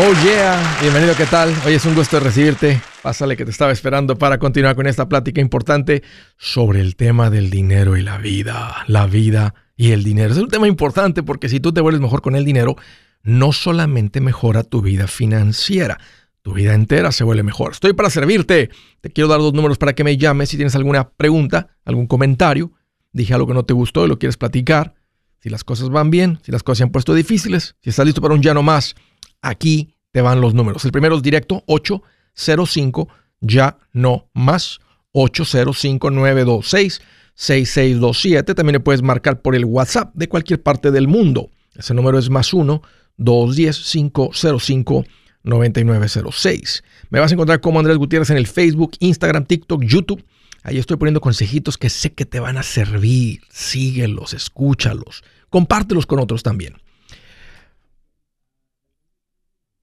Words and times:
Oh 0.00 0.12
yeah, 0.24 0.78
bienvenido, 0.80 1.16
¿qué 1.16 1.26
tal? 1.26 1.52
Hoy 1.66 1.74
es 1.74 1.84
un 1.84 1.96
gusto 1.96 2.20
recibirte. 2.20 2.80
Pásale 3.02 3.36
que 3.36 3.44
te 3.44 3.50
estaba 3.50 3.72
esperando 3.72 4.16
para 4.16 4.38
continuar 4.38 4.76
con 4.76 4.86
esta 4.86 5.08
plática 5.08 5.40
importante 5.40 6.04
sobre 6.36 6.80
el 6.80 6.94
tema 6.94 7.30
del 7.30 7.50
dinero 7.50 7.96
y 7.96 8.02
la 8.02 8.16
vida. 8.16 8.84
La 8.86 9.08
vida 9.08 9.56
y 9.74 9.90
el 9.90 10.04
dinero. 10.04 10.30
Es 10.30 10.38
un 10.38 10.50
tema 10.50 10.68
importante 10.68 11.24
porque 11.24 11.48
si 11.48 11.58
tú 11.58 11.72
te 11.72 11.80
vuelves 11.80 12.00
mejor 12.00 12.22
con 12.22 12.36
el 12.36 12.44
dinero, 12.44 12.76
no 13.24 13.50
solamente 13.50 14.20
mejora 14.20 14.62
tu 14.62 14.82
vida 14.82 15.08
financiera, 15.08 15.98
tu 16.42 16.52
vida 16.54 16.74
entera 16.74 17.10
se 17.10 17.24
vuelve 17.24 17.42
mejor. 17.42 17.72
Estoy 17.72 17.92
para 17.92 18.08
servirte. 18.08 18.70
Te 19.00 19.10
quiero 19.10 19.26
dar 19.26 19.40
dos 19.40 19.52
números 19.52 19.78
para 19.78 19.94
que 19.94 20.04
me 20.04 20.16
llames 20.16 20.50
si 20.50 20.56
tienes 20.56 20.76
alguna 20.76 21.10
pregunta, 21.10 21.76
algún 21.84 22.06
comentario. 22.06 22.70
Dije 23.10 23.34
algo 23.34 23.48
que 23.48 23.54
no 23.54 23.64
te 23.64 23.74
gustó 23.74 24.04
y 24.04 24.08
lo 24.08 24.20
quieres 24.20 24.36
platicar. 24.36 24.94
Si 25.40 25.50
las 25.50 25.64
cosas 25.64 25.88
van 25.88 26.10
bien, 26.10 26.38
si 26.44 26.52
las 26.52 26.62
cosas 26.62 26.78
se 26.78 26.84
han 26.84 26.90
puesto 26.90 27.14
difíciles, 27.14 27.74
si 27.80 27.90
estás 27.90 28.06
listo 28.06 28.22
para 28.22 28.34
un 28.34 28.42
ya 28.42 28.54
no 28.54 28.62
más 28.62 28.94
Aquí 29.42 29.94
te 30.18 30.22
van 30.22 30.40
los 30.40 30.52
números. 30.52 30.84
El 30.84 30.90
primero 30.90 31.14
es 31.14 31.22
directo 31.22 31.62
805 31.68 33.08
ya 33.40 33.78
no 33.92 34.28
más 34.34 34.80
805 35.12 36.10
926 36.10 37.00
6627. 37.36 38.52
También 38.56 38.72
le 38.72 38.80
puedes 38.80 39.00
marcar 39.00 39.40
por 39.40 39.54
el 39.54 39.64
WhatsApp 39.64 40.12
de 40.14 40.28
cualquier 40.28 40.60
parte 40.60 40.90
del 40.90 41.06
mundo. 41.06 41.52
Ese 41.76 41.94
número 41.94 42.18
es 42.18 42.30
más 42.30 42.52
1 42.52 42.82
210 43.16 43.78
505 43.92 45.04
9906. 45.44 46.82
Me 47.10 47.20
vas 47.20 47.30
a 47.30 47.34
encontrar 47.34 47.60
como 47.60 47.78
Andrés 47.78 47.96
Gutiérrez 47.96 48.30
en 48.30 48.38
el 48.38 48.48
Facebook, 48.48 48.96
Instagram, 48.98 49.44
TikTok, 49.44 49.84
YouTube. 49.84 50.24
Ahí 50.64 50.78
estoy 50.78 50.96
poniendo 50.96 51.20
consejitos 51.20 51.78
que 51.78 51.90
sé 51.90 52.12
que 52.12 52.26
te 52.26 52.40
van 52.40 52.58
a 52.58 52.64
servir. 52.64 53.42
Síguelos, 53.50 54.34
escúchalos, 54.34 55.22
compártelos 55.48 56.06
con 56.06 56.18
otros 56.18 56.42
también. 56.42 56.74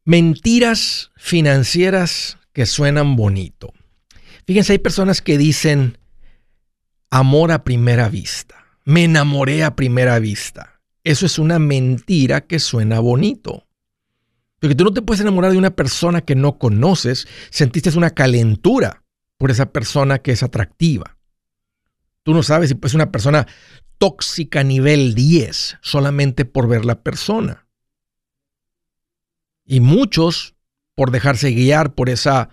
Mentiras 0.08 1.12
financieras 1.16 2.38
que 2.54 2.68
suenan 2.68 3.16
bonito. 3.16 3.74
Fíjense, 4.46 4.74
hay 4.74 4.78
personas 4.78 5.20
que 5.24 5.40
dicen 5.40 5.98
amor 7.10 7.52
a 7.52 7.64
primera 7.64 8.08
vista. 8.08 8.56
Me 8.84 9.06
enamoré 9.06 9.64
a 9.64 9.76
primera 9.76 10.20
vista. 10.20 10.80
Eso 11.04 11.26
es 11.26 11.40
una 11.40 11.58
mentira 11.58 12.42
que 12.42 12.60
suena 12.60 13.00
bonito. 13.00 13.66
Porque 14.60 14.76
tú 14.76 14.84
no 14.84 14.94
te 14.94 15.02
puedes 15.02 15.22
enamorar 15.22 15.52
de 15.52 15.58
una 15.58 15.76
persona 15.76 16.22
que 16.22 16.36
no 16.36 16.60
conoces, 16.60 17.28
sentiste 17.50 17.90
una 17.98 18.12
calentura 18.12 19.04
por 19.40 19.50
esa 19.50 19.72
persona 19.72 20.20
que 20.20 20.34
es 20.34 20.44
atractiva. 20.44 21.18
Tú 22.22 22.36
no 22.36 22.44
sabes 22.44 22.70
si 22.70 22.78
es 22.80 22.94
una 22.94 23.12
persona 23.12 23.48
tóxica 23.98 24.64
nivel 24.64 25.16
10 25.16 25.78
solamente 25.82 26.46
por 26.46 26.68
ver 26.68 26.86
la 26.86 27.02
persona. 27.02 27.65
Y 29.66 29.80
muchos, 29.80 30.56
por 30.96 31.12
dejarse 31.12 31.52
guiar 31.52 31.96
por 31.96 32.10
esa 32.10 32.50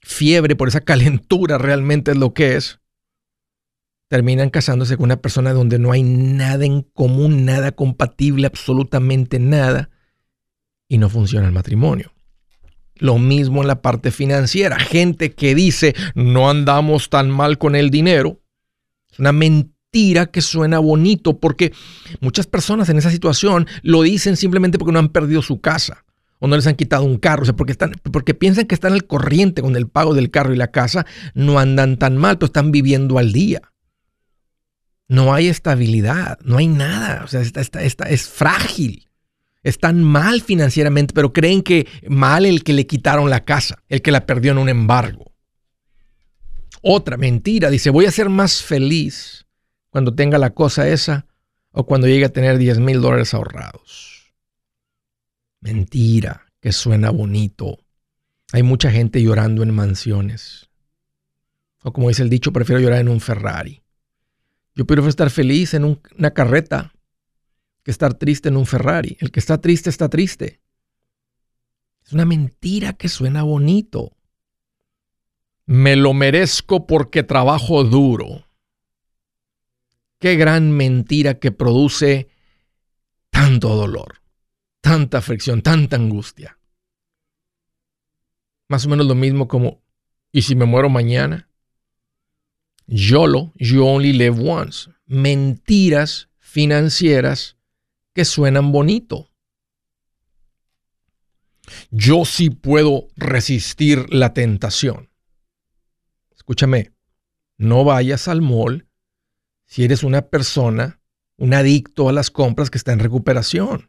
fiebre, 0.00 0.56
por 0.56 0.68
esa 0.68 0.80
calentura 0.84 1.58
realmente 1.58 2.12
es 2.12 2.16
lo 2.16 2.32
que 2.32 2.56
es, 2.56 2.80
terminan 4.08 4.48
casándose 4.48 4.96
con 4.96 5.04
una 5.04 5.20
persona 5.20 5.52
donde 5.52 5.78
no 5.78 5.92
hay 5.92 6.02
nada 6.02 6.64
en 6.64 6.82
común, 6.82 7.44
nada 7.44 7.72
compatible, 7.72 8.46
absolutamente 8.46 9.38
nada, 9.38 9.90
y 10.88 10.96
no 10.96 11.10
funciona 11.10 11.46
el 11.46 11.52
matrimonio. 11.52 12.12
Lo 12.94 13.18
mismo 13.18 13.60
en 13.60 13.68
la 13.68 13.82
parte 13.82 14.10
financiera. 14.10 14.78
Gente 14.78 15.32
que 15.34 15.54
dice, 15.54 15.94
no 16.14 16.50
andamos 16.50 17.10
tan 17.10 17.30
mal 17.30 17.58
con 17.58 17.76
el 17.76 17.90
dinero. 17.90 18.40
Es 19.12 19.20
una 19.20 19.30
mentira 19.30 20.26
que 20.26 20.40
suena 20.40 20.78
bonito 20.78 21.38
porque 21.38 21.72
muchas 22.20 22.46
personas 22.46 22.88
en 22.88 22.96
esa 22.96 23.10
situación 23.10 23.68
lo 23.82 24.02
dicen 24.02 24.36
simplemente 24.36 24.78
porque 24.78 24.92
no 24.92 24.98
han 24.98 25.10
perdido 25.10 25.42
su 25.42 25.60
casa 25.60 26.06
o 26.38 26.48
no 26.48 26.56
les 26.56 26.66
han 26.66 26.76
quitado 26.76 27.04
un 27.04 27.18
carro, 27.18 27.42
o 27.42 27.44
sea, 27.44 27.56
porque, 27.56 27.72
están, 27.72 27.92
porque 28.12 28.34
piensan 28.34 28.66
que 28.66 28.74
están 28.74 28.92
al 28.92 29.06
corriente 29.06 29.62
con 29.62 29.76
el 29.76 29.88
pago 29.88 30.14
del 30.14 30.30
carro 30.30 30.54
y 30.54 30.56
la 30.56 30.70
casa, 30.70 31.06
no 31.34 31.58
andan 31.58 31.98
tan 31.98 32.16
mal, 32.16 32.38
pero 32.38 32.46
están 32.46 32.70
viviendo 32.70 33.18
al 33.18 33.32
día. 33.32 33.62
No 35.08 35.32
hay 35.32 35.48
estabilidad, 35.48 36.38
no 36.42 36.58
hay 36.58 36.68
nada, 36.68 37.24
o 37.24 37.28
sea, 37.28 37.40
es 37.40 38.28
frágil. 38.28 39.08
Están 39.62 40.02
mal 40.02 40.40
financieramente, 40.40 41.12
pero 41.14 41.32
creen 41.32 41.62
que 41.62 41.86
mal 42.08 42.46
el 42.46 42.62
que 42.62 42.72
le 42.72 42.86
quitaron 42.86 43.28
la 43.28 43.44
casa, 43.44 43.82
el 43.88 44.02
que 44.02 44.12
la 44.12 44.26
perdió 44.26 44.52
en 44.52 44.58
un 44.58 44.68
embargo. 44.68 45.32
Otra 46.82 47.16
mentira, 47.16 47.70
dice, 47.70 47.90
voy 47.90 48.06
a 48.06 48.12
ser 48.12 48.28
más 48.28 48.62
feliz 48.62 49.46
cuando 49.90 50.14
tenga 50.14 50.38
la 50.38 50.50
cosa 50.50 50.88
esa 50.88 51.26
o 51.72 51.84
cuando 51.84 52.06
llegue 52.06 52.26
a 52.26 52.32
tener 52.32 52.58
10 52.58 52.78
mil 52.78 53.00
dólares 53.00 53.34
ahorrados. 53.34 54.17
Mentira, 55.60 56.46
que 56.60 56.72
suena 56.72 57.10
bonito. 57.10 57.78
Hay 58.52 58.62
mucha 58.62 58.90
gente 58.90 59.22
llorando 59.22 59.62
en 59.62 59.74
mansiones. 59.74 60.68
O 61.82 61.92
como 61.92 62.08
dice 62.08 62.22
el 62.22 62.30
dicho, 62.30 62.52
prefiero 62.52 62.80
llorar 62.80 63.00
en 63.00 63.08
un 63.08 63.20
Ferrari. 63.20 63.82
Yo 64.74 64.86
prefiero 64.86 65.08
estar 65.08 65.30
feliz 65.30 65.74
en 65.74 65.84
una 65.84 66.30
carreta 66.32 66.94
que 67.82 67.90
estar 67.90 68.14
triste 68.14 68.48
en 68.48 68.56
un 68.56 68.66
Ferrari. 68.66 69.16
El 69.20 69.30
que 69.30 69.40
está 69.40 69.60
triste 69.60 69.90
está 69.90 70.08
triste. 70.08 70.60
Es 72.04 72.12
una 72.12 72.24
mentira 72.24 72.92
que 72.92 73.08
suena 73.08 73.42
bonito. 73.42 74.16
Me 75.66 75.96
lo 75.96 76.14
merezco 76.14 76.86
porque 76.86 77.22
trabajo 77.22 77.84
duro. 77.84 78.46
Qué 80.18 80.36
gran 80.36 80.72
mentira 80.72 81.38
que 81.38 81.52
produce 81.52 82.28
tanto 83.30 83.76
dolor 83.76 84.18
tanta 84.80 85.20
fricción, 85.20 85.62
tanta 85.62 85.96
angustia. 85.96 86.58
Más 88.68 88.86
o 88.86 88.88
menos 88.88 89.06
lo 89.06 89.14
mismo 89.14 89.48
como, 89.48 89.82
¿y 90.32 90.42
si 90.42 90.54
me 90.54 90.64
muero 90.64 90.88
mañana? 90.88 91.48
YOLO, 92.86 93.52
you 93.56 93.84
only 93.84 94.12
live 94.12 94.38
once. 94.40 94.90
Mentiras 95.06 96.28
financieras 96.38 97.56
que 98.14 98.24
suenan 98.24 98.72
bonito. 98.72 99.30
Yo 101.90 102.24
sí 102.24 102.50
puedo 102.50 103.08
resistir 103.16 104.12
la 104.12 104.32
tentación. 104.32 105.10
Escúchame, 106.34 106.92
no 107.58 107.84
vayas 107.84 108.28
al 108.28 108.40
mall 108.40 108.88
si 109.66 109.84
eres 109.84 110.02
una 110.02 110.28
persona, 110.28 111.02
un 111.36 111.52
adicto 111.52 112.08
a 112.08 112.12
las 112.12 112.30
compras 112.30 112.70
que 112.70 112.78
está 112.78 112.92
en 112.92 113.00
recuperación. 113.00 113.87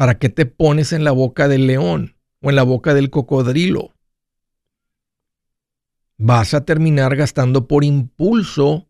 ¿Para 0.00 0.18
qué 0.18 0.30
te 0.30 0.46
pones 0.46 0.94
en 0.94 1.04
la 1.04 1.12
boca 1.12 1.46
del 1.46 1.66
león 1.66 2.16
o 2.40 2.48
en 2.48 2.56
la 2.56 2.62
boca 2.62 2.94
del 2.94 3.10
cocodrilo? 3.10 3.92
Vas 6.16 6.54
a 6.54 6.64
terminar 6.64 7.16
gastando 7.16 7.68
por 7.68 7.84
impulso 7.84 8.88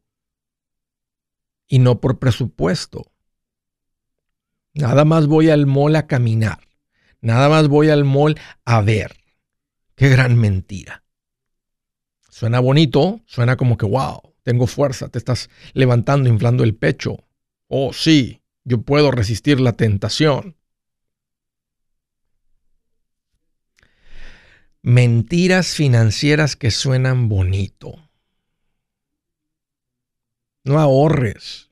y 1.67 1.81
no 1.81 2.01
por 2.01 2.21
presupuesto. 2.21 3.11
Nada 4.73 5.05
más 5.05 5.27
voy 5.27 5.51
al 5.51 5.67
mall 5.67 5.97
a 5.97 6.07
caminar. 6.07 6.61
Nada 7.21 7.49
más 7.49 7.67
voy 7.67 7.91
al 7.91 8.05
mall 8.05 8.39
a 8.65 8.81
ver. 8.81 9.17
Qué 9.97 10.11
gran 10.11 10.39
mentira. 10.39 11.03
Suena 12.29 12.61
bonito, 12.61 13.21
suena 13.27 13.57
como 13.57 13.77
que, 13.77 13.87
wow, 13.87 14.33
tengo 14.45 14.69
fuerza, 14.69 15.09
te 15.09 15.19
estás 15.19 15.51
levantando, 15.73 16.29
inflando 16.29 16.63
el 16.63 16.77
pecho. 16.77 17.17
Oh, 17.67 17.93
sí, 17.93 18.45
yo 18.63 18.83
puedo 18.83 19.11
resistir 19.11 19.59
la 19.59 19.73
tentación. 19.73 20.55
Mentiras 24.83 25.75
financieras 25.75 26.57
que 26.57 26.71
suenan 26.71 27.29
bonito. 27.29 28.09
No 30.65 30.79
ahorres. 30.79 31.71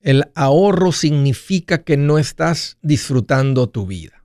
El 0.00 0.30
ahorro 0.34 0.92
significa 0.92 1.82
que 1.82 1.96
no 1.96 2.18
estás 2.18 2.76
disfrutando 2.82 3.70
tu 3.70 3.86
vida. 3.86 4.24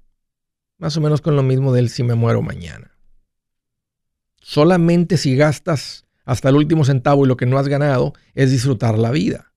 Más 0.78 0.98
o 0.98 1.02
menos 1.02 1.22
con 1.22 1.38
lo 1.38 1.44
mismo 1.44 1.72
del 1.72 1.90
si 1.90 2.04
me 2.04 2.16
muero 2.16 2.42
mañana. 2.42 2.92
Solamente 4.42 5.16
si 5.16 5.38
gastas 5.38 6.06
hasta 6.26 6.50
el 6.50 6.58
último 6.58 6.84
centavo 6.84 7.24
y 7.24 7.28
lo 7.30 7.38
que 7.38 7.46
no 7.46 7.58
has 7.58 7.70
ganado 7.70 8.14
es 8.34 8.52
disfrutar 8.52 9.00
la 9.00 9.12
vida. 9.12 9.54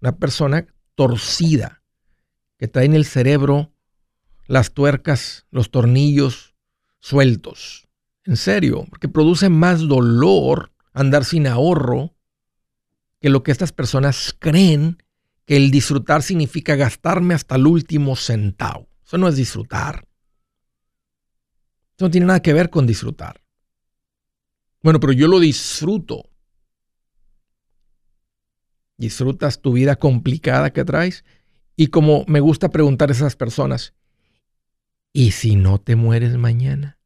Una 0.00 0.16
persona 0.16 0.66
torcida 0.94 1.82
que 2.56 2.68
trae 2.68 2.86
en 2.86 2.94
el 2.94 3.04
cerebro 3.04 3.70
las 4.46 4.72
tuercas, 4.72 5.46
los 5.50 5.70
tornillos, 5.70 6.53
sueltos. 7.04 7.86
En 8.24 8.38
serio, 8.38 8.86
porque 8.88 9.08
produce 9.08 9.50
más 9.50 9.86
dolor 9.86 10.72
andar 10.94 11.26
sin 11.26 11.46
ahorro 11.46 12.16
que 13.20 13.28
lo 13.28 13.42
que 13.42 13.52
estas 13.52 13.72
personas 13.72 14.34
creen 14.38 15.02
que 15.44 15.56
el 15.56 15.70
disfrutar 15.70 16.22
significa 16.22 16.76
gastarme 16.76 17.34
hasta 17.34 17.56
el 17.56 17.66
último 17.66 18.16
centavo. 18.16 18.88
Eso 19.04 19.18
no 19.18 19.28
es 19.28 19.36
disfrutar. 19.36 20.08
Eso 21.96 22.06
no 22.06 22.10
tiene 22.10 22.26
nada 22.26 22.40
que 22.40 22.54
ver 22.54 22.70
con 22.70 22.86
disfrutar. 22.86 23.44
Bueno, 24.82 24.98
pero 24.98 25.12
yo 25.12 25.28
lo 25.28 25.40
disfruto. 25.40 26.30
¿Disfrutas 28.96 29.60
tu 29.60 29.74
vida 29.74 29.96
complicada 29.96 30.72
que 30.72 30.86
traes? 30.86 31.22
Y 31.76 31.88
como 31.88 32.24
me 32.28 32.40
gusta 32.40 32.70
preguntar 32.70 33.10
a 33.10 33.12
esas 33.12 33.36
personas, 33.36 33.92
¿Y 35.16 35.30
si 35.30 35.54
no 35.54 35.80
te 35.80 35.94
mueres 35.94 36.36
mañana? 36.36 36.98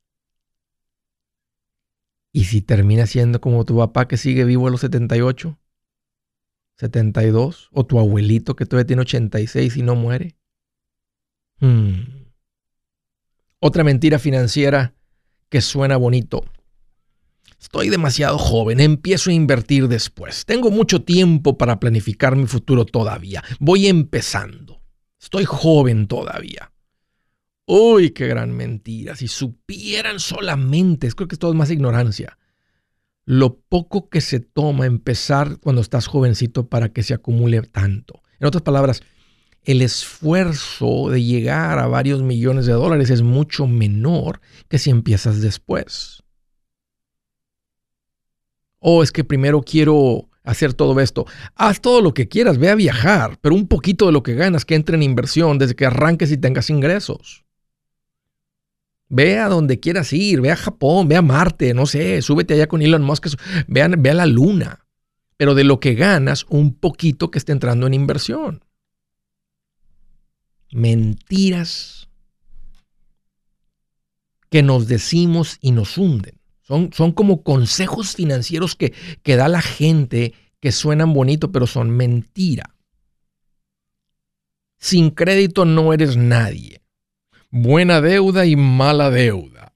¿Y 2.32 2.44
si 2.44 2.62
terminas 2.62 3.10
siendo 3.10 3.38
como 3.38 3.66
tu 3.66 3.76
papá 3.76 4.08
que 4.08 4.16
sigue 4.16 4.44
vivo 4.44 4.66
a 4.66 4.70
los 4.70 4.80
78? 4.80 5.58
¿72? 6.80 7.68
¿O 7.70 7.84
tu 7.84 7.98
abuelito 7.98 8.56
que 8.56 8.64
todavía 8.64 8.86
tiene 8.86 9.02
86 9.02 9.76
y 9.76 9.82
no 9.82 9.94
muere? 9.94 10.38
Hmm. 11.60 12.30
Otra 13.60 13.84
mentira 13.84 14.18
financiera 14.18 14.94
que 15.50 15.60
suena 15.60 15.98
bonito. 15.98 16.46
Estoy 17.60 17.90
demasiado 17.90 18.38
joven, 18.38 18.80
empiezo 18.80 19.28
a 19.28 19.34
invertir 19.34 19.86
después. 19.86 20.46
Tengo 20.46 20.70
mucho 20.70 21.02
tiempo 21.02 21.58
para 21.58 21.78
planificar 21.78 22.36
mi 22.36 22.46
futuro 22.46 22.86
todavía. 22.86 23.44
Voy 23.60 23.86
empezando. 23.86 24.80
Estoy 25.20 25.44
joven 25.44 26.06
todavía. 26.06 26.72
Uy, 27.70 28.12
qué 28.12 28.26
gran 28.28 28.52
mentira. 28.52 29.14
Si 29.14 29.28
supieran 29.28 30.20
solamente, 30.20 31.12
creo 31.12 31.28
que 31.28 31.34
esto 31.34 31.50
es 31.50 31.54
más 31.54 31.70
ignorancia, 31.70 32.38
lo 33.26 33.58
poco 33.60 34.08
que 34.08 34.22
se 34.22 34.40
toma 34.40 34.86
empezar 34.86 35.58
cuando 35.60 35.82
estás 35.82 36.06
jovencito 36.06 36.70
para 36.70 36.94
que 36.94 37.02
se 37.02 37.12
acumule 37.12 37.60
tanto. 37.60 38.22
En 38.40 38.46
otras 38.46 38.62
palabras, 38.62 39.02
el 39.64 39.82
esfuerzo 39.82 41.10
de 41.10 41.22
llegar 41.22 41.78
a 41.78 41.88
varios 41.88 42.22
millones 42.22 42.64
de 42.64 42.72
dólares 42.72 43.10
es 43.10 43.20
mucho 43.20 43.66
menor 43.66 44.40
que 44.68 44.78
si 44.78 44.88
empiezas 44.88 45.42
después. 45.42 46.22
O 48.78 49.02
es 49.02 49.12
que 49.12 49.24
primero 49.24 49.60
quiero 49.60 50.30
hacer 50.42 50.72
todo 50.72 50.98
esto. 51.00 51.26
Haz 51.54 51.82
todo 51.82 52.00
lo 52.00 52.14
que 52.14 52.28
quieras, 52.28 52.56
ve 52.56 52.70
a 52.70 52.74
viajar, 52.74 53.38
pero 53.42 53.54
un 53.54 53.68
poquito 53.68 54.06
de 54.06 54.12
lo 54.12 54.22
que 54.22 54.34
ganas 54.34 54.64
que 54.64 54.74
entre 54.74 54.96
en 54.96 55.02
inversión 55.02 55.58
desde 55.58 55.76
que 55.76 55.84
arranques 55.84 56.32
y 56.32 56.38
tengas 56.38 56.70
ingresos. 56.70 57.44
Ve 59.08 59.38
a 59.38 59.48
donde 59.48 59.80
quieras 59.80 60.12
ir, 60.12 60.40
ve 60.40 60.50
a 60.50 60.56
Japón, 60.56 61.08
ve 61.08 61.16
a 61.16 61.22
Marte, 61.22 61.72
no 61.72 61.86
sé, 61.86 62.20
súbete 62.20 62.54
allá 62.54 62.68
con 62.68 62.82
Elon 62.82 63.02
Musk, 63.02 63.26
ve 63.66 63.82
a, 63.82 63.88
ve 63.88 64.10
a 64.10 64.14
la 64.14 64.26
luna. 64.26 64.86
Pero 65.36 65.54
de 65.54 65.64
lo 65.64 65.80
que 65.80 65.94
ganas, 65.94 66.44
un 66.48 66.74
poquito 66.74 67.30
que 67.30 67.38
esté 67.38 67.52
entrando 67.52 67.86
en 67.86 67.94
inversión. 67.94 68.64
Mentiras 70.70 72.08
que 74.50 74.62
nos 74.62 74.88
decimos 74.88 75.58
y 75.60 75.72
nos 75.72 75.96
hunden. 75.96 76.38
Son, 76.62 76.92
son 76.92 77.12
como 77.12 77.42
consejos 77.42 78.14
financieros 78.14 78.74
que, 78.74 78.92
que 79.22 79.36
da 79.36 79.48
la 79.48 79.62
gente 79.62 80.34
que 80.60 80.72
suenan 80.72 81.14
bonito, 81.14 81.50
pero 81.52 81.66
son 81.66 81.90
mentira. 81.90 82.74
Sin 84.78 85.10
crédito 85.10 85.64
no 85.64 85.92
eres 85.92 86.16
nadie. 86.16 86.82
Buena 87.50 88.00
deuda 88.00 88.46
y 88.46 88.56
mala 88.56 89.10
deuda. 89.10 89.74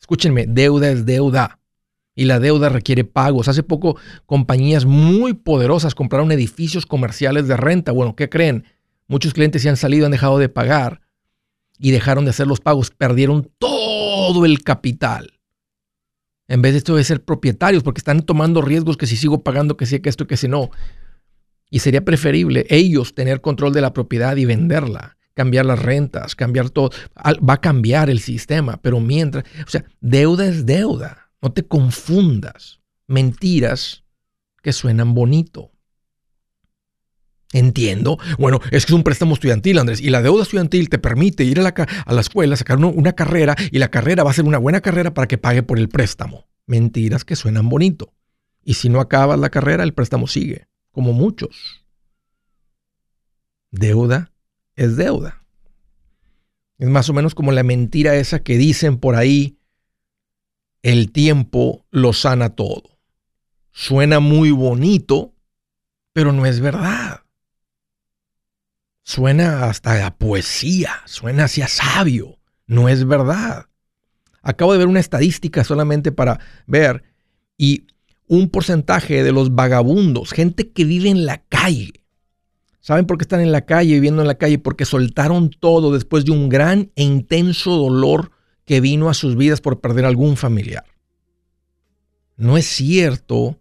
Escúchenme, 0.00 0.46
deuda 0.46 0.90
es 0.90 1.04
deuda. 1.06 1.58
Y 2.14 2.24
la 2.24 2.40
deuda 2.40 2.68
requiere 2.68 3.04
pagos. 3.04 3.48
Hace 3.48 3.62
poco 3.62 3.96
compañías 4.26 4.84
muy 4.84 5.34
poderosas 5.34 5.94
compraron 5.94 6.32
edificios 6.32 6.86
comerciales 6.86 7.46
de 7.48 7.56
renta. 7.56 7.92
Bueno, 7.92 8.16
¿qué 8.16 8.28
creen? 8.28 8.64
Muchos 9.06 9.34
clientes 9.34 9.62
se 9.62 9.68
han 9.68 9.76
salido, 9.76 10.06
han 10.06 10.12
dejado 10.12 10.38
de 10.38 10.48
pagar 10.48 11.00
y 11.78 11.92
dejaron 11.92 12.24
de 12.24 12.30
hacer 12.30 12.46
los 12.46 12.60
pagos. 12.60 12.90
Perdieron 12.90 13.50
todo 13.58 14.44
el 14.44 14.62
capital 14.62 15.38
en 16.48 16.62
vez 16.62 16.72
de 16.72 16.78
esto 16.78 16.96
de 16.96 17.04
ser 17.04 17.22
propietarios, 17.22 17.82
porque 17.82 18.00
están 18.00 18.22
tomando 18.22 18.62
riesgos 18.62 18.96
que 18.96 19.06
si 19.06 19.16
sigo 19.16 19.42
pagando, 19.44 19.76
que 19.76 19.86
sí, 19.86 20.00
que 20.00 20.08
esto, 20.08 20.26
que 20.26 20.38
si 20.38 20.48
no. 20.48 20.70
Y 21.70 21.80
sería 21.80 22.04
preferible 22.04 22.66
ellos 22.70 23.14
tener 23.14 23.42
control 23.42 23.74
de 23.74 23.82
la 23.82 23.92
propiedad 23.92 24.34
y 24.36 24.46
venderla, 24.46 25.17
cambiar 25.38 25.66
las 25.66 25.80
rentas, 25.80 26.34
cambiar 26.34 26.68
todo. 26.68 26.90
Va 27.16 27.54
a 27.54 27.60
cambiar 27.60 28.10
el 28.10 28.18
sistema, 28.18 28.76
pero 28.82 28.98
mientras, 28.98 29.44
o 29.64 29.70
sea, 29.70 29.84
deuda 30.00 30.46
es 30.46 30.66
deuda. 30.66 31.30
No 31.40 31.52
te 31.52 31.64
confundas. 31.64 32.80
Mentiras 33.06 34.02
que 34.64 34.72
suenan 34.72 35.14
bonito. 35.14 35.70
Entiendo. 37.52 38.18
Bueno, 38.36 38.58
es 38.72 38.84
que 38.84 38.90
es 38.90 38.96
un 38.96 39.04
préstamo 39.04 39.34
estudiantil, 39.34 39.78
Andrés, 39.78 40.00
y 40.00 40.10
la 40.10 40.22
deuda 40.22 40.42
estudiantil 40.42 40.88
te 40.88 40.98
permite 40.98 41.44
ir 41.44 41.60
a 41.60 41.62
la, 41.62 41.86
a 42.04 42.12
la 42.12 42.20
escuela, 42.20 42.56
sacar 42.56 42.78
una 42.78 43.12
carrera, 43.12 43.54
y 43.70 43.78
la 43.78 43.92
carrera 43.92 44.24
va 44.24 44.32
a 44.32 44.34
ser 44.34 44.44
una 44.44 44.58
buena 44.58 44.80
carrera 44.80 45.14
para 45.14 45.28
que 45.28 45.38
pague 45.38 45.62
por 45.62 45.78
el 45.78 45.88
préstamo. 45.88 46.48
Mentiras 46.66 47.24
que 47.24 47.36
suenan 47.36 47.68
bonito. 47.68 48.12
Y 48.64 48.74
si 48.74 48.88
no 48.88 48.98
acabas 48.98 49.38
la 49.38 49.50
carrera, 49.50 49.84
el 49.84 49.94
préstamo 49.94 50.26
sigue, 50.26 50.66
como 50.90 51.12
muchos. 51.12 51.86
Deuda 53.70 54.32
es 54.78 54.96
deuda. 54.96 55.44
Es 56.78 56.88
más 56.88 57.10
o 57.10 57.12
menos 57.12 57.34
como 57.34 57.50
la 57.50 57.64
mentira 57.64 58.14
esa 58.14 58.42
que 58.44 58.56
dicen 58.56 58.98
por 58.98 59.16
ahí, 59.16 59.58
el 60.82 61.10
tiempo 61.10 61.84
lo 61.90 62.12
sana 62.12 62.50
todo. 62.50 62.98
Suena 63.72 64.20
muy 64.20 64.52
bonito, 64.52 65.34
pero 66.12 66.32
no 66.32 66.46
es 66.46 66.60
verdad. 66.60 67.24
Suena 69.02 69.64
hasta 69.64 70.06
a 70.06 70.16
poesía, 70.16 70.92
suena 71.06 71.44
hacia 71.44 71.66
sabio. 71.66 72.38
No 72.66 72.88
es 72.88 73.04
verdad. 73.04 73.66
Acabo 74.42 74.72
de 74.72 74.78
ver 74.78 74.86
una 74.86 75.00
estadística 75.00 75.64
solamente 75.64 76.12
para 76.12 76.38
ver 76.66 77.02
y 77.56 77.88
un 78.28 78.48
porcentaje 78.48 79.24
de 79.24 79.32
los 79.32 79.56
vagabundos, 79.56 80.32
gente 80.32 80.70
que 80.70 80.84
vive 80.84 81.08
en 81.08 81.26
la 81.26 81.38
calle. 81.48 81.97
¿Saben 82.88 83.04
por 83.04 83.18
qué 83.18 83.24
están 83.24 83.42
en 83.42 83.52
la 83.52 83.66
calle, 83.66 83.92
viviendo 83.92 84.22
en 84.22 84.28
la 84.28 84.38
calle? 84.38 84.58
Porque 84.58 84.86
soltaron 84.86 85.50
todo 85.50 85.92
después 85.92 86.24
de 86.24 86.30
un 86.30 86.48
gran 86.48 86.90
e 86.96 87.04
intenso 87.04 87.72
dolor 87.72 88.30
que 88.64 88.80
vino 88.80 89.10
a 89.10 89.14
sus 89.14 89.36
vidas 89.36 89.60
por 89.60 89.82
perder 89.82 90.06
algún 90.06 90.38
familiar. 90.38 90.86
No 92.38 92.56
es 92.56 92.64
cierto 92.64 93.58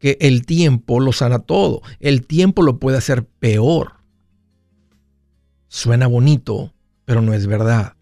que 0.00 0.18
el 0.20 0.44
tiempo 0.44 0.98
lo 0.98 1.12
sana 1.12 1.38
todo. 1.38 1.80
El 2.00 2.26
tiempo 2.26 2.60
lo 2.62 2.80
puede 2.80 2.98
hacer 2.98 3.24
peor. 3.24 3.98
Suena 5.68 6.08
bonito, 6.08 6.74
pero 7.04 7.22
no 7.22 7.34
es 7.34 7.46
verdad. 7.46 7.94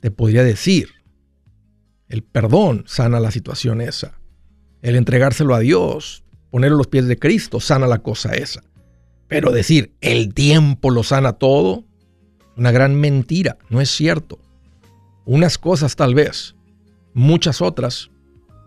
Te 0.00 0.10
podría 0.10 0.42
decir, 0.42 0.88
el 2.08 2.22
perdón 2.22 2.84
sana 2.86 3.20
la 3.20 3.30
situación 3.30 3.82
esa. 3.82 4.18
El 4.80 4.96
entregárselo 4.96 5.54
a 5.54 5.58
Dios, 5.58 6.24
ponerlo 6.48 6.76
a 6.76 6.78
los 6.78 6.86
pies 6.86 7.06
de 7.08 7.18
Cristo, 7.18 7.60
sana 7.60 7.86
la 7.86 7.98
cosa 7.98 8.32
esa. 8.32 8.62
Pero 9.32 9.50
decir, 9.50 9.94
el 10.02 10.34
tiempo 10.34 10.90
lo 10.90 11.02
sana 11.02 11.32
todo, 11.32 11.84
una 12.54 12.70
gran 12.70 12.94
mentira, 12.94 13.56
no 13.70 13.80
es 13.80 13.88
cierto. 13.88 14.38
Unas 15.24 15.56
cosas 15.56 15.96
tal 15.96 16.14
vez, 16.14 16.54
muchas 17.14 17.62
otras, 17.62 18.10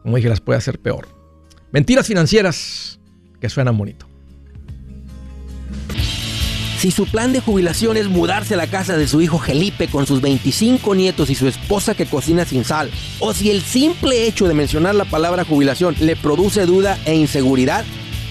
como 0.02 0.16
dije, 0.16 0.28
las 0.28 0.42
puede 0.42 0.58
hacer 0.58 0.80
peor. 0.80 1.08
Mentiras 1.72 2.08
financieras 2.08 3.00
que 3.40 3.48
suenan 3.48 3.78
bonito. 3.78 4.08
Si 6.80 6.90
su 6.90 7.06
plan 7.06 7.32
de 7.32 7.42
jubilación 7.42 7.96
es 7.96 8.08
mudarse 8.08 8.56
a 8.56 8.58
la 8.58 8.66
casa 8.66 8.98
de 8.98 9.08
su 9.08 9.22
hijo 9.22 9.38
Felipe 9.38 9.88
con 9.88 10.08
sus 10.08 10.20
25 10.20 10.96
nietos 10.96 11.30
y 11.30 11.36
su 11.36 11.48
esposa 11.48 11.94
que 11.94 12.08
cocina 12.08 12.44
sin 12.44 12.64
sal, 12.64 12.90
o 13.20 13.36
si 13.36 13.52
el 13.52 13.62
simple 13.62 14.26
hecho 14.26 14.48
de 14.48 14.56
mencionar 14.56 14.96
la 14.96 15.06
palabra 15.06 15.46
jubilación 15.46 15.96
le 16.00 16.16
produce 16.16 16.66
duda 16.66 16.98
e 17.06 17.14
inseguridad, 17.14 17.86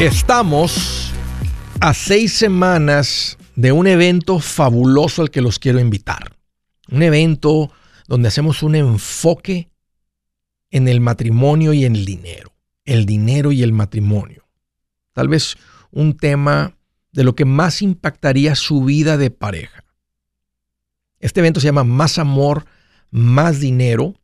Estamos 0.00 1.12
a 1.80 1.92
seis 1.92 2.32
semanas 2.32 3.36
de 3.56 3.72
un 3.72 3.88
evento 3.88 4.38
fabuloso 4.38 5.22
al 5.22 5.30
que 5.32 5.40
los 5.40 5.58
quiero 5.58 5.80
invitar. 5.80 6.36
Un 6.88 7.02
evento 7.02 7.72
donde 8.06 8.28
hacemos 8.28 8.62
un 8.62 8.76
enfoque 8.76 9.72
en 10.70 10.86
el 10.86 11.00
matrimonio 11.00 11.72
y 11.72 11.84
en 11.84 11.96
el 11.96 12.04
dinero. 12.04 12.54
El 12.84 13.06
dinero 13.06 13.50
y 13.50 13.64
el 13.64 13.72
matrimonio. 13.72 14.46
Tal 15.14 15.26
vez 15.26 15.56
un 15.90 16.16
tema 16.16 16.76
de 17.10 17.24
lo 17.24 17.34
que 17.34 17.44
más 17.44 17.82
impactaría 17.82 18.54
su 18.54 18.84
vida 18.84 19.16
de 19.16 19.32
pareja. 19.32 19.82
Este 21.18 21.40
evento 21.40 21.58
se 21.58 21.66
llama 21.66 21.82
Más 21.82 22.18
Amor, 22.18 22.66
Más 23.10 23.58
Dinero 23.58 24.14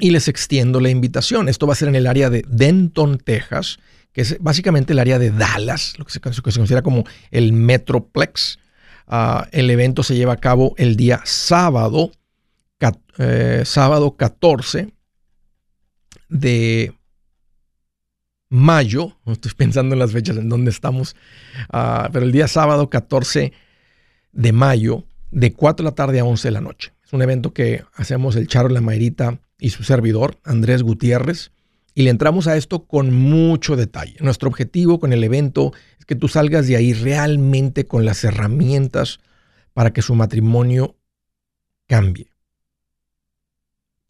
y 0.00 0.10
les 0.10 0.26
extiendo 0.26 0.80
la 0.80 0.90
invitación. 0.90 1.48
Esto 1.48 1.68
va 1.68 1.74
a 1.74 1.76
ser 1.76 1.86
en 1.86 1.94
el 1.94 2.08
área 2.08 2.30
de 2.30 2.44
Denton, 2.48 3.18
Texas, 3.18 3.78
es 4.20 4.36
básicamente 4.40 4.92
el 4.92 4.98
área 4.98 5.18
de 5.18 5.30
Dallas, 5.30 5.94
lo 5.98 6.04
que 6.04 6.12
se, 6.12 6.20
considera 6.20 6.82
como 6.82 7.04
el 7.30 7.52
Metroplex. 7.52 8.58
Ah, 9.06 9.48
el 9.52 9.70
evento 9.70 10.02
se 10.02 10.14
lleva 10.14 10.34
a 10.34 10.40
cabo 10.40 10.74
el 10.76 10.96
día 10.96 11.20
sábado, 11.24 12.12
eh, 13.18 13.62
sábado 13.66 14.16
14 14.16 14.92
de 16.28 16.94
mayo, 18.48 19.16
estoy 19.26 19.52
pensando 19.56 19.94
en 19.94 19.98
las 19.98 20.12
fechas 20.12 20.36
en 20.36 20.48
donde 20.48 20.70
estamos, 20.70 21.16
ah, 21.70 22.08
pero 22.12 22.24
el 22.24 22.32
día 22.32 22.48
sábado 22.48 22.88
14 22.88 23.52
de 24.32 24.52
mayo, 24.52 25.04
de 25.30 25.52
4 25.52 25.84
de 25.84 25.90
la 25.90 25.94
tarde 25.94 26.20
a 26.20 26.24
11 26.24 26.48
de 26.48 26.52
la 26.52 26.60
noche. 26.60 26.92
Es 27.04 27.12
un 27.12 27.22
evento 27.22 27.52
que 27.52 27.84
hacemos 27.94 28.36
el 28.36 28.46
Charo 28.46 28.68
La 28.68 28.80
Mayrita 28.80 29.40
y 29.58 29.70
su 29.70 29.82
servidor, 29.82 30.38
Andrés 30.44 30.82
Gutiérrez, 30.82 31.52
y 32.00 32.04
le 32.04 32.10
entramos 32.10 32.46
a 32.46 32.56
esto 32.56 32.86
con 32.86 33.14
mucho 33.14 33.76
detalle. 33.76 34.16
Nuestro 34.20 34.48
objetivo 34.48 34.98
con 34.98 35.12
el 35.12 35.22
evento 35.22 35.72
es 35.98 36.04
que 36.04 36.16
tú 36.16 36.28
salgas 36.28 36.66
de 36.66 36.76
ahí 36.76 36.92
realmente 36.92 37.86
con 37.86 38.04
las 38.04 38.24
herramientas 38.24 39.20
para 39.72 39.92
que 39.92 40.02
su 40.02 40.14
matrimonio 40.14 40.96
cambie 41.86 42.30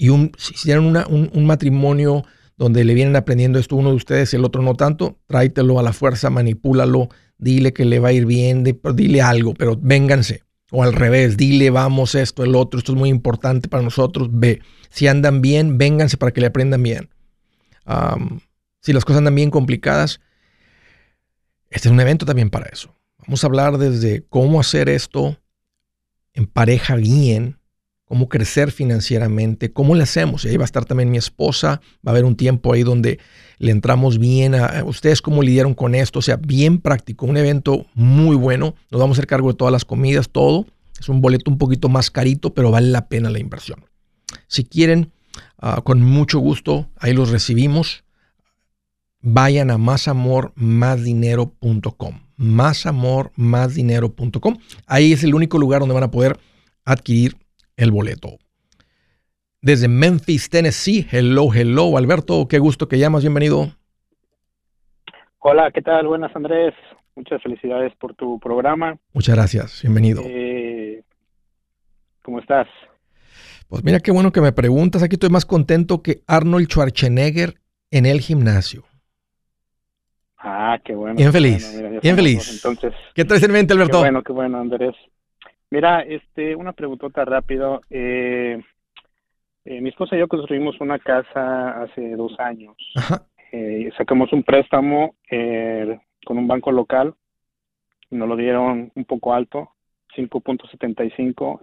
y 0.01 0.09
un, 0.09 0.33
si 0.39 0.55
tienen 0.55 0.97
un, 1.11 1.45
matrimonio 1.45 2.25
donde 2.57 2.85
le 2.85 2.95
vienen 2.95 3.17
aprendiendo 3.17 3.59
esto 3.59 3.77
uno 3.77 3.91
de 3.91 3.97
ustedes 3.97 4.33
el 4.33 4.47
otro 4.47 4.63
no 4.63 4.75
tanto, 4.75 5.19
tráetelo 5.27 5.79
a 5.79 5.83
la 5.83 5.93
fuerza, 5.93 6.31
manipúlalo, 6.31 7.11
dile 7.37 7.75
que 7.75 7.85
le 7.85 7.99
va 7.99 8.09
a 8.09 8.13
ir 8.13 8.25
bien, 8.25 8.65
dile 8.95 9.21
algo, 9.21 9.53
pero 9.53 9.79
vénganse. 9.79 10.43
O 10.71 10.83
al 10.83 10.95
revés, 10.95 11.37
dile 11.37 11.69
vamos 11.69 12.15
esto, 12.15 12.45
el 12.45 12.55
otro, 12.55 12.79
esto 12.79 12.93
es 12.93 12.99
muy 12.99 13.11
importante 13.11 13.69
para 13.69 13.83
nosotros, 13.83 14.31
ve. 14.33 14.63
Si 14.89 15.07
andan 15.07 15.43
bien, 15.43 15.77
vénganse 15.77 16.17
para 16.17 16.33
que 16.33 16.41
le 16.41 16.47
aprendan 16.47 16.83
bien. 16.83 17.11
Si 18.81 18.93
las 18.93 19.05
cosas 19.05 19.19
andan 19.19 19.35
bien 19.35 19.51
complicadas, 19.51 20.21
este 21.71 21.89
es 21.89 21.93
un 21.93 22.01
evento 22.01 22.27
también 22.27 22.51
para 22.51 22.67
eso. 22.67 22.95
Vamos 23.19 23.45
a 23.45 23.47
hablar 23.47 23.79
desde 23.79 24.25
cómo 24.29 24.61
hacer 24.61 24.89
esto 24.89 25.39
en 26.33 26.47
pareja 26.47 26.97
bien, 26.97 27.59
cómo 28.05 28.29
crecer 28.29 28.73
financieramente, 28.73 29.73
cómo 29.73 29.95
le 29.95 30.03
hacemos. 30.03 30.45
Y 30.45 30.49
ahí 30.49 30.57
va 30.57 30.65
a 30.65 30.67
estar 30.67 30.85
también 30.85 31.13
mi 31.13 31.19
esposa, 31.19 31.81
va 32.05 32.11
a 32.11 32.11
haber 32.11 32.25
un 32.25 32.35
tiempo 32.35 32.73
ahí 32.73 32.83
donde 32.83 33.21
le 33.59 33.71
entramos 33.71 34.19
bien 34.19 34.57
a, 34.57 34.83
ustedes 34.85 35.23
cómo 35.23 35.43
lidiaron 35.43 35.75
con 35.75 35.95
esto, 35.95 36.19
o 36.19 36.23
sea, 36.23 36.37
bien 36.37 36.81
práctico, 36.81 37.27
un 37.27 37.37
evento 37.37 37.87
muy 37.95 38.35
bueno, 38.35 38.75
nos 38.91 39.01
vamos 39.01 39.17
a 39.17 39.21
hacer 39.21 39.29
cargo 39.29 39.53
de 39.53 39.57
todas 39.57 39.71
las 39.71 39.85
comidas, 39.85 40.29
todo. 40.29 40.67
Es 40.99 41.09
un 41.09 41.21
boleto 41.21 41.51
un 41.51 41.59
poquito 41.59 41.89
más 41.89 42.11
carito, 42.11 42.53
pero 42.53 42.73
vale 42.73 42.89
la 42.89 43.07
pena 43.07 43.31
la 43.31 43.39
inversión. 43.39 43.85
Si 44.49 44.65
quieren, 44.65 45.13
ah, 45.61 45.83
con 45.85 46.02
mucho 46.02 46.38
gusto, 46.38 46.88
ahí 46.99 47.12
los 47.14 47.31
recibimos. 47.31 48.05
Vayan 49.21 49.71
a 49.71 49.79
másamormásdinero.com. 49.79 52.21
Másamormásdinero.com. 52.37 54.57
Ahí 54.87 55.12
es 55.12 55.25
el 55.25 55.35
único 55.35 55.59
lugar 55.59 55.81
donde 55.81 55.95
van 55.95 56.05
a 56.05 56.11
poder 56.11 56.38
adquirir 56.85 57.37
el 57.76 57.90
boleto. 57.90 58.38
Desde 59.62 59.88
Memphis, 59.88 60.49
Tennessee, 60.49 61.07
hello, 61.11 61.52
hello, 61.55 61.99
Alberto, 61.99 62.49
qué 62.49 62.59
gusto 62.59 62.88
que 62.88 62.99
llamas, 62.99 63.23
bienvenido. 63.23 63.69
Hola, 65.40 65.71
¿qué 65.71 65.83
tal? 65.83 66.07
Buenas, 66.07 66.35
Andrés. 66.35 66.73
Muchas 67.14 67.43
felicidades 67.43 67.95
por 67.97 68.14
tu 68.14 68.38
programa. 68.38 68.97
Muchas 69.12 69.35
gracias, 69.35 69.83
bienvenido. 69.83 70.23
Eh, 70.25 71.02
¿Cómo 72.23 72.38
estás? 72.38 72.69
Pues 73.71 73.85
mira 73.85 74.00
qué 74.00 74.11
bueno 74.11 74.33
que 74.33 74.41
me 74.41 74.50
preguntas. 74.50 75.05
Aquí 75.05 75.15
estoy 75.15 75.31
más 75.31 75.47
contento 75.47 76.03
que 76.03 76.23
Arnold 76.27 76.67
Schwarzenegger 76.67 77.55
en 77.93 78.05
el 78.05 78.19
gimnasio. 78.21 78.83
Ah, 80.39 80.77
qué 80.85 80.93
bueno. 80.93 81.15
Bien 81.15 81.33
feliz. 81.33 81.81
bien 82.03 82.17
feliz. 82.17 82.53
Entonces, 82.53 82.93
¿Qué 83.15 83.25
traes 83.25 83.45
en 83.45 83.53
mente, 83.53 83.73
Alberto? 83.73 83.99
Qué 83.99 83.99
bueno, 83.99 84.23
qué 84.25 84.33
bueno, 84.33 84.59
Andrés. 84.59 84.97
Mira, 85.71 86.00
este, 86.00 86.57
una 86.57 86.73
preguntota 86.73 87.25
rápido. 87.25 87.81
Eh, 87.91 88.61
eh, 89.65 89.81
mi 89.81 89.91
esposa 89.91 90.17
y 90.17 90.19
yo 90.19 90.27
construimos 90.27 90.81
una 90.81 90.99
casa 90.99 91.83
hace 91.83 92.17
dos 92.17 92.39
años. 92.41 92.77
Eh, 93.53 93.91
sacamos 93.99 94.33
un 94.33 94.45
préstamo 94.45 95.17
con 96.25 96.39
un 96.39 96.47
banco 96.47 96.71
local. 96.71 97.15
Nos 98.11 98.29
lo 98.29 98.37
dieron 98.37 98.93
un 98.95 99.05
poco 99.05 99.35
alto, 99.35 99.73
5.75 100.17 101.59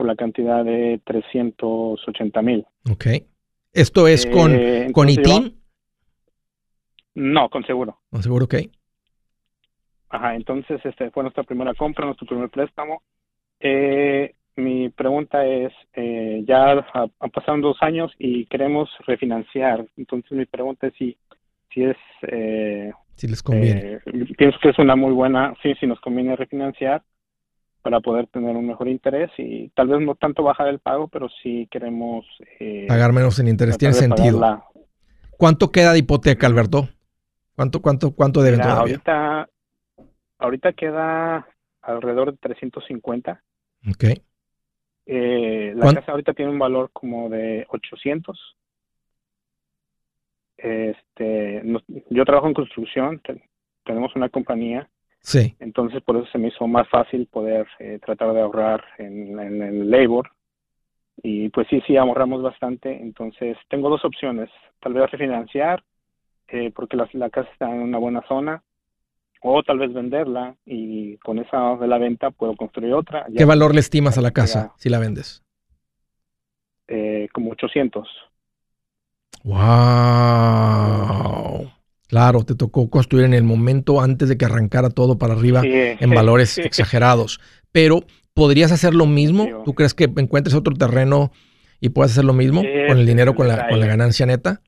por 0.00 0.06
la 0.06 0.16
cantidad 0.16 0.64
de 0.64 0.98
380 1.04 2.40
mil. 2.40 2.66
Ok. 2.90 3.04
¿Esto 3.70 4.08
es 4.08 4.24
con, 4.24 4.50
con 4.94 5.10
ITIN? 5.10 5.60
no, 7.16 7.50
con 7.50 7.66
seguro. 7.66 7.98
Con 8.10 8.22
seguro, 8.22 8.46
ok. 8.46 8.54
Ajá, 10.08 10.36
entonces 10.36 10.80
este 10.86 11.10
fue 11.10 11.22
nuestra 11.22 11.42
primera 11.42 11.74
compra, 11.74 12.06
nuestro 12.06 12.26
primer 12.26 12.48
préstamo. 12.48 13.02
Eh, 13.60 14.34
mi 14.56 14.88
pregunta 14.88 15.44
es, 15.44 15.70
eh, 15.92 16.44
ya 16.48 16.82
han 17.20 17.30
pasado 17.30 17.58
dos 17.58 17.76
años 17.82 18.10
y 18.18 18.46
queremos 18.46 18.88
refinanciar. 19.06 19.84
Entonces 19.98 20.32
mi 20.32 20.46
pregunta 20.46 20.86
es 20.86 20.94
si, 20.94 21.18
si 21.74 21.84
es... 21.84 21.96
Eh, 22.22 22.90
si 23.16 23.28
les 23.28 23.42
conviene. 23.42 23.80
Eh, 23.80 24.00
pienso 24.38 24.58
que 24.62 24.70
es 24.70 24.78
una 24.78 24.96
muy 24.96 25.12
buena, 25.12 25.54
sí, 25.62 25.74
si 25.78 25.86
nos 25.86 26.00
conviene 26.00 26.36
refinanciar 26.36 27.02
para 27.82 28.00
poder 28.00 28.26
tener 28.26 28.56
un 28.56 28.66
mejor 28.66 28.88
interés 28.88 29.30
y 29.38 29.70
tal 29.70 29.88
vez 29.88 30.00
no 30.00 30.14
tanto 30.14 30.42
bajar 30.42 30.68
el 30.68 30.78
pago, 30.78 31.08
pero 31.08 31.28
sí 31.42 31.66
queremos... 31.70 32.26
Pagar 32.88 33.12
menos 33.12 33.38
en 33.38 33.48
interés, 33.48 33.78
tiene 33.78 33.94
sentido. 33.94 34.62
¿Cuánto 35.36 35.70
queda 35.72 35.92
de 35.92 36.00
hipoteca, 36.00 36.46
Alberto? 36.46 36.88
¿Cuánto, 37.56 37.80
cuánto, 37.80 38.14
cuánto 38.14 38.42
deben 38.42 38.60
todavía? 38.60 38.80
Ahorita, 38.94 39.48
ahorita 40.38 40.72
queda 40.74 41.46
alrededor 41.82 42.32
de 42.32 42.38
350. 42.38 43.42
Ok. 43.90 44.04
Eh, 45.06 45.72
la 45.74 45.94
casa 45.94 46.12
ahorita 46.12 46.34
tiene 46.34 46.52
un 46.52 46.58
valor 46.58 46.90
como 46.92 47.28
de 47.28 47.66
800. 47.68 48.38
Este, 50.56 51.62
yo 52.10 52.24
trabajo 52.24 52.48
en 52.48 52.54
construcción, 52.54 53.22
tenemos 53.84 54.14
una 54.14 54.28
compañía. 54.28 54.88
Sí. 55.20 55.54
Entonces 55.60 56.02
por 56.02 56.16
eso 56.16 56.26
se 56.32 56.38
me 56.38 56.48
hizo 56.48 56.66
más 56.66 56.88
fácil 56.88 57.26
poder 57.26 57.66
eh, 57.78 57.98
tratar 58.04 58.32
de 58.32 58.40
ahorrar 58.40 58.84
en, 58.98 59.38
el 59.38 59.90
labor. 59.90 60.30
Y 61.22 61.50
pues 61.50 61.66
sí, 61.68 61.82
sí, 61.86 61.96
ahorramos 61.96 62.42
bastante. 62.42 63.00
Entonces 63.00 63.56
tengo 63.68 63.90
dos 63.90 64.04
opciones. 64.04 64.48
Tal 64.80 64.94
vez 64.94 65.10
refinanciar, 65.10 65.84
eh, 66.48 66.72
porque 66.74 66.96
la, 66.96 67.08
la 67.12 67.30
casa 67.30 67.50
está 67.52 67.70
en 67.70 67.82
una 67.82 67.98
buena 67.98 68.22
zona 68.26 68.62
o 69.42 69.62
tal 69.62 69.78
vez 69.78 69.92
venderla 69.92 70.56
y 70.66 71.16
con 71.18 71.38
esa 71.38 71.76
de 71.76 71.86
la 71.88 71.98
venta 71.98 72.30
puedo 72.30 72.56
construir 72.56 72.92
otra. 72.94 73.26
¿Qué 73.36 73.44
valor 73.44 73.74
le 73.74 73.80
estimas 73.80 74.16
a 74.18 74.20
la 74.20 74.30
casa 74.32 74.72
si 74.76 74.88
la 74.88 74.98
vendes? 74.98 75.42
Eh, 76.88 77.28
como 77.32 77.52
800. 77.52 78.08
¡Wow! 79.44 79.60
Claro, 82.10 82.42
te 82.44 82.56
tocó 82.56 82.90
construir 82.90 83.24
en 83.24 83.34
el 83.34 83.44
momento 83.44 84.00
antes 84.00 84.28
de 84.28 84.36
que 84.36 84.44
arrancara 84.44 84.90
todo 84.90 85.16
para 85.16 85.34
arriba 85.34 85.62
en 85.64 86.10
valores 86.10 86.58
exagerados. 86.58 87.40
Pero, 87.70 88.00
¿podrías 88.34 88.72
hacer 88.72 88.94
lo 88.94 89.06
mismo? 89.06 89.62
¿Tú 89.64 89.74
crees 89.74 89.94
que 89.94 90.04
encuentres 90.04 90.56
otro 90.56 90.74
terreno 90.74 91.30
y 91.80 91.90
puedas 91.90 92.10
hacer 92.10 92.24
lo 92.24 92.32
mismo 92.32 92.62
con 92.88 92.98
el 92.98 93.06
dinero, 93.06 93.36
con 93.36 93.46
la, 93.46 93.68
con 93.68 93.78
la 93.78 93.86
ganancia 93.86 94.26
neta? 94.26 94.60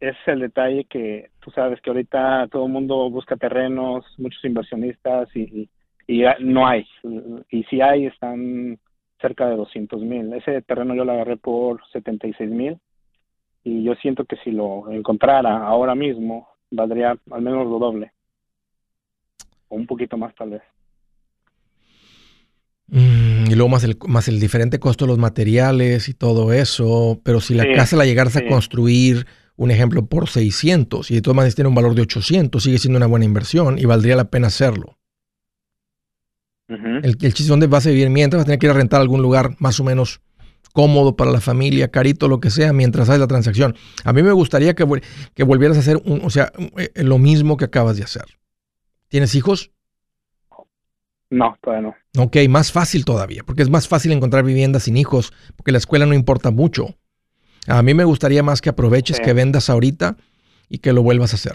es 0.00 0.16
el 0.26 0.40
detalle 0.40 0.84
que 0.84 1.30
tú 1.40 1.50
sabes 1.50 1.80
que 1.80 1.90
ahorita 1.90 2.48
todo 2.50 2.66
el 2.66 2.72
mundo 2.72 3.10
busca 3.10 3.36
terrenos, 3.36 4.04
muchos 4.18 4.42
inversionistas 4.44 5.28
y, 5.36 5.68
y, 6.06 6.24
no 6.40 6.66
hay. 6.66 6.86
Y 7.50 7.64
si 7.64 7.80
hay, 7.80 8.06
están 8.06 8.78
cerca 9.20 9.48
de 9.48 9.56
200 9.56 10.00
mil. 10.00 10.32
Ese 10.32 10.62
terreno 10.62 10.94
yo 10.94 11.04
lo 11.04 11.12
agarré 11.12 11.36
por 11.36 11.80
76 11.92 12.50
mil 12.50 12.78
y 13.64 13.84
yo 13.84 13.94
siento 13.96 14.24
que 14.24 14.36
si 14.44 14.50
lo 14.50 14.90
encontrara 14.90 15.66
ahora 15.66 15.94
mismo, 15.94 16.48
valdría 16.70 17.16
al 17.30 17.42
menos 17.42 17.66
lo 17.66 17.78
doble. 17.78 18.12
O 19.68 19.76
un 19.76 19.86
poquito 19.86 20.16
más 20.16 20.34
tal 20.34 20.50
vez. 20.50 20.62
Mm, 22.88 23.50
y 23.50 23.54
luego 23.54 23.68
más 23.68 23.84
el, 23.84 23.96
más 24.08 24.28
el 24.28 24.40
diferente 24.40 24.80
costo 24.80 25.04
de 25.04 25.10
los 25.10 25.18
materiales 25.18 26.08
y 26.08 26.14
todo 26.14 26.52
eso. 26.52 27.20
Pero 27.22 27.40
si 27.40 27.54
la 27.54 27.72
casa 27.74 27.96
la 27.96 28.06
llegaras 28.06 28.36
a 28.36 28.46
construir, 28.46 29.26
un 29.56 29.70
ejemplo, 29.70 30.06
por 30.06 30.28
600 30.28 31.10
y 31.10 31.16
de 31.16 31.22
todas 31.22 31.36
maneras 31.36 31.54
tiene 31.54 31.68
un 31.68 31.74
valor 31.74 31.94
de 31.94 32.02
800, 32.02 32.62
sigue 32.62 32.78
siendo 32.78 32.96
una 32.96 33.06
buena 33.06 33.26
inversión 33.26 33.78
y 33.78 33.84
valdría 33.84 34.16
la 34.16 34.30
pena 34.30 34.46
hacerlo. 34.46 34.96
el, 36.66 37.04
el 37.04 37.34
chiste 37.34 37.50
donde 37.50 37.66
vas 37.66 37.86
a 37.86 37.90
vivir 37.90 38.08
mientras 38.08 38.38
vas 38.38 38.44
a 38.44 38.46
tener 38.46 38.58
que 38.58 38.66
ir 38.66 38.70
a 38.70 38.74
rentar 38.74 39.02
algún 39.02 39.20
lugar 39.20 39.56
más 39.58 39.78
o 39.78 39.84
menos 39.84 40.22
cómodo 40.72 41.16
para 41.16 41.30
la 41.30 41.40
familia, 41.40 41.88
carito, 41.88 42.28
lo 42.28 42.40
que 42.40 42.50
sea, 42.50 42.72
mientras 42.72 43.08
haces 43.08 43.20
la 43.20 43.26
transacción. 43.26 43.76
A 44.04 44.12
mí 44.12 44.22
me 44.22 44.32
gustaría 44.32 44.74
que, 44.74 44.86
que 45.34 45.42
volvieras 45.42 45.76
a 45.76 45.80
hacer 45.80 46.00
un, 46.04 46.20
o 46.24 46.30
sea, 46.30 46.52
eh, 46.76 47.02
lo 47.02 47.18
mismo 47.18 47.56
que 47.56 47.64
acabas 47.66 47.96
de 47.96 48.04
hacer. 48.04 48.24
¿Tienes 49.08 49.34
hijos? 49.34 49.72
No, 51.30 51.56
todavía 51.62 51.90
no. 51.90 52.22
Ok, 52.22 52.36
más 52.48 52.72
fácil 52.72 53.04
todavía, 53.04 53.42
porque 53.44 53.62
es 53.62 53.70
más 53.70 53.86
fácil 53.86 54.12
encontrar 54.12 54.44
viviendas 54.44 54.84
sin 54.84 54.96
hijos, 54.96 55.32
porque 55.56 55.72
la 55.72 55.78
escuela 55.78 56.06
no 56.06 56.14
importa 56.14 56.50
mucho. 56.50 56.96
A 57.66 57.82
mí 57.82 57.94
me 57.94 58.04
gustaría 58.04 58.42
más 58.42 58.60
que 58.60 58.70
aproveches, 58.70 59.20
que 59.20 59.32
vendas 59.32 59.70
ahorita 59.70 60.16
y 60.68 60.78
que 60.78 60.92
lo 60.92 61.02
vuelvas 61.02 61.32
a 61.32 61.36
hacer. 61.36 61.54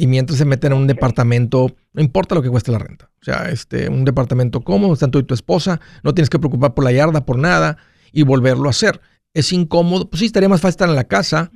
Y 0.00 0.06
mientras 0.06 0.38
se 0.38 0.46
meten 0.46 0.72
en 0.72 0.78
un 0.78 0.86
departamento, 0.86 1.76
no 1.92 2.00
importa 2.00 2.34
lo 2.34 2.40
que 2.40 2.48
cueste 2.48 2.72
la 2.72 2.78
renta. 2.78 3.10
O 3.20 3.22
sea, 3.22 3.50
este, 3.50 3.90
un 3.90 4.06
departamento 4.06 4.62
cómodo, 4.62 4.94
están 4.94 5.10
tú 5.10 5.18
y 5.18 5.24
tu 5.24 5.34
esposa, 5.34 5.78
no 6.02 6.14
tienes 6.14 6.30
que 6.30 6.38
preocupar 6.38 6.72
por 6.72 6.84
la 6.84 6.92
yarda, 6.92 7.26
por 7.26 7.36
nada, 7.36 7.76
y 8.10 8.22
volverlo 8.22 8.68
a 8.68 8.70
hacer. 8.70 8.98
Es 9.34 9.52
incómodo, 9.52 10.08
pues 10.08 10.20
sí, 10.20 10.24
estaría 10.24 10.48
más 10.48 10.62
fácil 10.62 10.70
estar 10.70 10.88
en 10.88 10.94
la 10.94 11.04
casa, 11.04 11.50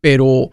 pero 0.00 0.48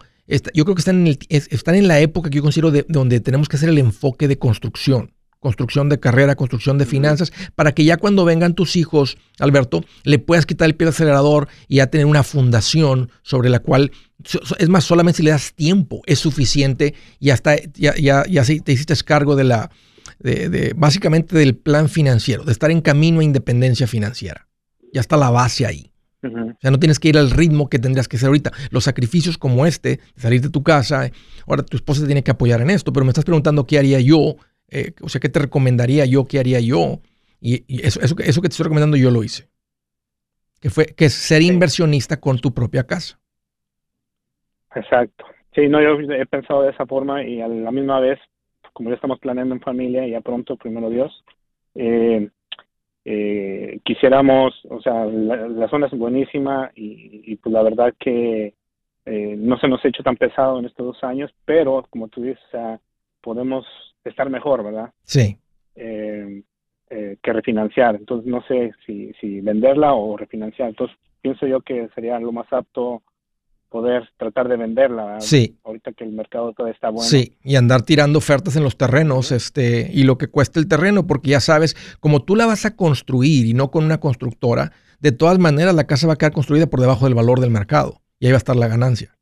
yo 0.52 0.64
creo 0.66 0.74
que 0.74 0.80
están 0.80 1.06
en, 1.06 1.06
el, 1.06 1.18
están 1.30 1.74
en 1.76 1.88
la 1.88 2.00
época 2.00 2.28
que 2.28 2.36
yo 2.36 2.42
considero 2.42 2.70
de, 2.70 2.84
donde 2.86 3.18
tenemos 3.20 3.48
que 3.48 3.56
hacer 3.56 3.70
el 3.70 3.78
enfoque 3.78 4.28
de 4.28 4.38
construcción 4.38 5.14
construcción 5.40 5.88
de 5.88 6.00
carrera, 6.00 6.34
construcción 6.34 6.78
de 6.78 6.86
finanzas, 6.86 7.32
para 7.54 7.72
que 7.72 7.84
ya 7.84 7.96
cuando 7.96 8.24
vengan 8.24 8.54
tus 8.54 8.76
hijos, 8.76 9.18
Alberto, 9.38 9.84
le 10.04 10.18
puedas 10.18 10.46
quitar 10.46 10.66
el 10.66 10.74
pie 10.74 10.86
al 10.86 10.92
acelerador 10.92 11.48
y 11.68 11.76
ya 11.76 11.88
tener 11.88 12.06
una 12.06 12.22
fundación 12.22 13.10
sobre 13.22 13.48
la 13.48 13.60
cual, 13.60 13.92
es 14.58 14.68
más, 14.68 14.84
solamente 14.84 15.18
si 15.18 15.22
le 15.22 15.30
das 15.30 15.54
tiempo 15.54 16.02
es 16.06 16.18
suficiente 16.18 16.94
y 17.20 17.30
hasta 17.30 17.56
ya, 17.74 17.94
ya, 17.96 18.24
ya 18.28 18.42
te 18.44 18.72
hiciste 18.72 18.94
cargo 19.04 19.36
de 19.36 19.44
la, 19.44 19.70
de, 20.18 20.72
básicamente 20.76 21.36
del 21.36 21.56
plan 21.56 21.88
financiero, 21.88 22.44
de 22.44 22.52
estar 22.52 22.70
en 22.70 22.80
camino 22.80 23.20
a 23.20 23.24
independencia 23.24 23.86
financiera. 23.86 24.48
Ya 24.92 25.00
está 25.00 25.16
la 25.16 25.30
base 25.30 25.66
ahí. 25.66 25.92
O 26.20 26.60
sea, 26.60 26.72
no 26.72 26.80
tienes 26.80 26.98
que 26.98 27.08
ir 27.08 27.16
al 27.16 27.30
ritmo 27.30 27.68
que 27.68 27.78
tendrías 27.78 28.08
que 28.08 28.16
hacer 28.16 28.26
ahorita. 28.26 28.50
Los 28.70 28.84
sacrificios 28.84 29.38
como 29.38 29.66
este, 29.66 30.00
salir 30.16 30.40
de 30.40 30.50
tu 30.50 30.64
casa, 30.64 31.12
ahora 31.46 31.62
tu 31.62 31.76
esposa 31.76 32.00
te 32.00 32.06
tiene 32.06 32.24
que 32.24 32.32
apoyar 32.32 32.60
en 32.60 32.70
esto, 32.70 32.92
pero 32.92 33.04
me 33.04 33.10
estás 33.10 33.24
preguntando 33.24 33.66
qué 33.66 33.78
haría 33.78 34.00
yo 34.00 34.36
eh, 34.70 34.92
o 35.00 35.08
sea, 35.08 35.20
¿qué 35.20 35.28
te 35.28 35.40
recomendaría 35.40 36.04
yo? 36.04 36.26
¿Qué 36.26 36.38
haría 36.38 36.60
yo? 36.60 37.00
Y, 37.40 37.64
eso, 37.84 38.00
eso, 38.00 38.14
eso, 38.18 38.42
que 38.42 38.48
te 38.48 38.52
estoy 38.52 38.64
recomendando 38.64 38.96
yo 38.96 39.10
lo 39.10 39.22
hice. 39.22 39.48
Que 40.60 40.70
fue 40.70 40.86
que 40.86 41.06
es 41.06 41.14
ser 41.14 41.42
inversionista 41.42 42.20
con 42.20 42.38
tu 42.38 42.52
propia 42.52 42.84
casa. 42.84 43.18
Exacto. 44.74 45.24
Sí, 45.54 45.68
no, 45.68 45.80
yo 45.80 46.12
he 46.12 46.26
pensado 46.26 46.62
de 46.62 46.70
esa 46.70 46.86
forma 46.86 47.24
y 47.24 47.40
a 47.40 47.48
la 47.48 47.70
misma 47.70 48.00
vez, 48.00 48.18
como 48.72 48.90
ya 48.90 48.96
estamos 48.96 49.18
planeando 49.18 49.54
en 49.54 49.60
familia, 49.60 50.06
ya 50.06 50.20
pronto, 50.20 50.56
primero 50.56 50.90
Dios, 50.90 51.24
eh, 51.74 52.28
eh, 53.04 53.80
quisiéramos, 53.84 54.54
o 54.68 54.80
sea, 54.82 55.06
la, 55.06 55.68
zona 55.68 55.86
es 55.86 55.92
buenísima 55.92 56.70
y, 56.74 57.34
pues 57.36 57.52
la 57.52 57.62
verdad 57.62 57.94
que 57.98 58.54
no 59.06 59.58
se 59.58 59.68
nos 59.68 59.82
ha 59.82 59.88
hecho 59.88 60.02
tan 60.02 60.16
pesado 60.16 60.58
en 60.58 60.66
estos 60.66 60.84
dos 60.84 61.02
años, 61.02 61.32
pero 61.46 61.86
como 61.88 62.08
tú 62.08 62.20
dices, 62.22 62.42
o 62.48 62.50
sea, 62.50 62.80
podemos 63.20 63.66
estar 64.04 64.30
mejor, 64.30 64.64
¿verdad? 64.64 64.92
Sí. 65.04 65.38
Eh, 65.74 66.42
eh, 66.90 67.16
que 67.22 67.32
refinanciar. 67.32 67.96
Entonces 67.96 68.26
no 68.30 68.42
sé 68.46 68.72
si, 68.86 69.12
si 69.20 69.40
venderla 69.40 69.92
o 69.92 70.16
refinanciar. 70.16 70.70
Entonces 70.70 70.96
pienso 71.20 71.46
yo 71.46 71.60
que 71.60 71.88
sería 71.94 72.18
lo 72.18 72.32
más 72.32 72.50
apto 72.52 73.02
poder 73.68 74.08
tratar 74.16 74.48
de 74.48 74.56
venderla. 74.56 75.20
Sí. 75.20 75.58
Ahorita 75.64 75.92
que 75.92 76.04
el 76.04 76.12
mercado 76.12 76.52
todavía 76.52 76.74
está 76.74 76.88
bueno. 76.88 77.08
Sí, 77.08 77.36
y 77.44 77.56
andar 77.56 77.82
tirando 77.82 78.18
ofertas 78.18 78.56
en 78.56 78.64
los 78.64 78.76
terrenos, 78.76 79.32
este, 79.32 79.90
y 79.92 80.04
lo 80.04 80.16
que 80.16 80.28
cuesta 80.28 80.58
el 80.58 80.68
terreno, 80.68 81.06
porque 81.06 81.30
ya 81.30 81.40
sabes, 81.40 81.76
como 82.00 82.24
tú 82.24 82.36
la 82.36 82.46
vas 82.46 82.64
a 82.64 82.76
construir 82.76 83.46
y 83.46 83.54
no 83.54 83.70
con 83.70 83.84
una 83.84 84.00
constructora, 84.00 84.72
de 85.00 85.12
todas 85.12 85.38
maneras 85.38 85.74
la 85.74 85.86
casa 85.86 86.06
va 86.06 86.14
a 86.14 86.16
quedar 86.16 86.32
construida 86.32 86.68
por 86.68 86.80
debajo 86.80 87.04
del 87.04 87.14
valor 87.14 87.40
del 87.40 87.50
mercado 87.50 88.00
y 88.18 88.26
ahí 88.26 88.32
va 88.32 88.36
a 88.36 88.38
estar 88.38 88.56
la 88.56 88.68
ganancia. 88.68 89.14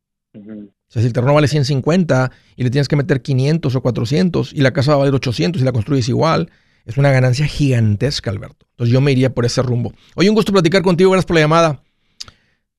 O 0.88 0.92
sea, 0.92 1.03
si 1.03 1.09
el 1.09 1.12
terreno 1.12 1.35
vale 1.35 1.49
150 1.49 2.31
y 2.55 2.62
le 2.62 2.70
tienes 2.70 2.88
que 2.88 2.96
meter 2.96 3.20
500 3.20 3.75
o 3.75 3.81
400 3.81 4.53
y 4.53 4.61
la 4.61 4.72
casa 4.72 4.92
va 4.92 4.96
a 4.96 4.99
valer 4.99 5.14
800 5.14 5.61
y 5.61 5.64
la 5.64 5.72
construyes 5.72 6.09
igual, 6.09 6.51
es 6.85 6.96
una 6.96 7.11
ganancia 7.11 7.46
gigantesca, 7.46 8.31
Alberto. 8.31 8.66
Entonces 8.70 8.92
yo 8.92 9.01
me 9.01 9.11
iría 9.11 9.35
por 9.35 9.44
ese 9.44 9.62
rumbo. 9.62 9.92
Oye, 10.14 10.29
un 10.29 10.37
gusto 10.37 10.53
platicar 10.53 10.83
contigo. 10.83 11.11
Gracias 11.11 11.27
por 11.27 11.35
la 11.35 11.40
llamada. 11.40 11.83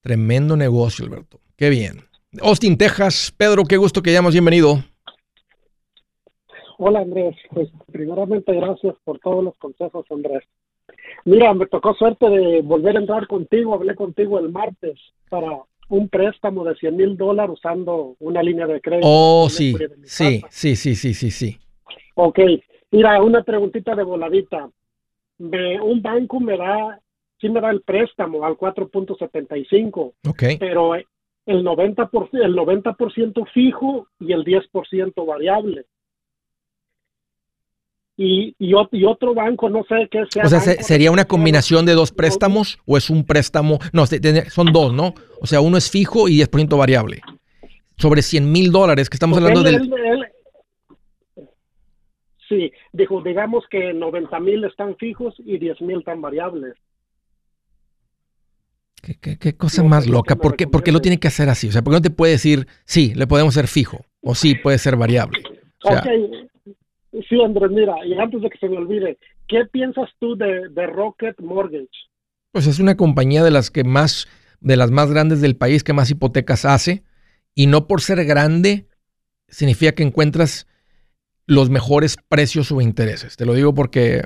Tremendo 0.02 0.56
negocio, 0.56 1.06
Alberto. 1.06 1.41
Qué 1.58 1.70
bien. 1.70 2.04
Austin, 2.41 2.78
Texas. 2.78 3.34
Pedro, 3.36 3.65
qué 3.65 3.76
gusto 3.76 4.02
que 4.02 4.13
llamas. 4.13 4.32
Bienvenido. 4.32 4.82
Hola, 6.78 7.00
Andrés. 7.00 7.36
Pues 7.50 7.70
primeramente 7.91 8.54
gracias 8.54 8.96
por 9.04 9.20
todos 9.20 9.43
los 9.43 9.58
consejos, 9.58 10.06
Andrés. 10.10 10.43
Mira, 11.26 11.54
me 11.54 11.65
tocó 11.65 11.93
suerte 11.96 12.30
de 12.30 12.62
volver 12.62 12.96
a 12.96 13.00
entrar 13.00 13.28
contigo. 13.28 13.74
Hablé 13.74 13.96
contigo 13.96 14.39
el 14.39 14.50
martes 14.50 14.98
para 15.30 15.50
un 15.89 16.10
préstamo 16.10 16.63
de 16.63 16.76
100 16.76 16.95
mil 16.95 17.17
dólares 17.17 17.56
usando 17.58 18.15
una 18.19 18.43
línea 18.43 18.67
de 18.67 18.82
crédito. 18.82 19.08
Oh, 19.10 19.50
sí, 19.50 19.76
sí, 20.04 20.41
sí, 20.50 20.76
sí, 20.76 20.95
sí, 20.95 21.13
sí, 21.13 21.32
sí. 21.32 21.58
Ok, 22.15 22.39
mira, 22.91 23.21
una 23.21 23.43
preguntita 23.43 23.95
de 23.95 24.04
voladita. 24.04 24.69
De 25.38 25.80
un 25.80 26.02
banco 26.02 26.39
me 26.39 26.58
da, 26.58 27.00
sí 27.39 27.47
me 27.50 27.62
da 27.62 27.69
el 27.69 27.82
préstamo 27.82 28.43
al 28.43 28.58
4.75. 28.58 30.13
Ok. 30.28 30.43
Pero 30.60 30.95
el 30.95 31.06
90%, 31.63 32.30
el 32.43 32.56
90 32.56 32.95
fijo 33.54 34.08
y 34.19 34.34
el 34.34 34.43
10% 34.43 35.26
variable 35.26 35.86
y, 38.19 38.56
y, 38.58 38.73
otro 38.73 39.36
banco, 39.36 39.69
no 39.69 39.84
sé 39.88 40.08
qué 40.10 40.23
sea. 40.32 40.45
O 40.45 40.49
sea, 40.49 40.60
¿sería 40.60 41.12
una 41.12 41.25
combinación 41.25 41.86
de 41.86 41.93
dos 41.93 42.12
préstamos 42.12 42.80
o 42.88 42.97
es 42.97 43.12
un 43.12 43.23
préstamo? 43.23 43.77
No, 43.93 44.06
son 44.08 44.73
dos, 44.73 44.91
¿no? 44.91 45.13
O 45.39 45.45
sea, 45.45 45.62
uno 45.62 45.77
es 45.77 45.91
fijo 45.91 46.27
y 46.27 46.39
10% 46.39 46.75
variable. 46.75 47.21
Sobre 47.95 48.23
100 48.23 48.51
mil 48.51 48.71
dólares, 48.71 49.10
que 49.10 49.15
estamos 49.15 49.38
hablando 49.38 49.62
de... 49.62 49.80
sí, 52.49 52.71
dijo, 52.91 53.21
digamos 53.21 53.65
que 53.69 53.93
90 53.93 54.39
mil 54.39 54.63
están 54.63 54.97
fijos 54.97 55.36
y 55.38 55.60
10 55.60 55.82
mil 55.82 55.99
están 55.99 56.19
variables. 56.19 56.73
¿Qué, 59.03 59.38
qué, 59.38 59.56
cosa 59.56 59.84
más 59.84 60.08
loca? 60.08 60.36
¿Por 60.36 60.58
qué, 60.58 60.65
¿Por 60.67 60.84
qué, 60.84 60.91
lo 60.91 61.01
tiene 61.01 61.19
que 61.19 61.27
hacer 61.27 61.49
así? 61.49 61.67
O 61.69 61.71
sea, 61.71 61.84
¿por 61.84 61.93
qué 61.93 61.97
no 61.97 62.01
te 62.01 62.10
puede 62.10 62.34
decir, 62.34 62.67
sí, 62.84 63.13
le 63.13 63.27
podemos 63.27 63.56
hacer 63.56 63.67
fijo 63.67 64.03
o 64.21 64.34
sí, 64.34 64.56
puede 64.56 64.80
ser 64.80 64.95
variable? 64.95 65.43
O 65.84 65.89
sea, 65.89 66.03
Sí, 67.30 67.41
Andrés, 67.41 67.71
mira, 67.71 67.95
y 68.06 68.13
antes 68.13 68.41
de 68.41 68.49
que 68.49 68.58
se 68.58 68.69
me 68.69 68.77
olvide, 68.77 69.17
¿qué 69.47 69.65
piensas 69.65 70.10
tú 70.19 70.36
de, 70.36 70.69
Rocket 70.88 71.39
Mortgage? 71.39 71.88
Pues 72.51 72.67
es 72.67 72.80
una 72.80 72.97
compañía 72.97 73.43
de 73.43 73.51
las 73.51 73.71
que 73.71 73.84
más, 73.84 74.27
de 74.60 74.77
las 74.77 74.91
más 74.91 75.12
grandes 75.12 75.41
del 75.41 75.56
país 75.56 75.84
que 75.84 75.93
más 75.93 76.10
hipotecas 76.12 76.65
hace, 76.65 77.03
y 77.56 77.67
no 77.67 77.88
por 77.88 78.01
ser 78.01 78.23
grande 78.25 78.88
significa 79.47 79.93
que 79.93 80.03
encuentras 80.03 80.67
los 81.45 81.69
mejores 81.69 82.17
precios 82.27 82.71
o 82.71 82.82
intereses. 82.82 83.38
Te 83.38 83.45
lo 83.45 83.53
digo 83.53 83.73
porque 83.73 84.17
eh, 84.17 84.23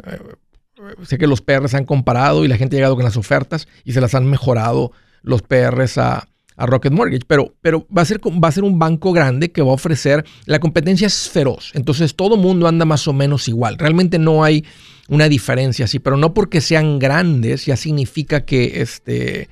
sé 1.04 1.18
que 1.18 1.28
los 1.28 1.42
PRs 1.42 1.76
han 1.76 1.86
comparado 1.86 2.44
y 2.44 2.48
la 2.48 2.58
gente 2.58 2.76
ha 2.76 2.80
llegado 2.80 2.96
con 2.96 3.06
las 3.06 3.18
ofertas 3.18 3.68
y 3.84 3.94
se 3.94 4.02
las 4.02 4.16
han 4.16 4.30
mejorado 4.30 4.92
los 5.22 5.44
PRs 5.44 6.00
a, 6.00 6.31
a 6.62 6.66
Rocket 6.68 6.94
Mortgage, 6.94 7.26
pero, 7.28 7.56
pero 7.62 7.88
va, 7.96 8.04
a 8.04 8.06
ser, 8.06 8.20
va 8.20 8.48
a 8.48 8.52
ser 8.52 8.64
un 8.64 8.78
banco 8.78 9.12
grande 9.14 9.52
que 9.52 9.64
va 9.64 9.72
a 9.72 9.74
ofrecer, 9.74 10.24
la 10.46 10.60
competencia 10.60 11.08
es 11.08 11.28
feroz, 11.28 11.72
entonces 11.74 12.16
todo 12.16 12.38
mundo 12.38 12.68
anda 12.68 12.86
más 12.86 13.08
o 13.08 13.14
menos 13.14 13.48
igual, 13.48 13.80
realmente 13.80 14.20
no 14.20 14.44
hay 14.44 14.64
una 15.10 15.28
diferencia 15.28 15.86
así, 15.86 15.98
pero 15.98 16.18
no 16.18 16.34
porque 16.34 16.62
sean 16.62 17.00
grandes 17.00 17.66
ya 17.66 17.76
significa 17.76 18.46
que, 18.46 18.82
este, 18.82 19.50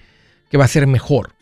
que 0.50 0.58
va 0.58 0.66
a 0.66 0.70
ser 0.70 0.86
mejor. 0.86 1.39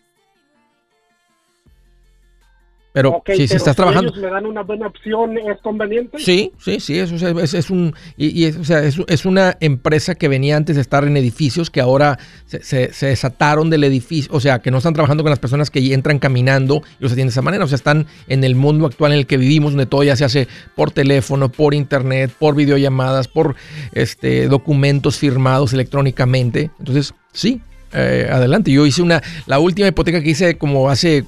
Pero 2.97 3.21
si, 3.27 3.43
estás 3.43 3.75
trabajando. 3.75 4.12
Si 4.12 4.17
ellos 4.17 4.27
me 4.27 4.33
dan 4.33 4.47
una 4.47 4.63
buena 4.63 4.88
opción, 4.88 5.38
¿es 5.38 5.62
conveniente? 5.62 6.17
Sí, 6.17 6.51
sí, 6.57 6.79
sí. 6.79 6.97
Es, 6.97 7.12
es, 7.53 7.69
un, 7.69 7.93
y, 8.17 8.45
es, 8.45 8.57
o 8.57 8.63
sea, 8.63 8.83
es, 8.83 9.25
una 9.25 9.55
empresa 9.60 10.15
que 10.15 10.27
venía 10.27 10.57
antes 10.57 10.77
de 10.77 10.81
estar 10.81 11.03
en 11.03 11.15
edificios 11.15 11.69
que 11.69 11.79
ahora 11.79 12.17
se, 12.47 12.91
se, 12.91 13.05
desataron 13.05 13.69
del 13.69 13.83
edificio. 13.83 14.33
O 14.33 14.39
sea, 14.39 14.63
que 14.63 14.71
no 14.71 14.79
están 14.79 14.95
trabajando 14.95 15.21
con 15.21 15.29
las 15.29 15.38
personas 15.38 15.69
que 15.69 15.93
entran 15.93 16.17
caminando 16.17 16.81
y 16.99 17.03
los 17.03 17.12
atienden 17.12 17.27
de 17.27 17.33
esa 17.33 17.43
manera. 17.43 17.65
O 17.65 17.67
sea, 17.67 17.75
están 17.75 18.07
en 18.27 18.43
el 18.43 18.55
mundo 18.55 18.88
actual 18.88 19.12
en 19.12 19.19
el 19.19 19.27
que 19.27 19.38
vivimos, 19.38 19.73
donde 19.73 19.86
todo 19.86 20.01
ya 20.03 20.15
se 20.15 20.25
hace 20.25 20.47
por 20.75 20.89
teléfono, 20.89 21.49
por 21.49 21.75
internet, 21.75 22.31
por 22.39 22.55
videollamadas, 22.55 23.27
por 23.27 23.55
este, 23.93 24.47
documentos 24.47 25.19
firmados 25.19 25.71
electrónicamente. 25.71 26.71
Entonces, 26.79 27.13
sí, 27.31 27.62
eh, 27.93 28.27
adelante. 28.31 28.71
Yo 28.71 28.88
hice 28.88 29.03
una, 29.03 29.21
la 29.45 29.60
última 29.60 29.88
hipoteca 29.88 30.19
que 30.23 30.31
hice 30.31 30.57
como 30.57 30.89
hace 30.89 31.25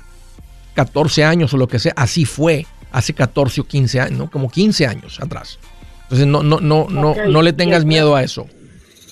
14 0.80 1.26
años 1.26 1.54
o 1.54 1.58
lo 1.58 1.68
que 1.68 1.78
sea, 1.78 1.92
así 1.98 2.24
fue 2.24 2.66
hace 2.94 3.14
14 3.14 3.60
o 3.60 3.64
15 3.66 4.00
años, 4.00 4.18
¿no? 4.18 4.32
Como 4.32 4.50
15 4.50 4.88
años 4.88 5.20
atrás. 5.22 5.60
Entonces 6.04 6.26
no, 6.26 6.42
no, 6.42 6.62
no, 6.62 6.88
no, 6.90 7.16
no 7.28 7.42
le 7.42 7.52
tengas 7.52 7.84
miedo 7.84 8.16
a 8.16 8.24
eso. 8.24 8.48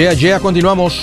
Ya, 0.00 0.14
ya, 0.14 0.40
continuamos. 0.40 0.94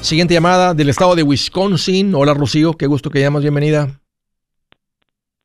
Siguiente 0.00 0.32
llamada 0.32 0.74
del 0.74 0.90
estado 0.90 1.16
de 1.16 1.24
Wisconsin. 1.24 2.14
Hola, 2.14 2.34
Rocío, 2.34 2.74
qué 2.74 2.86
gusto 2.86 3.10
que 3.10 3.18
llamas, 3.18 3.42
bienvenida. 3.42 4.00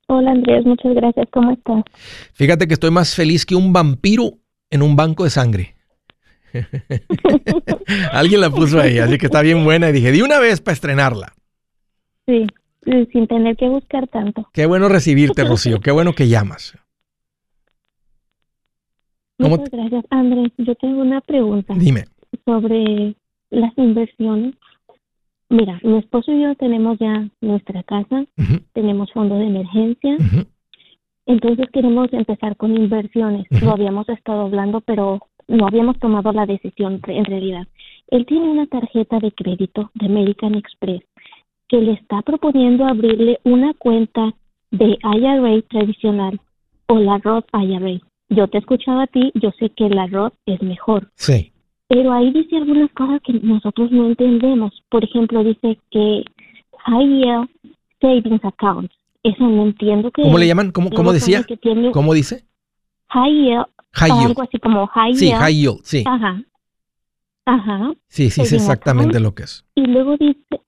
Hola, 0.06 0.30
Andrés, 0.30 0.64
muchas 0.64 0.94
gracias, 0.94 1.28
¿cómo 1.32 1.54
estás? 1.54 1.84
Fíjate 2.34 2.68
que 2.68 2.76
estoy 2.76 2.92
más 2.92 3.16
feliz 3.16 3.48
que 3.48 3.56
un 3.56 3.74
vampiro 3.74 4.34
en 4.70 4.84
un 4.84 4.96
banco 4.96 5.24
de 5.24 5.32
sangre. 5.32 5.76
Alguien 8.12 8.42
la 8.42 8.52
puso 8.52 8.80
ahí, 8.80 9.00
así 9.00 9.18
que 9.18 9.26
está 9.26 9.42
bien 9.42 9.64
buena 9.64 9.90
y 9.90 9.94
dije, 9.94 10.12
di 10.12 10.22
una 10.22 10.38
vez 10.38 10.62
para 10.62 10.74
estrenarla. 10.74 11.34
Sí, 12.28 12.46
sin 13.12 13.26
tener 13.26 13.58
que 13.58 13.68
buscar 13.70 14.08
tanto. 14.08 14.48
Qué 14.54 14.68
bueno 14.68 14.88
recibirte, 14.88 15.44
Rocío, 15.46 15.80
qué 15.80 15.90
bueno 15.90 16.14
que 16.14 16.28
llamas. 16.28 16.78
Muchas 19.40 19.72
gracias, 19.72 20.06
Andrés. 20.12 20.52
Yo 20.60 20.76
tengo 20.76 21.02
una 21.02 21.22
pregunta. 21.22 21.74
Dime 21.76 22.06
sobre 22.46 23.16
las 23.50 23.78
inversiones. 23.78 24.56
Mira, 25.50 25.80
mi 25.84 25.98
esposo 25.98 26.32
y 26.32 26.42
yo 26.42 26.56
tenemos 26.56 27.00
ya 27.00 27.30
nuestra 27.42 27.84
casa, 27.84 28.26
tenemos 28.74 29.12
fondo 29.14 29.36
de 29.36 29.48
emergencia, 29.48 30.18
entonces 31.26 31.68
queremos 31.72 32.12
empezar 32.12 32.58
con 32.58 32.76
inversiones. 32.76 33.46
Lo 33.62 33.72
habíamos 33.72 34.10
estado 34.10 34.42
hablando, 34.42 34.82
pero 34.82 35.22
no 35.48 35.68
habíamos 35.68 35.98
tomado 36.00 36.32
la 36.34 36.46
decisión 36.46 37.00
en 37.08 37.26
realidad. 37.26 37.68
Él 38.10 38.26
tiene 38.26 38.50
una 38.50 38.68
tarjeta 38.68 39.20
de 39.20 39.32
crédito 39.32 39.92
de 39.94 40.06
American 40.08 40.56
Express 40.56 41.02
que 41.68 41.82
le 41.82 41.94
está 41.94 42.22
proponiendo 42.22 42.86
abrirle 42.86 43.40
una 43.44 43.74
cuenta 43.74 44.34
de 44.72 44.98
IRA 45.02 45.62
tradicional 45.70 46.40
o 46.88 47.00
la 47.00 47.18
Roth 47.18 47.48
IRA. 47.54 48.00
Yo 48.30 48.48
te 48.48 48.58
he 48.58 48.60
escuchado 48.60 49.02
a 49.02 49.08
ti, 49.08 49.32
yo 49.36 49.52
sé 49.60 49.70
que 49.70 49.90
la 49.90 50.08
Roth 50.08 50.34
es 50.46 50.62
mejor. 50.62 51.10
Sí. 51.16 51.52
Pero 51.88 52.12
ahí 52.12 52.32
dice 52.32 52.58
algunas 52.58 52.92
cosas 52.92 53.22
que 53.24 53.34
nosotros 53.34 53.92
no 53.92 54.08
entendemos. 54.08 54.84
Por 54.90 55.04
ejemplo, 55.04 55.44
dice 55.44 55.80
que 55.92 56.24
High 56.80 57.08
Yield 57.08 57.50
Savings 58.02 58.44
Account. 58.44 58.92
Eso 59.24 59.48
no 59.48 59.64
entiendo 59.64 60.12
que 60.12 60.22
¿Cómo 60.22 60.38
le 60.38 60.48
llaman? 60.48 60.72
¿Cómo, 60.72 60.90
cómo 60.90 61.12
decía? 61.12 61.46
¿Cómo 61.92 62.14
dice? 62.14 62.46
High 63.10 63.34
Yield. 63.34 63.66
High 63.94 64.12
yield. 64.12 64.28
Algo 64.28 64.42
así 64.44 64.60
como 64.60 64.88
High 64.88 65.16
sí, 65.16 65.26
Yield. 65.26 65.40
High 65.40 65.56
Yield, 65.56 65.80
sí. 65.84 66.04
Ajá. 66.06 66.44
Ajá. 67.46 67.94
Sí, 68.08 68.30
sí, 68.30 68.42
es 68.42 68.54
exactamente 68.54 69.20
lo 69.20 69.34
que 69.34 69.44
es. 69.44 69.66
Y 69.76 69.86
luego 69.86 70.18
dice, 70.18 70.62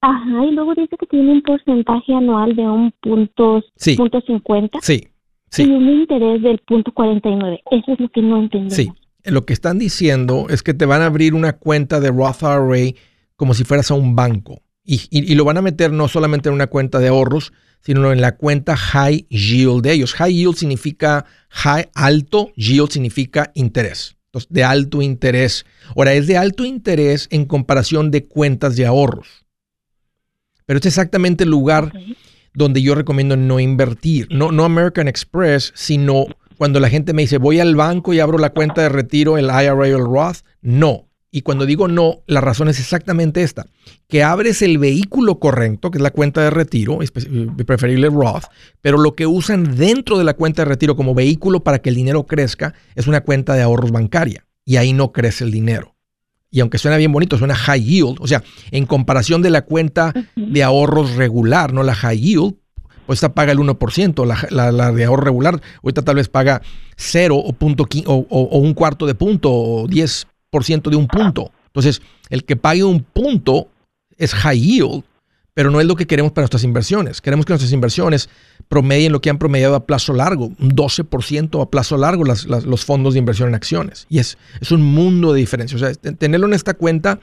ajá, 0.00 0.44
y 0.44 0.52
luego 0.52 0.74
dice 0.74 0.96
que 0.98 1.06
tiene 1.06 1.32
un 1.32 1.42
porcentaje 1.42 2.14
anual 2.14 2.54
de 2.54 2.62
un 2.62 2.92
punto, 3.00 3.62
sí. 3.76 3.96
punto 3.96 4.20
50. 4.20 4.78
Sí, 4.82 5.08
sí. 5.50 5.64
Y 5.64 5.70
un 5.70 5.88
interés 5.88 6.42
del 6.42 6.58
punto 6.58 6.92
49. 6.92 7.62
Eso 7.70 7.92
es 7.92 8.00
lo 8.00 8.08
que 8.10 8.22
no 8.22 8.36
entendemos. 8.36 8.74
Sí, 8.74 8.92
lo 9.24 9.44
que 9.44 9.52
están 9.52 9.78
diciendo 9.78 10.46
es 10.48 10.62
que 10.62 10.74
te 10.74 10.86
van 10.86 11.02
a 11.02 11.06
abrir 11.06 11.34
una 11.34 11.54
cuenta 11.54 12.00
de 12.00 12.10
Roth 12.10 12.42
IRA 12.42 12.94
como 13.36 13.54
si 13.54 13.64
fueras 13.64 13.90
a 13.90 13.94
un 13.94 14.16
banco. 14.16 14.62
Y, 14.84 15.34
lo 15.34 15.44
van 15.44 15.58
a 15.58 15.62
meter 15.62 15.92
no 15.92 16.08
solamente 16.08 16.48
en 16.48 16.54
una 16.54 16.68
cuenta 16.68 16.98
de 16.98 17.08
ahorros, 17.08 17.52
sino 17.82 18.10
en 18.10 18.22
la 18.22 18.36
cuenta 18.36 18.74
high 18.74 19.26
yield 19.28 19.82
de 19.82 19.92
ellos. 19.92 20.14
High 20.14 20.32
yield 20.32 20.56
significa 20.56 21.26
high, 21.50 21.90
alto, 21.94 22.50
yield 22.56 22.90
significa 22.90 23.50
interés. 23.54 24.16
Entonces, 24.28 24.50
de 24.50 24.64
alto 24.64 25.02
interés. 25.02 25.66
Ahora, 25.94 26.14
es 26.14 26.26
de 26.26 26.38
alto 26.38 26.64
interés 26.64 27.28
en 27.30 27.44
comparación 27.44 28.10
de 28.10 28.24
cuentas 28.24 28.76
de 28.76 28.86
ahorros. 28.86 29.44
Pero 30.64 30.78
es 30.80 30.86
exactamente 30.86 31.44
el 31.44 31.50
lugar 31.50 31.92
donde 32.54 32.80
yo 32.80 32.94
recomiendo 32.94 33.36
no 33.36 33.60
invertir. 33.60 34.26
No, 34.30 34.52
no 34.52 34.64
American 34.64 35.06
Express, 35.06 35.72
sino 35.74 36.26
cuando 36.58 36.80
la 36.80 36.90
gente 36.90 37.14
me 37.14 37.22
dice, 37.22 37.38
voy 37.38 37.60
al 37.60 37.76
banco 37.76 38.12
y 38.12 38.20
abro 38.20 38.36
la 38.36 38.50
cuenta 38.50 38.82
de 38.82 38.88
retiro, 38.88 39.38
el 39.38 39.46
IRA 39.46 39.74
o 39.74 39.84
el 39.84 39.98
Roth, 39.98 40.38
no. 40.60 41.08
Y 41.30 41.42
cuando 41.42 41.66
digo 41.66 41.88
no, 41.88 42.22
la 42.26 42.40
razón 42.40 42.68
es 42.68 42.80
exactamente 42.80 43.42
esta, 43.42 43.66
que 44.08 44.22
abres 44.22 44.62
el 44.62 44.78
vehículo 44.78 45.38
correcto, 45.38 45.90
que 45.90 45.98
es 45.98 46.02
la 46.02 46.10
cuenta 46.10 46.42
de 46.42 46.50
retiro, 46.50 46.98
preferible 47.66 48.08
Roth, 48.08 48.44
pero 48.80 48.98
lo 48.98 49.14
que 49.14 49.26
usan 49.26 49.76
dentro 49.76 50.18
de 50.18 50.24
la 50.24 50.34
cuenta 50.34 50.62
de 50.62 50.70
retiro 50.70 50.96
como 50.96 51.14
vehículo 51.14 51.60
para 51.60 51.80
que 51.80 51.90
el 51.90 51.96
dinero 51.96 52.26
crezca 52.26 52.74
es 52.94 53.06
una 53.06 53.20
cuenta 53.20 53.54
de 53.54 53.62
ahorros 53.62 53.92
bancaria 53.92 54.46
y 54.64 54.76
ahí 54.76 54.92
no 54.92 55.12
crece 55.12 55.44
el 55.44 55.50
dinero. 55.50 55.94
Y 56.50 56.60
aunque 56.60 56.78
suena 56.78 56.96
bien 56.96 57.12
bonito, 57.12 57.36
suena 57.36 57.54
high 57.54 57.84
yield, 57.84 58.16
o 58.20 58.26
sea, 58.26 58.42
en 58.70 58.86
comparación 58.86 59.42
de 59.42 59.50
la 59.50 59.62
cuenta 59.62 60.14
de 60.34 60.62
ahorros 60.62 61.14
regular, 61.14 61.74
no 61.74 61.82
la 61.82 61.94
high 61.94 62.18
yield, 62.18 62.54
pues 63.08 63.16
esta 63.16 63.32
paga 63.32 63.52
el 63.52 63.58
1%, 63.58 64.26
la, 64.50 64.70
la, 64.70 64.92
de 64.92 65.04
ahorro 65.06 65.24
regular, 65.24 65.62
ahorita 65.82 66.02
tal 66.02 66.16
vez 66.16 66.28
paga 66.28 66.60
0 66.98 67.36
o, 67.36 67.54
punto, 67.54 67.88
o, 68.04 68.58
un 68.58 68.74
cuarto 68.74 69.06
de 69.06 69.14
punto 69.14 69.50
o 69.50 69.88
10% 69.88 70.90
de 70.90 70.94
un 70.94 71.08
punto. 71.08 71.50
Entonces, 71.68 72.02
el 72.28 72.44
que 72.44 72.56
pague 72.56 72.84
un 72.84 73.02
punto 73.02 73.68
es 74.18 74.34
high 74.34 74.60
yield, 74.60 75.04
pero 75.54 75.70
no 75.70 75.80
es 75.80 75.86
lo 75.86 75.96
que 75.96 76.06
queremos 76.06 76.32
para 76.32 76.42
nuestras 76.42 76.64
inversiones. 76.64 77.22
Queremos 77.22 77.46
que 77.46 77.54
nuestras 77.54 77.72
inversiones 77.72 78.28
promedien 78.68 79.12
lo 79.12 79.22
que 79.22 79.30
han 79.30 79.38
promediado 79.38 79.74
a 79.74 79.86
plazo 79.86 80.12
largo, 80.12 80.52
un 80.58 80.76
12% 80.76 81.62
a 81.62 81.70
plazo 81.70 81.96
largo 81.96 82.24
los 82.24 82.84
fondos 82.84 83.14
de 83.14 83.20
inversión 83.20 83.48
en 83.48 83.54
acciones. 83.54 84.04
Y 84.10 84.18
es, 84.18 84.36
es 84.60 84.70
un 84.70 84.82
mundo 84.82 85.32
de 85.32 85.40
diferencia. 85.40 85.76
O 85.76 85.78
sea, 85.78 85.94
tenerlo 85.94 86.46
en 86.46 86.52
esta 86.52 86.74
cuenta 86.74 87.20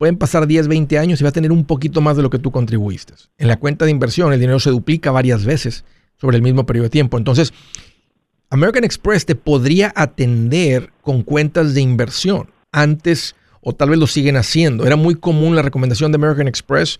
pueden 0.00 0.16
pasar 0.16 0.46
10, 0.46 0.68
20 0.68 0.98
años 0.98 1.20
y 1.20 1.24
va 1.24 1.28
a 1.28 1.32
tener 1.32 1.52
un 1.52 1.66
poquito 1.66 2.00
más 2.00 2.16
de 2.16 2.22
lo 2.22 2.30
que 2.30 2.38
tú 2.38 2.50
contribuiste. 2.50 3.12
En 3.36 3.48
la 3.48 3.58
cuenta 3.58 3.84
de 3.84 3.90
inversión 3.90 4.32
el 4.32 4.40
dinero 4.40 4.58
se 4.58 4.70
duplica 4.70 5.10
varias 5.10 5.44
veces 5.44 5.84
sobre 6.16 6.38
el 6.38 6.42
mismo 6.42 6.64
periodo 6.64 6.84
de 6.84 6.90
tiempo. 6.90 7.18
Entonces, 7.18 7.52
American 8.48 8.84
Express 8.84 9.26
te 9.26 9.34
podría 9.34 9.92
atender 9.94 10.90
con 11.02 11.22
cuentas 11.22 11.74
de 11.74 11.82
inversión. 11.82 12.48
Antes, 12.72 13.36
o 13.60 13.74
tal 13.74 13.90
vez 13.90 13.98
lo 13.98 14.06
siguen 14.06 14.38
haciendo. 14.38 14.86
Era 14.86 14.96
muy 14.96 15.16
común 15.16 15.54
la 15.54 15.60
recomendación 15.60 16.10
de 16.12 16.16
American 16.16 16.48
Express. 16.48 16.98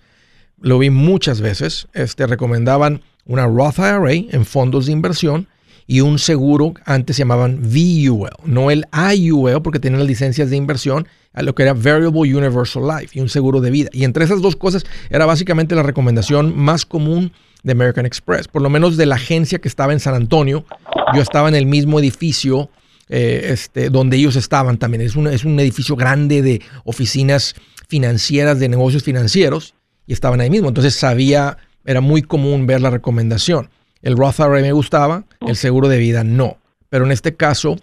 Lo 0.61 0.79
vi 0.79 0.91
muchas 0.91 1.41
veces. 1.41 1.89
Este, 1.95 2.27
recomendaban 2.27 3.01
una 3.25 3.47
Roth 3.47 3.79
IRA 3.79 4.13
en 4.13 4.45
fondos 4.45 4.85
de 4.85 4.93
inversión 4.93 5.47
y 5.91 6.03
un 6.03 6.21
seguro, 6.21 6.75
antes 6.85 7.17
se 7.17 7.23
llamaban 7.23 7.63
VUL, 7.63 8.31
no 8.45 8.71
el 8.71 8.87
IUL 9.13 9.61
porque 9.61 9.81
tenían 9.81 9.99
las 9.99 10.07
licencias 10.07 10.49
de 10.49 10.57
inversión, 10.57 11.09
a 11.33 11.43
lo 11.43 11.53
que 11.57 11.65
era 11.65 11.75
Variable 11.75 12.33
Universal 12.33 12.85
Life 12.87 13.19
y 13.19 13.21
un 13.21 13.29
seguro 13.29 13.61
de 13.61 13.73
vida. 13.73 13.89
Y 13.93 14.05
entre 14.05 14.25
esas 14.25 14.41
dos 14.41 14.55
cosas 14.55 14.85
era 15.09 15.27
básicamente 15.27 15.75
la 15.75 15.83
recomendación 15.83 16.57
más 16.57 16.87
común 16.87 17.33
de 17.65 17.73
American 17.73 18.07
Express, 18.07 18.47
por 18.47 18.63
lo 18.63 18.71
menos 18.71 18.97
de 18.97 19.07
la 19.07 19.17
agencia 19.17 19.59
que 19.59 19.67
estaba 19.67 19.93
en 19.93 19.99
San 19.99 20.15
Antonio. 20.15 20.65
Yo 21.13 21.23
estaba 21.23 21.49
en 21.49 21.57
el 21.57 21.67
mismo 21.67 21.99
edificio 21.99 22.71
eh, 23.09 23.49
este, 23.49 23.91
donde 23.91 24.17
ellos 24.17 24.37
estaban 24.37 24.79
también. 24.79 25.01
Es 25.01 25.17
un, 25.17 25.27
es 25.27 25.45
un 25.45 25.59
edificio 25.59 25.97
grande 25.97 26.41
de 26.41 26.63
oficinas 26.85 27.57
financieras, 27.89 28.61
de 28.61 28.69
negocios 28.69 29.03
financieros, 29.03 29.75
y 30.07 30.13
estaban 30.13 30.41
ahí 30.41 30.51
mismo. 30.51 30.69
Entonces 30.69 30.95
sabía, 30.95 31.59
era 31.85 32.01
muy 32.01 32.23
común 32.23 32.69
ver 32.69 32.81
la 32.81 32.91
recomendación. 32.91 33.71
El 34.03 34.17
Roth 34.17 34.39
IRA 34.39 34.61
me 34.63 34.73
gustaba, 34.73 35.25
el 35.41 35.57
seguro 35.57 35.89
de 35.89 35.99
vida 35.99 36.25
no. 36.25 36.57
Pero 36.89 37.05
en 37.05 37.13
este 37.13 37.37
caso, 37.37 37.77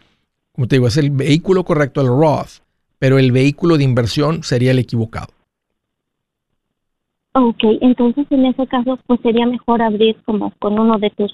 como 0.51 0.67
te 0.67 0.75
digo, 0.75 0.87
es 0.87 0.97
el 0.97 1.11
vehículo 1.11 1.63
correcto 1.63 2.01
el 2.01 2.07
Roth, 2.07 2.61
pero 2.99 3.19
el 3.19 3.31
vehículo 3.31 3.77
de 3.77 3.83
inversión 3.83 4.43
sería 4.43 4.71
el 4.71 4.79
equivocado. 4.79 5.27
Ok, 7.33 7.63
entonces 7.81 8.25
en 8.31 8.47
ese 8.47 8.65
caso, 8.65 8.97
pues 9.05 9.19
sería 9.21 9.45
mejor 9.45 9.81
abrir 9.81 10.17
como 10.25 10.51
con 10.57 10.79
uno 10.79 10.97
de 10.97 11.11
tus 11.11 11.31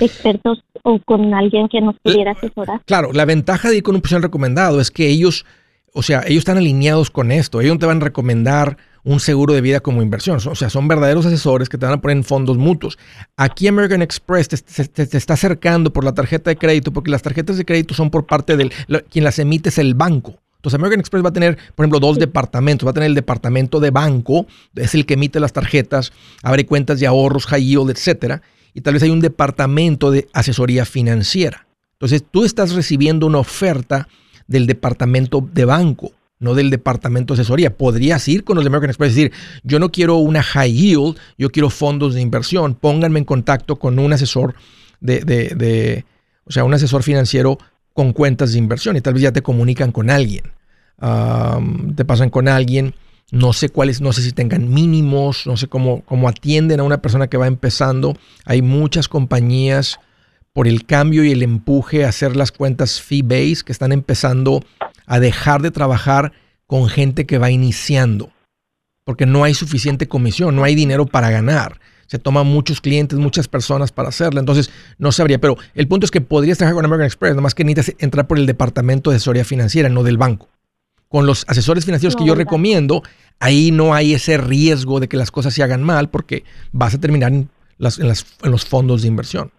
expertos 0.00 0.62
o 0.82 0.98
con 1.04 1.32
alguien 1.32 1.68
que 1.68 1.80
nos 1.80 1.96
pudiera 2.00 2.32
asesorar. 2.32 2.80
Claro, 2.84 3.12
la 3.12 3.24
ventaja 3.24 3.70
de 3.70 3.76
ir 3.76 3.82
con 3.82 3.94
un 3.94 4.00
profesional 4.00 4.24
recomendado 4.24 4.80
es 4.80 4.90
que 4.90 5.08
ellos, 5.08 5.46
o 5.92 6.02
sea, 6.02 6.22
ellos 6.26 6.38
están 6.38 6.58
alineados 6.58 7.10
con 7.10 7.30
esto. 7.30 7.60
Ellos 7.60 7.74
no 7.74 7.78
te 7.78 7.86
van 7.86 8.02
a 8.02 8.04
recomendar 8.04 8.76
un 9.06 9.20
seguro 9.20 9.54
de 9.54 9.60
vida 9.60 9.78
como 9.78 10.02
inversión. 10.02 10.38
O 10.44 10.54
sea, 10.56 10.68
son 10.68 10.88
verdaderos 10.88 11.24
asesores 11.24 11.68
que 11.68 11.78
te 11.78 11.86
van 11.86 11.94
a 11.94 12.00
poner 12.00 12.16
en 12.16 12.24
fondos 12.24 12.58
mutuos. 12.58 12.98
Aquí 13.36 13.68
American 13.68 14.02
Express 14.02 14.48
te, 14.48 15.16
está 15.16 15.34
acercando 15.34 15.92
por 15.92 16.02
la 16.02 16.12
tarjeta 16.12 16.50
de 16.50 16.56
crédito, 16.56 16.92
porque 16.92 17.12
las 17.12 17.22
tarjetas 17.22 17.56
de 17.56 17.64
crédito 17.64 17.94
son 17.94 18.10
por 18.10 18.26
parte 18.26 18.56
del, 18.56 18.72
quien 19.08 19.24
las 19.24 19.38
emite 19.38 19.68
es 19.68 19.78
el 19.78 19.94
banco. 19.94 20.34
Entonces 20.56 20.74
American 20.74 20.98
Express 20.98 21.24
va 21.24 21.28
a 21.28 21.32
tener, 21.32 21.56
por 21.76 21.84
ejemplo, 21.84 22.00
dos 22.00 22.18
departamentos. 22.18 22.84
Va 22.84 22.90
a 22.90 22.94
tener 22.94 23.06
el 23.06 23.14
departamento 23.14 23.78
de 23.78 23.90
banco, 23.90 24.46
es 24.74 24.96
el 24.96 25.06
que 25.06 25.14
emite 25.14 25.38
las 25.38 25.52
tarjetas, 25.52 26.12
abre 26.42 26.66
cuentas 26.66 26.98
de 26.98 27.06
ahorros, 27.06 27.46
high 27.46 27.64
yield, 27.64 27.90
etcétera. 27.90 28.42
Y 28.74 28.80
tal 28.80 28.94
vez 28.94 29.04
hay 29.04 29.10
un 29.10 29.20
departamento 29.20 30.10
de 30.10 30.26
asesoría 30.32 30.84
financiera. 30.84 31.68
Entonces 31.92 32.24
tú 32.28 32.44
estás 32.44 32.72
recibiendo 32.72 33.24
una 33.24 33.38
oferta 33.38 34.08
del 34.48 34.66
departamento 34.66 35.48
de 35.52 35.64
banco 35.64 36.10
no 36.38 36.54
del 36.54 36.70
departamento 36.70 37.34
de 37.34 37.42
asesoría. 37.42 37.76
Podrías 37.76 38.26
ir 38.28 38.44
con 38.44 38.56
los 38.56 38.64
de 38.64 38.68
American 38.68 38.90
Express 38.90 39.12
y 39.12 39.14
decir, 39.14 39.32
yo 39.62 39.78
no 39.78 39.90
quiero 39.90 40.16
una 40.16 40.42
high 40.42 40.72
yield, 40.72 41.16
yo 41.38 41.50
quiero 41.50 41.70
fondos 41.70 42.14
de 42.14 42.20
inversión. 42.20 42.74
Pónganme 42.74 43.18
en 43.18 43.24
contacto 43.24 43.76
con 43.76 43.98
un 43.98 44.12
asesor 44.12 44.54
de, 45.00 45.20
de, 45.20 46.04
o 46.44 46.52
sea, 46.52 46.64
un 46.64 46.74
asesor 46.74 47.02
financiero 47.02 47.58
con 47.92 48.12
cuentas 48.12 48.52
de 48.52 48.58
inversión 48.58 48.96
y 48.96 49.00
tal 49.00 49.14
vez 49.14 49.22
ya 49.22 49.32
te 49.32 49.42
comunican 49.42 49.92
con 49.92 50.10
alguien. 50.10 50.44
te 51.94 52.04
pasan 52.04 52.30
con 52.30 52.48
alguien, 52.48 52.94
no 53.30 53.52
sé 53.52 53.70
cuáles, 53.70 54.00
no 54.00 54.12
sé 54.12 54.22
si 54.22 54.32
tengan 54.32 54.68
mínimos, 54.68 55.46
no 55.46 55.56
sé 55.56 55.66
cómo, 55.68 56.02
cómo 56.02 56.28
atienden 56.28 56.80
a 56.80 56.84
una 56.84 57.02
persona 57.02 57.28
que 57.28 57.38
va 57.38 57.46
empezando. 57.46 58.16
Hay 58.44 58.62
muchas 58.62 59.08
compañías 59.08 59.98
por 60.56 60.66
el 60.66 60.86
cambio 60.86 61.22
y 61.22 61.32
el 61.32 61.42
empuje 61.42 62.06
a 62.06 62.08
hacer 62.08 62.34
las 62.34 62.50
cuentas 62.50 63.02
fee-based 63.02 63.62
que 63.62 63.72
están 63.72 63.92
empezando 63.92 64.64
a 65.04 65.20
dejar 65.20 65.60
de 65.60 65.70
trabajar 65.70 66.32
con 66.66 66.88
gente 66.88 67.26
que 67.26 67.36
va 67.36 67.50
iniciando, 67.50 68.32
porque 69.04 69.26
no 69.26 69.44
hay 69.44 69.52
suficiente 69.52 70.08
comisión, 70.08 70.56
no 70.56 70.64
hay 70.64 70.74
dinero 70.74 71.04
para 71.04 71.28
ganar. 71.28 71.78
Se 72.06 72.18
toman 72.18 72.46
muchos 72.46 72.80
clientes, 72.80 73.18
muchas 73.18 73.48
personas 73.48 73.92
para 73.92 74.08
hacerla, 74.08 74.40
entonces 74.40 74.70
no 74.96 75.12
sabría. 75.12 75.38
Pero 75.38 75.58
el 75.74 75.88
punto 75.88 76.06
es 76.06 76.10
que 76.10 76.22
podrías 76.22 76.56
trabajar 76.56 76.76
con 76.76 76.86
American 76.86 77.06
Express, 77.06 77.36
nomás 77.36 77.54
que 77.54 77.62
necesitas 77.62 78.02
entrar 78.02 78.26
por 78.26 78.38
el 78.38 78.46
departamento 78.46 79.10
de 79.10 79.16
asesoría 79.16 79.44
financiera, 79.44 79.90
no 79.90 80.04
del 80.04 80.16
banco. 80.16 80.48
Con 81.08 81.26
los 81.26 81.44
asesores 81.48 81.84
financieros 81.84 82.16
que 82.16 82.24
yo 82.24 82.34
recomiendo, 82.34 83.02
ahí 83.40 83.72
no 83.72 83.92
hay 83.92 84.14
ese 84.14 84.38
riesgo 84.38 85.00
de 85.00 85.08
que 85.08 85.18
las 85.18 85.30
cosas 85.30 85.52
se 85.52 85.62
hagan 85.62 85.82
mal, 85.82 86.08
porque 86.08 86.44
vas 86.72 86.94
a 86.94 86.98
terminar 86.98 87.34
en, 87.34 87.50
los 87.78 88.64
fondos 88.64 89.02
de 89.02 89.08
inversión. 89.08 89.52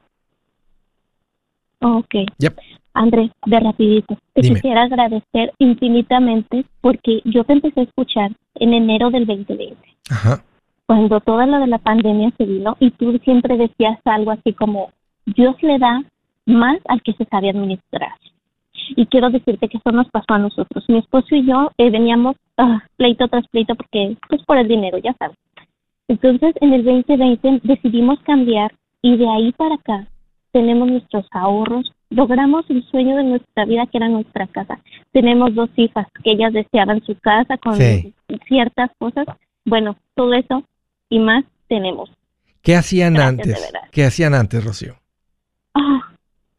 Ok. 1.81 2.15
Yep. 2.39 2.57
Andrés, 2.93 3.29
de 3.45 3.59
rapidito, 3.59 4.17
te 4.33 4.41
quisiera 4.41 4.83
agradecer 4.83 5.53
infinitamente 5.59 6.65
porque 6.81 7.21
yo 7.25 7.43
te 7.43 7.53
empecé 7.53 7.81
a 7.81 7.83
escuchar 7.83 8.31
en 8.55 8.73
enero 8.73 9.11
del 9.11 9.27
2020. 9.27 9.77
Ajá. 10.09 10.43
Cuando 10.87 11.19
toda 11.19 11.45
lo 11.45 11.59
de 11.59 11.67
la 11.67 11.77
pandemia 11.77 12.31
se 12.37 12.45
vino 12.45 12.75
y 12.79 12.89
tú 12.91 13.19
siempre 13.23 13.55
decías 13.55 13.99
algo 14.05 14.31
así 14.31 14.53
como, 14.53 14.91
Dios 15.27 15.55
le 15.61 15.77
da 15.77 16.03
más 16.47 16.79
al 16.87 17.03
que 17.03 17.13
se 17.13 17.25
sabe 17.25 17.51
administrar. 17.51 18.13
Y 18.95 19.05
quiero 19.05 19.29
decirte 19.29 19.67
que 19.67 19.77
eso 19.77 19.91
nos 19.91 20.09
pasó 20.09 20.33
a 20.33 20.39
nosotros. 20.39 20.83
Mi 20.87 20.97
esposo 20.97 21.35
y 21.35 21.45
yo 21.45 21.71
eh, 21.77 21.91
veníamos 21.91 22.35
uh, 22.57 22.79
pleito 22.95 23.27
tras 23.27 23.47
pleito 23.49 23.75
porque, 23.75 24.17
pues 24.27 24.41
por 24.43 24.57
el 24.57 24.67
dinero, 24.67 24.97
ya 24.97 25.13
sabes. 25.19 25.37
Entonces, 26.07 26.55
en 26.61 26.73
el 26.73 26.83
2020 26.83 27.61
decidimos 27.63 28.19
cambiar 28.21 28.73
y 29.01 29.17
de 29.17 29.29
ahí 29.29 29.51
para 29.51 29.75
acá 29.75 30.07
tenemos 30.51 30.87
nuestros 30.87 31.25
ahorros, 31.31 31.91
logramos 32.09 32.65
el 32.69 32.83
sueño 32.89 33.15
de 33.17 33.23
nuestra 33.23 33.65
vida 33.65 33.85
que 33.91 33.97
era 33.97 34.09
nuestra 34.09 34.47
casa. 34.47 34.79
Tenemos 35.11 35.53
dos 35.55 35.69
hijas 35.75 36.07
que 36.23 36.31
ellas 36.31 36.53
deseaban 36.53 37.03
su 37.05 37.15
casa 37.19 37.57
con 37.57 37.75
ciertas 38.47 38.91
cosas. 38.97 39.25
Bueno, 39.65 39.97
todo 40.15 40.33
eso 40.33 40.63
y 41.09 41.19
más 41.19 41.43
tenemos. 41.67 42.09
¿Qué 42.61 42.75
hacían 42.75 43.19
antes? 43.19 43.71
¿Qué 43.91 44.05
hacían 44.05 44.33
antes, 44.33 44.63
Rocío? 44.63 44.95
Ah, 45.73 46.01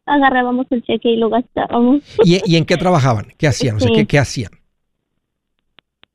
agarrábamos 0.05 0.65
el 0.71 0.83
cheque 0.83 1.11
y 1.11 1.17
lo 1.17 1.29
gastábamos. 1.29 2.03
¿Y, 2.23 2.55
en 2.55 2.65
qué 2.65 2.77
trabajaban? 2.77 3.27
¿Qué 3.37 3.47
hacían? 3.47 3.77
¿qué, 3.77 4.07
¿qué 4.07 4.19
hacían? 4.19 4.51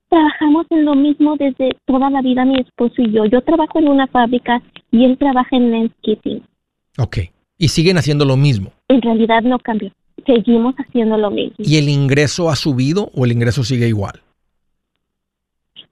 Trabajamos 0.08 0.66
en 0.70 0.84
lo 0.84 0.94
mismo 0.94 1.36
desde 1.36 1.76
toda 1.86 2.08
la 2.10 2.22
vida 2.22 2.44
mi 2.44 2.60
esposo 2.60 3.02
y 3.02 3.10
yo. 3.12 3.24
Yo 3.26 3.40
trabajo 3.42 3.78
en 3.78 3.88
una 3.88 4.06
fábrica 4.06 4.62
y 4.90 5.04
él 5.04 5.18
trabaja 5.18 5.56
en 5.56 5.70
landscaping. 5.70 6.42
Ok. 6.98 7.18
Y 7.58 7.68
siguen 7.68 7.98
haciendo 7.98 8.24
lo 8.24 8.36
mismo. 8.36 8.72
En 8.88 9.00
realidad 9.02 9.42
no 9.42 9.58
cambió. 9.58 9.90
Seguimos 10.26 10.74
haciendo 10.76 11.16
lo 11.16 11.30
mismo. 11.30 11.56
¿Y 11.58 11.76
el 11.76 11.88
ingreso 11.88 12.50
ha 12.50 12.56
subido 12.56 13.10
o 13.14 13.24
el 13.24 13.32
ingreso 13.32 13.62
sigue 13.62 13.88
igual? 13.88 14.20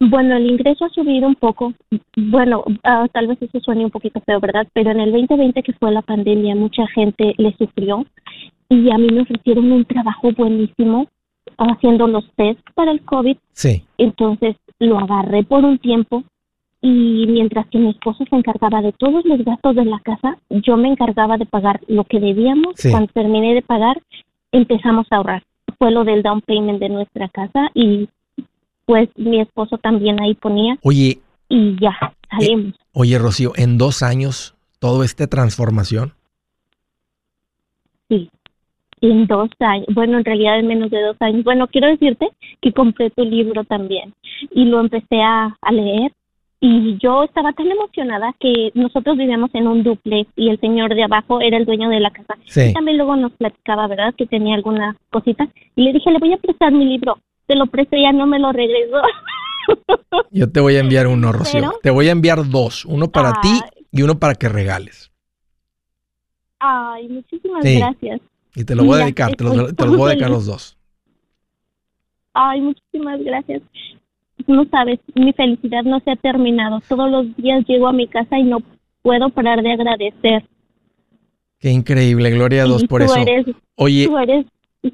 Bueno, 0.01 0.37
el 0.37 0.51
ingreso 0.51 0.85
ha 0.85 0.89
subido 0.89 1.29
un 1.29 1.37
poco. 1.37 1.75
Bueno, 2.17 2.65
ah, 2.83 3.07
tal 3.13 3.29
vez 3.29 3.41
eso 3.41 3.61
suene 3.61 3.85
un 3.85 3.91
poquito 3.91 4.21
feo, 4.27 4.41
¿verdad? 4.41 4.67
Pero 4.73 4.91
en 4.91 5.01
el 5.01 5.13
2020 5.13 5.63
que 5.63 5.73
fue 5.75 5.93
la 5.93 6.03
pandemia, 6.03 6.57
mucha 6.57 6.87
gente 6.89 7.35
le 7.39 7.55
sufrió 7.57 8.05
y 8.69 8.91
a 8.91 8.99
mí 8.99 9.09
me 9.13 9.21
ofrecieron 9.21 9.71
un 9.71 9.85
trabajo 9.85 10.33
buenísimo 10.33 11.07
haciendo 11.59 12.09
los 12.09 12.25
test 12.37 12.61
para 12.75 12.91
el 12.91 13.03
COVID. 13.03 13.37
Sí. 13.53 13.85
Entonces 13.99 14.57
lo 14.79 14.99
agarré 14.99 15.45
por 15.45 15.65
un 15.65 15.79
tiempo 15.79 16.25
y 16.85 17.27
mientras 17.29 17.67
que 17.69 17.79
mi 17.79 17.91
esposo 17.91 18.25
se 18.29 18.35
encargaba 18.35 18.83
de 18.83 18.91
todos 18.93 19.25
los 19.25 19.45
gastos 19.45 19.77
de 19.77 19.85
la 19.85 20.01
casa, 20.01 20.37
yo 20.51 20.77
me 20.77 20.89
encargaba 20.89 21.39
de 21.39 21.47
pagar 21.47 21.81
lo 21.87 22.03
que 22.03 22.19
debíamos. 22.19 22.75
Cuando 22.91 23.13
terminé 23.13 23.55
de 23.55 23.63
pagar, 23.63 24.03
empezamos 24.51 25.07
a 25.11 25.17
ahorrar. 25.17 25.45
Fue 25.79 25.93
lo 25.93 26.03
del 26.03 26.25
down 26.25 26.41
payment 26.41 26.81
de 26.81 26.89
nuestra 26.89 27.29
casa 27.29 27.71
y 27.73 28.09
pues 28.85 29.09
mi 29.17 29.41
esposo 29.41 29.79
también 29.79 30.21
ahí 30.21 30.35
ponía. 30.35 30.77
Oye. 30.83 31.21
Y 31.49 31.77
ya, 31.81 31.97
salimos. 32.29 32.75
Eh, 32.75 32.79
oye, 32.95 33.19
Rocío, 33.19 33.53
en 33.55 33.79
dos 33.79 34.03
años, 34.03 34.57
¿todo 34.81 35.05
esta 35.05 35.29
transformación? 35.29 36.15
Sí, 38.09 38.29
en 39.03 39.27
dos 39.29 39.51
años, 39.61 39.87
bueno, 39.95 40.19
en 40.19 40.25
realidad 40.25 40.59
en 40.59 40.67
menos 40.67 40.91
de 40.91 41.01
dos 41.01 41.17
años. 41.21 41.45
Bueno, 41.45 41.69
quiero 41.69 41.87
decirte 41.87 42.29
que 42.61 42.73
compré 42.73 43.11
tu 43.11 43.25
libro 43.25 43.63
también 43.63 44.15
y 44.51 44.65
lo 44.65 44.81
empecé 44.81 45.23
a, 45.23 45.57
a 45.61 45.73
leer 45.73 46.13
y 46.65 46.97
yo 46.99 47.25
estaba 47.25 47.53
tan 47.53 47.67
emocionada 47.67 48.33
que 48.39 48.71
nosotros 48.75 49.17
vivíamos 49.17 49.51
en 49.53 49.67
un 49.67 49.83
duplex 49.83 50.31
y 50.37 50.49
el 50.49 50.61
señor 50.61 50.95
de 50.95 51.03
abajo 51.03 51.41
era 51.41 51.57
el 51.57 51.67
dueño 51.67 51.89
de 51.89 51.99
la 51.99 52.13
casa. 52.13 52.39
Y 52.55 52.73
también 52.73 52.99
luego 52.99 53.17
nos 53.17 53.33
platicaba, 53.33 53.89
¿verdad? 53.89 54.15
Que 54.17 54.27
tenía 54.27 54.55
alguna 54.55 54.97
cosita. 55.11 55.49
Y 55.75 55.83
le 55.83 55.93
dije, 55.93 56.13
le 56.13 56.21
voy 56.21 56.33
a 56.33 56.37
prestar 56.37 56.71
mi 56.71 56.85
libro. 56.85 57.19
Se 57.49 57.57
lo 57.57 57.67
presté, 57.67 58.01
ya 58.01 58.13
no 58.13 58.29
me 58.29 58.39
lo 58.39 58.53
regresó. 58.53 59.03
Yo 60.31 60.53
te 60.53 60.61
voy 60.61 60.77
a 60.77 60.81
enviar 60.81 61.09
uno, 61.09 61.33
Rocío. 61.33 61.73
Te 61.83 61.91
voy 61.91 62.07
a 62.07 62.13
enviar 62.13 62.49
dos, 62.49 62.85
uno 62.85 63.09
para 63.09 63.41
ti 63.41 63.61
y 63.91 64.03
uno 64.03 64.21
para 64.21 64.37
que 64.37 64.49
regales. 64.49 65.11
Ay, 66.61 67.09
muchísimas 67.09 67.65
gracias. 67.65 68.21
Y 68.55 68.65
te 68.65 68.77
lo 68.77 68.85
voy 68.85 69.01
a 69.01 69.03
dedicar, 69.03 69.35
te, 69.35 69.43
los, 69.43 69.57
voy 69.77 70.07
a 70.07 70.09
dedicar 70.11 70.31
los 70.31 70.47
dos. 70.47 70.79
Ay, 72.35 72.61
muchísimas 72.61 73.21
gracias. 73.21 73.63
No 74.47 74.65
sabes, 74.71 75.01
mi 75.15 75.33
felicidad 75.33 75.83
no 75.85 76.01
se 76.01 76.11
ha 76.11 76.17
terminado. 76.17 76.81
Todos 76.89 77.11
los 77.11 77.37
días 77.37 77.65
llego 77.67 77.89
a 77.89 77.93
mi 77.93 78.07
casa 78.09 78.39
y 78.39 78.45
no 78.45 78.59
puedo 79.03 79.29
parar 79.31 79.63
de 79.63 79.73
agradecer. 79.73 80.45
Qué 81.59 81.71
increíble, 81.71 82.31
gloria 82.31 82.63
a 82.63 82.67
Dios 82.67 82.85
por 82.85 83.03
eso. 83.03 83.15
Oye, 83.77 84.07
tú 84.07 84.19
eres, 84.19 84.47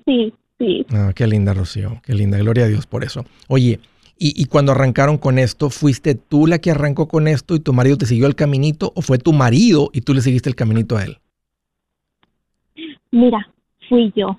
sí, 0.05 0.35
sí. 0.59 0.87
Ah, 0.91 1.13
qué 1.15 1.27
linda, 1.27 1.55
Rocío, 1.55 2.01
qué 2.03 2.15
linda, 2.15 2.37
gloria 2.39 2.65
a 2.65 2.69
Dios 2.69 2.87
por 2.87 3.05
eso. 3.05 3.25
Oye, 3.49 3.81
y, 4.19 4.41
y, 4.41 4.47
cuando 4.47 4.73
arrancaron 4.73 5.17
con 5.17 5.39
esto, 5.39 5.71
¿fuiste 5.71 6.15
tú 6.15 6.47
la 6.47 6.59
que 6.59 6.73
arrancó 6.73 7.07
con 7.09 7.29
esto 7.29 7.55
y 7.55 7.61
tu 7.61 7.73
marido 7.73 7.97
te 7.97 8.05
siguió 8.05 8.27
el 8.27 8.35
caminito 8.35 8.93
o 8.97 9.01
fue 9.01 9.19
tu 9.19 9.33
marido 9.33 9.91
y 9.93 10.01
tú 10.01 10.13
le 10.13 10.21
seguiste 10.21 10.49
el 10.49 10.57
caminito 10.57 10.97
a 10.97 11.05
él? 11.05 11.19
Mira, 13.11 13.49
fui 13.89 14.13
yo, 14.15 14.39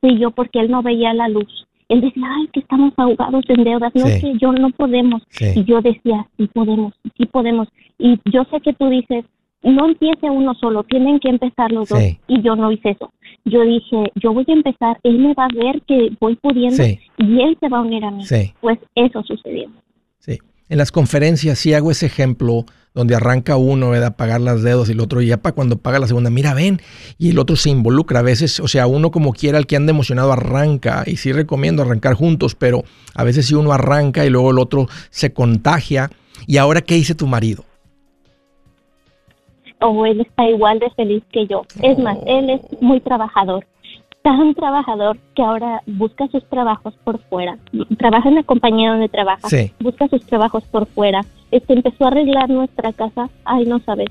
fui 0.00 0.18
yo 0.18 0.30
porque 0.30 0.60
él 0.60 0.70
no 0.70 0.82
veía 0.82 1.14
la 1.14 1.28
luz. 1.28 1.67
Él 1.88 2.00
decía, 2.02 2.24
ay, 2.28 2.48
que 2.52 2.60
estamos 2.60 2.92
ahogados 2.96 3.44
en 3.48 3.64
deudas, 3.64 3.92
no 3.94 4.06
sé, 4.06 4.32
yo 4.40 4.52
no 4.52 4.70
podemos. 4.70 5.22
Y 5.40 5.64
yo 5.64 5.80
decía, 5.80 6.26
sí 6.36 6.46
podemos, 6.52 6.94
sí 7.16 7.26
podemos. 7.26 7.68
Y 7.98 8.20
yo 8.30 8.44
sé 8.50 8.60
que 8.60 8.74
tú 8.74 8.88
dices, 8.88 9.24
no 9.62 9.86
empiece 9.86 10.30
uno 10.30 10.54
solo, 10.54 10.84
tienen 10.84 11.18
que 11.18 11.28
empezar 11.28 11.72
los 11.72 11.88
dos. 11.88 12.00
Y 12.26 12.42
yo 12.42 12.56
no 12.56 12.70
hice 12.70 12.90
eso. 12.90 13.12
Yo 13.44 13.62
dije, 13.62 14.12
yo 14.16 14.32
voy 14.32 14.44
a 14.48 14.52
empezar, 14.52 14.98
él 15.02 15.18
me 15.18 15.32
va 15.34 15.46
a 15.46 15.48
ver 15.54 15.80
que 15.82 16.10
voy 16.20 16.36
pudiendo 16.36 16.82
y 16.84 17.40
él 17.40 17.56
se 17.58 17.68
va 17.68 17.78
a 17.78 17.82
unir 17.82 18.04
a 18.04 18.10
mí. 18.10 18.24
Pues 18.60 18.78
eso 18.94 19.22
sucedió. 19.22 19.70
Sí. 20.18 20.38
En 20.68 20.76
las 20.76 20.92
conferencias 20.92 21.58
sí 21.58 21.72
hago 21.72 21.90
ese 21.90 22.06
ejemplo 22.06 22.64
donde 22.94 23.14
arranca 23.14 23.56
uno 23.56 23.92
a 23.92 24.10
pagar 24.10 24.40
las 24.40 24.62
dedos 24.62 24.88
y 24.88 24.92
el 24.92 25.00
otro 25.00 25.20
ya 25.20 25.36
para 25.36 25.54
cuando 25.54 25.76
paga 25.78 25.98
la 25.98 26.06
segunda, 26.06 26.30
mira, 26.30 26.54
ven, 26.54 26.80
y 27.18 27.30
el 27.30 27.38
otro 27.38 27.56
se 27.56 27.70
involucra. 27.70 28.20
A 28.20 28.22
veces, 28.22 28.60
o 28.60 28.68
sea, 28.68 28.86
uno 28.86 29.10
como 29.10 29.32
quiera, 29.32 29.58
el 29.58 29.66
que 29.66 29.76
anda 29.76 29.90
emocionado 29.90 30.32
arranca 30.32 31.04
y 31.06 31.16
sí 31.16 31.32
recomiendo 31.32 31.82
arrancar 31.82 32.14
juntos, 32.14 32.54
pero 32.54 32.84
a 33.14 33.24
veces 33.24 33.46
si 33.46 33.54
uno 33.54 33.72
arranca 33.72 34.24
y 34.24 34.30
luego 34.30 34.50
el 34.50 34.58
otro 34.58 34.88
se 35.10 35.32
contagia. 35.32 36.10
¿Y 36.46 36.56
ahora 36.56 36.80
qué 36.80 36.94
dice 36.94 37.14
tu 37.14 37.26
marido? 37.26 37.64
o 39.80 40.06
él 40.06 40.20
está 40.20 40.48
igual 40.48 40.78
de 40.78 40.90
feliz 40.90 41.22
que 41.32 41.46
yo. 41.46 41.62
Es 41.82 41.98
más, 41.98 42.18
él 42.26 42.50
es 42.50 42.82
muy 42.82 43.00
trabajador, 43.00 43.66
tan 44.36 44.54
trabajador 44.54 45.16
que 45.34 45.42
ahora 45.42 45.82
busca 45.86 46.28
sus 46.28 46.44
trabajos 46.50 46.92
por 47.02 47.18
fuera. 47.30 47.56
Trabaja 47.96 48.28
en 48.28 48.34
la 48.34 48.42
compañía 48.42 48.90
donde 48.90 49.08
trabaja, 49.08 49.48
busca 49.80 50.06
sus 50.08 50.24
trabajos 50.26 50.64
por 50.64 50.86
fuera. 50.86 51.24
Este 51.50 51.72
empezó 51.72 52.04
a 52.04 52.08
arreglar 52.08 52.50
nuestra 52.50 52.92
casa. 52.92 53.30
Ay, 53.44 53.64
no 53.64 53.80
sabes. 53.86 54.08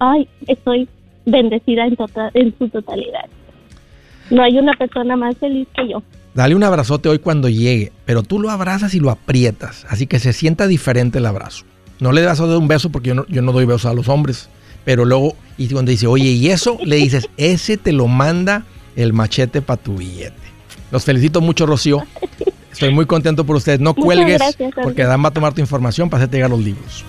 Ay, 0.00 0.28
estoy 0.48 0.88
bendecida 1.26 1.86
en, 1.86 1.94
tota-, 1.94 2.30
en 2.34 2.58
su 2.58 2.68
totalidad. 2.68 3.26
No 4.30 4.42
hay 4.42 4.58
una 4.58 4.72
persona 4.72 5.14
más 5.14 5.36
feliz 5.36 5.68
que 5.76 5.88
yo. 5.88 6.02
Dale 6.34 6.56
un 6.56 6.64
abrazote 6.64 7.08
hoy 7.08 7.20
cuando 7.20 7.48
llegue, 7.48 7.92
pero 8.04 8.24
tú 8.24 8.40
lo 8.40 8.50
abrazas 8.50 8.94
y 8.94 9.00
lo 9.00 9.10
aprietas, 9.10 9.86
así 9.88 10.08
que 10.08 10.18
se 10.18 10.32
sienta 10.32 10.66
diferente 10.66 11.18
el 11.18 11.26
abrazo. 11.26 11.64
No 12.00 12.10
le 12.10 12.20
das 12.22 12.40
un 12.40 12.68
beso 12.68 12.90
porque 12.90 13.08
yo 13.08 13.14
no, 13.14 13.26
yo 13.28 13.40
no 13.42 13.52
doy 13.52 13.64
besos 13.64 13.86
a 13.86 13.94
los 13.94 14.08
hombres 14.08 14.50
pero 14.86 15.04
luego, 15.04 15.34
y 15.58 15.66
cuando 15.66 15.90
dice, 15.90 16.06
oye, 16.06 16.30
¿y 16.30 16.46
eso? 16.46 16.78
Le 16.84 16.94
dices, 16.94 17.28
ese 17.36 17.76
te 17.76 17.92
lo 17.92 18.06
manda 18.06 18.64
el 18.96 19.12
machete 19.12 19.62
para 19.62 19.80
tu 19.80 19.96
billete. 19.96 20.34
Los 20.90 21.04
felicito 21.04 21.40
mucho, 21.40 21.66
Rocío. 21.66 22.02
Estoy 22.72 22.92
muy 22.92 23.06
contento 23.06 23.44
por 23.44 23.56
ustedes. 23.56 23.80
No 23.80 23.94
cuelgues, 23.94 24.40
porque 24.82 25.04
Dan 25.04 25.24
va 25.24 25.28
a 25.28 25.32
tomar 25.32 25.54
tu 25.54 25.60
información 25.60 26.10
para 26.10 26.22
hacerte 26.22 26.38
llegar 26.38 26.50
los 26.50 26.60
libros. 26.60 27.04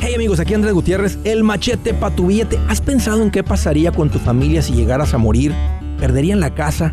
Hey 0.00 0.14
amigos, 0.14 0.38
aquí 0.38 0.52
Andrés 0.52 0.74
Gutiérrez, 0.74 1.18
el 1.24 1.44
machete 1.44 1.94
para 1.94 2.14
tu 2.14 2.26
billete. 2.26 2.58
¿Has 2.68 2.80
pensado 2.80 3.22
en 3.22 3.30
qué 3.30 3.42
pasaría 3.42 3.90
con 3.90 4.10
tu 4.10 4.18
familia 4.18 4.60
si 4.60 4.74
llegaras 4.74 5.14
a 5.14 5.18
morir? 5.18 5.54
¿Perderían 5.98 6.40
la 6.40 6.54
casa? 6.54 6.92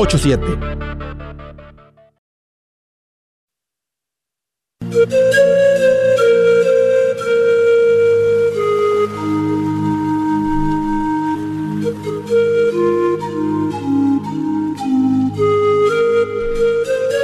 844-748-8887 0.00 0.80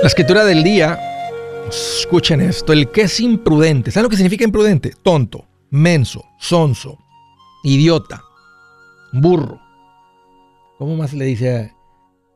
La 0.02 0.08
escritura 0.08 0.44
del 0.44 0.62
día, 0.62 1.00
escuchen 1.68 2.40
esto, 2.40 2.72
el 2.72 2.92
que 2.92 3.02
es 3.02 3.18
imprudente, 3.18 3.90
¿saben 3.90 4.04
lo 4.04 4.08
que 4.08 4.16
significa 4.16 4.44
imprudente? 4.44 4.92
Tonto, 5.02 5.46
menso, 5.70 6.24
sonso, 6.38 6.96
idiota, 7.64 8.22
burro. 9.12 9.60
¿Cómo 10.78 10.94
más 10.94 11.12
le 11.12 11.24
dice 11.24 11.75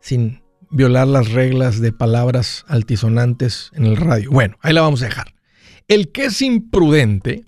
sin 0.00 0.42
violar 0.70 1.08
las 1.08 1.32
reglas 1.32 1.80
de 1.80 1.92
palabras 1.92 2.64
altisonantes 2.68 3.70
en 3.74 3.86
el 3.86 3.96
radio? 3.96 4.30
Bueno, 4.30 4.56
ahí 4.62 4.72
la 4.72 4.82
vamos 4.82 5.02
a 5.02 5.06
dejar. 5.06 5.34
El 5.88 6.12
que 6.12 6.26
es 6.26 6.40
imprudente, 6.42 7.44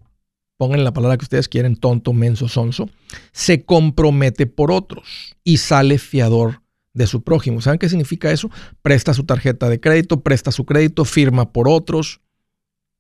pongan 0.57 0.85
la 0.85 0.93
palabra 0.93 1.17
que 1.17 1.25
ustedes 1.25 1.49
quieren, 1.49 1.77
tonto, 1.77 2.12
menso, 2.12 2.49
sonso, 2.49 2.91
se 3.33 3.65
compromete 3.65 4.47
por 4.47 4.73
otros 4.73 5.37
y 5.45 5.59
sale 5.59 5.99
fiador 5.99 6.62
de 6.95 7.07
su 7.07 7.23
prójimo. 7.23 7.61
¿Saben 7.61 7.79
qué 7.79 7.88
significa 7.88 8.31
eso? 8.31 8.51
Presta 8.83 9.15
su 9.15 9.25
tarjeta 9.25 9.69
de 9.69 9.81
crédito, 9.81 10.21
presta 10.23 10.53
su 10.53 10.65
crédito, 10.65 11.05
firma 11.05 11.53
por 11.53 11.69
otros. 11.69 12.21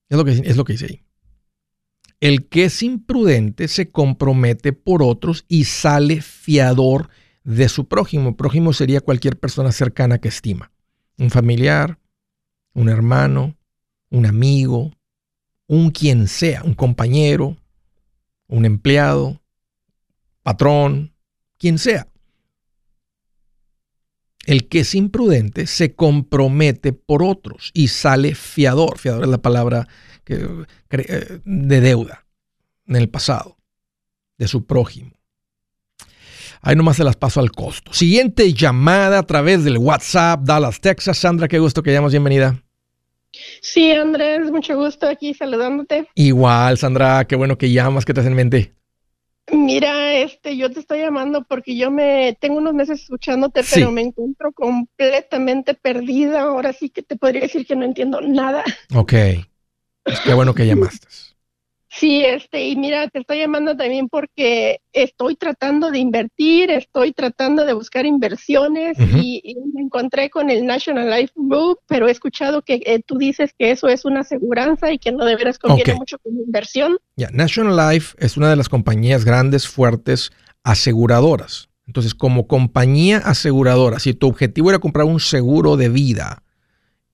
Es 0.08 0.16
lo 0.16 0.24
que, 0.24 0.32
es 0.32 0.56
lo 0.56 0.64
que 0.64 0.74
dice 0.74 0.86
ahí. 0.86 1.02
El 2.20 2.48
que 2.48 2.66
es 2.66 2.82
imprudente 2.82 3.66
se 3.66 3.90
compromete 3.90 4.72
por 4.72 5.02
otros 5.02 5.44
y 5.48 5.64
sale 5.64 6.20
fiador 6.22 7.08
de 7.44 7.68
su 7.68 7.88
prójimo. 7.88 8.36
Prójimo 8.36 8.72
sería 8.72 9.00
cualquier 9.00 9.38
persona 9.38 9.72
cercana 9.72 10.18
que 10.18 10.28
estima. 10.28 10.72
Un 11.18 11.30
familiar, 11.30 11.98
un 12.74 12.88
hermano, 12.88 13.56
un 14.10 14.26
amigo, 14.26 14.92
un 15.66 15.90
quien 15.90 16.28
sea, 16.28 16.62
un 16.64 16.74
compañero, 16.74 17.56
un 18.46 18.64
empleado, 18.64 19.40
patrón, 20.42 21.14
quien 21.58 21.78
sea. 21.78 22.08
El 24.44 24.68
que 24.68 24.80
es 24.80 24.94
imprudente 24.94 25.66
se 25.66 25.94
compromete 25.94 26.92
por 26.92 27.22
otros 27.22 27.70
y 27.74 27.88
sale 27.88 28.34
fiador. 28.34 28.98
Fiador 28.98 29.24
es 29.24 29.30
la 29.30 29.40
palabra 29.40 29.88
eh, 30.26 31.40
de 31.44 31.80
deuda 31.80 32.26
en 32.86 32.96
el 32.96 33.08
pasado, 33.08 33.56
de 34.38 34.48
su 34.48 34.66
prójimo. 34.66 35.12
Ahí 36.64 36.76
nomás 36.76 36.96
se 36.96 37.04
las 37.04 37.16
paso 37.16 37.40
al 37.40 37.50
costo. 37.50 37.92
Siguiente 37.92 38.52
llamada 38.52 39.18
a 39.18 39.22
través 39.24 39.64
del 39.64 39.78
WhatsApp, 39.78 40.42
Dallas, 40.44 40.80
Texas. 40.80 41.18
Sandra, 41.18 41.48
qué 41.48 41.58
gusto 41.58 41.82
que 41.82 41.92
llamas. 41.92 42.12
Bienvenida. 42.12 42.62
Sí, 43.60 43.90
Andrés, 43.90 44.48
mucho 44.52 44.76
gusto 44.76 45.08
aquí 45.08 45.34
saludándote. 45.34 46.06
Igual, 46.14 46.78
Sandra, 46.78 47.24
qué 47.26 47.34
bueno 47.34 47.58
que 47.58 47.72
llamas. 47.72 48.04
¿Qué 48.04 48.14
te 48.14 48.20
hace 48.20 48.28
en 48.28 48.36
mente? 48.36 48.72
Mira, 49.50 50.14
este, 50.14 50.56
yo 50.56 50.70
te 50.70 50.78
estoy 50.78 51.00
llamando 51.00 51.44
porque 51.44 51.76
yo 51.76 51.90
me 51.90 52.38
tengo 52.40 52.58
unos 52.58 52.74
meses 52.74 53.02
escuchándote, 53.02 53.62
pero 53.68 53.90
me 53.90 54.02
encuentro 54.02 54.52
completamente 54.52 55.74
perdida. 55.74 56.42
Ahora 56.42 56.72
sí 56.72 56.90
que 56.90 57.02
te 57.02 57.16
podría 57.16 57.42
decir 57.42 57.66
que 57.66 57.74
no 57.74 57.84
entiendo 57.84 58.20
nada. 58.20 58.62
Ok. 58.94 59.14
Pues 60.04 60.20
qué 60.20 60.32
bueno 60.32 60.54
que 60.54 60.66
llamaste. 60.66 61.08
Sí, 61.94 62.24
este, 62.24 62.68
y 62.68 62.76
mira, 62.76 63.06
te 63.08 63.18
estoy 63.18 63.40
llamando 63.40 63.76
también 63.76 64.08
porque 64.08 64.80
estoy 64.94 65.36
tratando 65.36 65.90
de 65.90 65.98
invertir, 65.98 66.70
estoy 66.70 67.12
tratando 67.12 67.66
de 67.66 67.74
buscar 67.74 68.06
inversiones 68.06 68.96
y, 68.98 69.56
me 69.74 69.82
encontré 69.82 70.30
con 70.30 70.48
el 70.48 70.64
National 70.64 71.10
Life 71.10 71.34
Group, 71.36 71.80
pero 71.86 72.08
he 72.08 72.10
escuchado 72.10 72.62
que 72.62 72.80
eh, 72.86 73.02
tú 73.04 73.18
dices 73.18 73.52
que 73.58 73.70
eso 73.70 73.88
es 73.88 74.06
una 74.06 74.20
aseguranza 74.20 74.90
y 74.90 74.98
que 74.98 75.12
no 75.12 75.26
de 75.26 75.36
veras 75.36 75.58
conviene 75.58 75.94
mucho 75.94 76.18
como 76.18 76.40
inversión. 76.40 76.96
Ya, 77.16 77.28
National 77.30 77.76
Life 77.76 78.16
es 78.18 78.38
una 78.38 78.48
de 78.48 78.56
las 78.56 78.70
compañías 78.70 79.26
grandes, 79.26 79.68
fuertes, 79.68 80.32
aseguradoras. 80.64 81.68
Entonces, 81.86 82.14
como 82.14 82.46
compañía 82.46 83.18
aseguradora, 83.18 83.98
si 83.98 84.14
tu 84.14 84.28
objetivo 84.28 84.70
era 84.70 84.78
comprar 84.78 85.06
un 85.06 85.20
seguro 85.20 85.76
de 85.76 85.90
vida, 85.90 86.42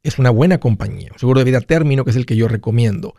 es 0.02 0.18
una 0.18 0.30
buena 0.30 0.58
compañía, 0.58 1.10
un 1.12 1.18
seguro 1.18 1.40
de 1.40 1.44
vida 1.44 1.60
término, 1.60 2.04
que 2.04 2.10
es 2.10 2.16
el 2.16 2.26
que 2.26 2.36
yo 2.36 2.48
recomiendo 2.48 3.14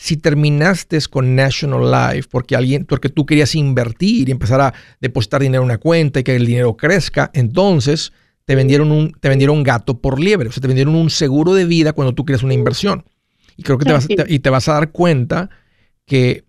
si 0.00 0.16
terminaste 0.16 0.98
con 1.10 1.36
National 1.36 1.90
Life 1.90 2.26
porque 2.30 2.56
alguien, 2.56 2.86
porque 2.86 3.10
tú 3.10 3.26
querías 3.26 3.54
invertir 3.54 4.30
y 4.30 4.32
empezar 4.32 4.62
a 4.62 4.72
depositar 4.98 5.42
dinero 5.42 5.62
en 5.62 5.66
una 5.66 5.76
cuenta 5.76 6.20
y 6.20 6.24
que 6.24 6.34
el 6.34 6.46
dinero 6.46 6.74
crezca, 6.74 7.30
entonces 7.34 8.10
te 8.46 8.54
vendieron 8.54 8.92
un, 8.92 9.12
te 9.12 9.28
vendieron 9.28 9.62
gato 9.62 10.00
por 10.00 10.18
liebre, 10.18 10.48
o 10.48 10.52
sea, 10.52 10.62
te 10.62 10.68
vendieron 10.68 10.94
un 10.94 11.10
seguro 11.10 11.52
de 11.52 11.66
vida 11.66 11.92
cuando 11.92 12.14
tú 12.14 12.24
quieres 12.24 12.42
una 12.42 12.54
inversión. 12.54 13.04
Y 13.58 13.62
creo 13.62 13.76
que 13.76 13.84
te 13.84 13.92
vas, 13.92 14.08
y 14.08 14.38
te 14.38 14.48
vas 14.48 14.68
a 14.70 14.72
dar 14.72 14.90
cuenta 14.90 15.50
que 16.06 16.44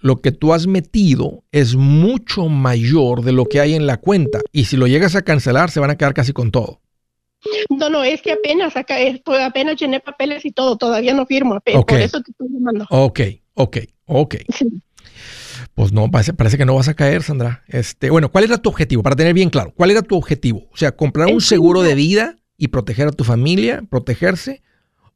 lo 0.00 0.16
que 0.20 0.32
tú 0.32 0.52
has 0.52 0.66
metido 0.66 1.44
es 1.52 1.76
mucho 1.76 2.48
mayor 2.48 3.22
de 3.22 3.30
lo 3.30 3.44
que 3.44 3.60
hay 3.60 3.74
en 3.74 3.86
la 3.86 3.98
cuenta. 3.98 4.40
Y 4.50 4.64
si 4.64 4.76
lo 4.76 4.88
llegas 4.88 5.14
a 5.14 5.22
cancelar, 5.22 5.70
se 5.70 5.78
van 5.78 5.90
a 5.90 5.96
quedar 5.96 6.14
casi 6.14 6.32
con 6.32 6.50
todo. 6.50 6.80
No, 7.70 7.88
no, 7.88 8.02
es 8.02 8.20
que 8.20 8.32
apenas 8.32 8.76
acá, 8.76 8.98
estoy, 8.98 9.40
apenas 9.42 9.76
llené 9.76 10.00
papeles 10.00 10.44
y 10.44 10.50
todo, 10.50 10.76
todavía 10.76 11.14
no 11.14 11.26
firmo, 11.26 11.60
por 11.60 12.00
eso 12.00 12.20
te 12.20 12.30
estoy 12.30 12.48
llamando. 12.50 12.86
Ok, 12.90 13.20
ok, 13.54 13.76
ok. 14.06 14.34
Pues 15.74 15.92
no, 15.92 16.10
parece, 16.10 16.32
parece, 16.32 16.58
que 16.58 16.64
no 16.64 16.74
vas 16.74 16.88
a 16.88 16.94
caer, 16.94 17.22
Sandra. 17.22 17.62
Este, 17.68 18.10
bueno, 18.10 18.30
¿cuál 18.30 18.44
era 18.44 18.58
tu 18.58 18.68
objetivo? 18.68 19.02
Para 19.02 19.16
tener 19.16 19.34
bien 19.34 19.50
claro, 19.50 19.72
¿cuál 19.76 19.92
era 19.92 20.02
tu 20.02 20.16
objetivo? 20.16 20.68
O 20.72 20.76
sea, 20.76 20.96
comprar 20.96 21.28
un 21.28 21.40
seguro 21.40 21.82
de 21.82 21.94
vida 21.94 22.36
y 22.56 22.68
proteger 22.68 23.08
a 23.08 23.12
tu 23.12 23.22
familia, 23.22 23.82
protegerse, 23.88 24.62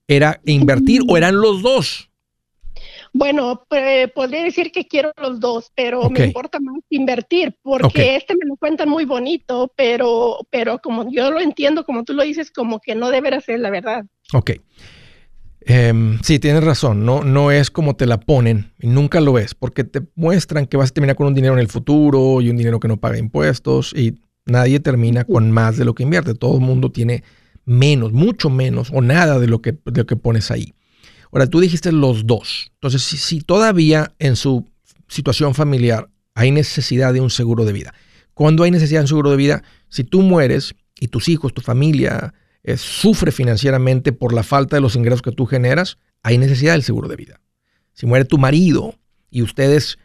¿era 0.06 0.40
invertir 0.44 1.02
o 1.08 1.16
eran 1.16 1.36
los 1.36 1.62
dos? 1.62 2.11
Bueno, 3.14 3.66
podría 4.14 4.42
decir 4.42 4.72
que 4.72 4.86
quiero 4.86 5.12
los 5.20 5.38
dos, 5.38 5.70
pero 5.74 6.08
me 6.08 6.26
importa 6.26 6.60
más 6.60 6.80
invertir, 6.88 7.54
porque 7.62 8.16
este 8.16 8.34
me 8.34 8.46
lo 8.46 8.56
cuentan 8.56 8.88
muy 8.88 9.04
bonito, 9.04 9.70
pero, 9.76 10.38
pero 10.50 10.78
como 10.78 11.10
yo 11.10 11.30
lo 11.30 11.38
entiendo, 11.38 11.84
como 11.84 12.04
tú 12.04 12.14
lo 12.14 12.22
dices, 12.22 12.50
como 12.50 12.80
que 12.80 12.94
no 12.94 13.10
deberá 13.10 13.40
ser 13.40 13.60
la 13.60 13.68
verdad. 13.68 14.06
Ok. 14.32 14.52
Em, 15.64 16.18
sí, 16.22 16.38
tienes 16.38 16.64
razón, 16.64 17.04
no, 17.04 17.22
no 17.22 17.50
es 17.50 17.70
como 17.70 17.94
te 17.94 18.06
la 18.06 18.18
ponen, 18.18 18.72
nunca 18.78 19.20
lo 19.20 19.38
es, 19.38 19.54
porque 19.54 19.84
te 19.84 20.02
muestran 20.16 20.66
que 20.66 20.76
vas 20.76 20.90
a 20.90 20.94
terminar 20.94 21.14
con 21.14 21.28
un 21.28 21.34
dinero 21.34 21.52
en 21.54 21.60
el 21.60 21.68
futuro 21.68 22.40
y 22.40 22.50
un 22.50 22.56
dinero 22.56 22.80
que 22.80 22.88
no 22.88 22.96
paga 22.96 23.18
impuestos 23.18 23.92
y 23.94 24.18
nadie 24.44 24.80
termina 24.80 25.24
con 25.24 25.50
más 25.52 25.76
de 25.76 25.84
lo 25.84 25.94
que 25.94 26.02
invierte, 26.02 26.34
todo 26.34 26.54
el 26.54 26.62
mundo 26.62 26.90
tiene 26.90 27.22
menos, 27.64 28.12
mucho 28.12 28.50
menos 28.50 28.90
o 28.92 29.02
nada 29.02 29.38
de 29.38 29.46
lo 29.46 29.62
que, 29.62 29.72
de 29.72 30.00
lo 30.00 30.06
que 30.06 30.16
pones 30.16 30.50
ahí. 30.50 30.74
Ahora, 31.32 31.46
tú 31.46 31.60
dijiste 31.60 31.90
los 31.92 32.26
dos. 32.26 32.70
Entonces, 32.74 33.02
si, 33.02 33.40
todavía 33.40 34.12
en 34.18 34.36
su 34.36 34.68
situación 35.08 35.54
familiar 35.54 36.10
hay 36.34 36.50
necesidad 36.50 37.12
de 37.12 37.20
un 37.20 37.30
seguro 37.30 37.64
de 37.64 37.72
vida. 37.72 37.94
Cuando 38.34 38.64
hay 38.64 38.70
necesidad 38.70 39.00
de 39.00 39.04
un 39.04 39.08
seguro 39.08 39.30
de 39.30 39.36
vida, 39.36 39.62
si 39.88 40.04
tú 40.04 40.20
mueres 40.22 40.74
y 41.00 41.08
tus 41.08 41.28
hijos, 41.28 41.52
tu 41.54 41.62
familia 41.62 42.34
eh, 42.62 42.76
sufre 42.76 43.32
financieramente 43.32 44.12
por 44.12 44.32
la 44.32 44.42
falta 44.42 44.76
de 44.76 44.82
los 44.82 44.94
ingresos 44.94 45.22
que 45.22 45.32
tú 45.32 45.46
generas, 45.46 45.98
hay 46.22 46.38
necesidad 46.38 46.72
del 46.72 46.82
seguro 46.82 47.08
de 47.08 47.16
vida. 47.16 47.40
Si 47.94 48.06
muere 48.06 48.24
tu 48.24 48.38
marido 48.38 48.94
y 49.30 49.42
ustedes, 49.42 49.98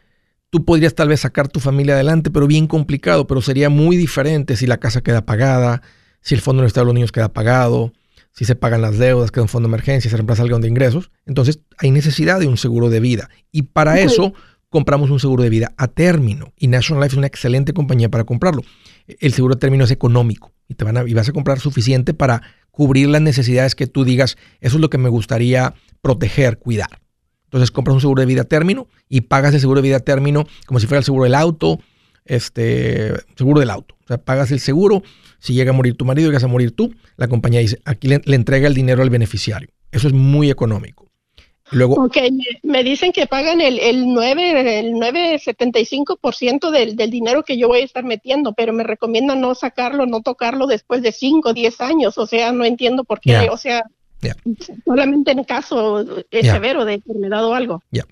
tú 0.50 0.64
podrías 0.64 0.94
tal 0.94 1.08
vez 1.08 1.20
sacar 1.20 1.48
tu 1.48 1.60
familia 1.60 1.94
adelante, 1.94 2.30
pero 2.30 2.46
bien 2.46 2.66
complicado, 2.66 3.26
pero 3.26 3.42
sería 3.42 3.68
muy 3.68 3.96
diferente 3.96 4.56
si 4.56 4.66
la 4.66 4.78
casa 4.78 5.02
queda 5.02 5.24
pagada, 5.24 5.82
si 6.20 6.34
el 6.34 6.40
fondo 6.40 6.62
de 6.62 6.84
los 6.84 6.94
niños 6.94 7.12
queda 7.12 7.32
pagado, 7.32 7.92
si 8.38 8.44
se 8.44 8.54
pagan 8.54 8.82
las 8.82 8.98
deudas, 8.98 9.32
queda 9.32 9.42
un 9.42 9.48
fondo 9.48 9.68
de 9.68 9.74
emergencia, 9.74 10.08
se 10.08 10.16
reemplaza 10.16 10.44
algo 10.44 10.56
de 10.60 10.68
ingresos, 10.68 11.10
entonces 11.26 11.58
hay 11.76 11.90
necesidad 11.90 12.38
de 12.38 12.46
un 12.46 12.56
seguro 12.56 12.88
de 12.88 13.00
vida. 13.00 13.28
Y 13.50 13.62
para 13.62 13.98
eso 13.98 14.32
compramos 14.68 15.10
un 15.10 15.18
seguro 15.18 15.42
de 15.42 15.50
vida 15.50 15.74
a 15.76 15.88
término. 15.88 16.52
Y 16.56 16.68
National 16.68 17.02
Life 17.02 17.14
es 17.14 17.18
una 17.18 17.26
excelente 17.26 17.72
compañía 17.72 18.10
para 18.10 18.22
comprarlo. 18.22 18.62
El 19.08 19.32
seguro 19.32 19.54
a 19.56 19.58
término 19.58 19.82
es 19.82 19.90
económico 19.90 20.52
y, 20.68 20.74
te 20.74 20.84
van 20.84 20.98
a, 20.98 21.02
y 21.02 21.14
vas 21.14 21.28
a 21.28 21.32
comprar 21.32 21.58
suficiente 21.58 22.14
para 22.14 22.42
cubrir 22.70 23.08
las 23.08 23.22
necesidades 23.22 23.74
que 23.74 23.88
tú 23.88 24.04
digas, 24.04 24.36
eso 24.60 24.76
es 24.76 24.80
lo 24.80 24.88
que 24.88 24.98
me 24.98 25.08
gustaría 25.08 25.74
proteger, 26.00 26.58
cuidar. 26.58 27.00
Entonces 27.46 27.72
compras 27.72 27.94
un 27.96 28.00
seguro 28.00 28.20
de 28.20 28.26
vida 28.26 28.42
a 28.42 28.44
término 28.44 28.86
y 29.08 29.22
pagas 29.22 29.52
el 29.52 29.58
seguro 29.58 29.82
de 29.82 29.88
vida 29.88 29.96
a 29.96 30.00
término 30.00 30.46
como 30.64 30.78
si 30.78 30.86
fuera 30.86 31.00
el 31.00 31.04
seguro 31.04 31.24
del 31.24 31.34
auto, 31.34 31.80
este, 32.24 33.14
seguro 33.34 33.58
del 33.58 33.70
auto. 33.70 33.96
O 34.04 34.06
sea, 34.06 34.18
pagas 34.18 34.52
el 34.52 34.60
seguro 34.60 35.02
si 35.38 35.54
llega 35.54 35.70
a 35.70 35.74
morir 35.74 35.96
tu 35.96 36.04
marido, 36.04 36.28
llegas 36.28 36.44
a 36.44 36.48
morir 36.48 36.72
tú, 36.72 36.94
la 37.16 37.28
compañía 37.28 37.60
dice, 37.60 37.80
aquí 37.84 38.08
le, 38.08 38.20
entrega 38.26 38.66
el 38.66 38.74
dinero 38.74 39.02
al 39.02 39.10
beneficiario. 39.10 39.68
Eso 39.90 40.08
es 40.08 40.14
muy 40.14 40.50
económico. 40.50 41.06
Luego, 41.70 42.02
ok, 42.02 42.16
me, 42.62 42.82
dicen 42.82 43.12
que 43.12 43.26
pagan 43.26 43.60
el, 43.60 43.78
el 43.78 44.06
9, 44.08 44.80
el 44.80 44.94
9,75% 44.94 46.70
del, 46.70 46.96
del 46.96 47.10
dinero 47.10 47.42
que 47.42 47.58
yo 47.58 47.68
voy 47.68 47.80
a 47.80 47.84
estar 47.84 48.04
metiendo, 48.04 48.54
pero 48.54 48.72
me 48.72 48.84
recomiendan 48.84 49.42
no 49.42 49.54
sacarlo, 49.54 50.06
no 50.06 50.22
tocarlo 50.22 50.66
después 50.66 51.02
de 51.02 51.12
5 51.12 51.50
o 51.50 51.52
10 51.52 51.80
años. 51.82 52.16
O 52.16 52.26
sea, 52.26 52.52
no 52.52 52.64
entiendo 52.64 53.04
por 53.04 53.20
qué. 53.20 53.50
O 53.50 53.58
sea, 53.58 53.84
solamente 54.86 55.32
en 55.32 55.44
caso 55.44 56.04
severo 56.30 56.86
de 56.86 56.94
enfermedad 56.94 57.44
o 57.44 57.54
algo. 57.54 57.82
Ya. 57.90 58.06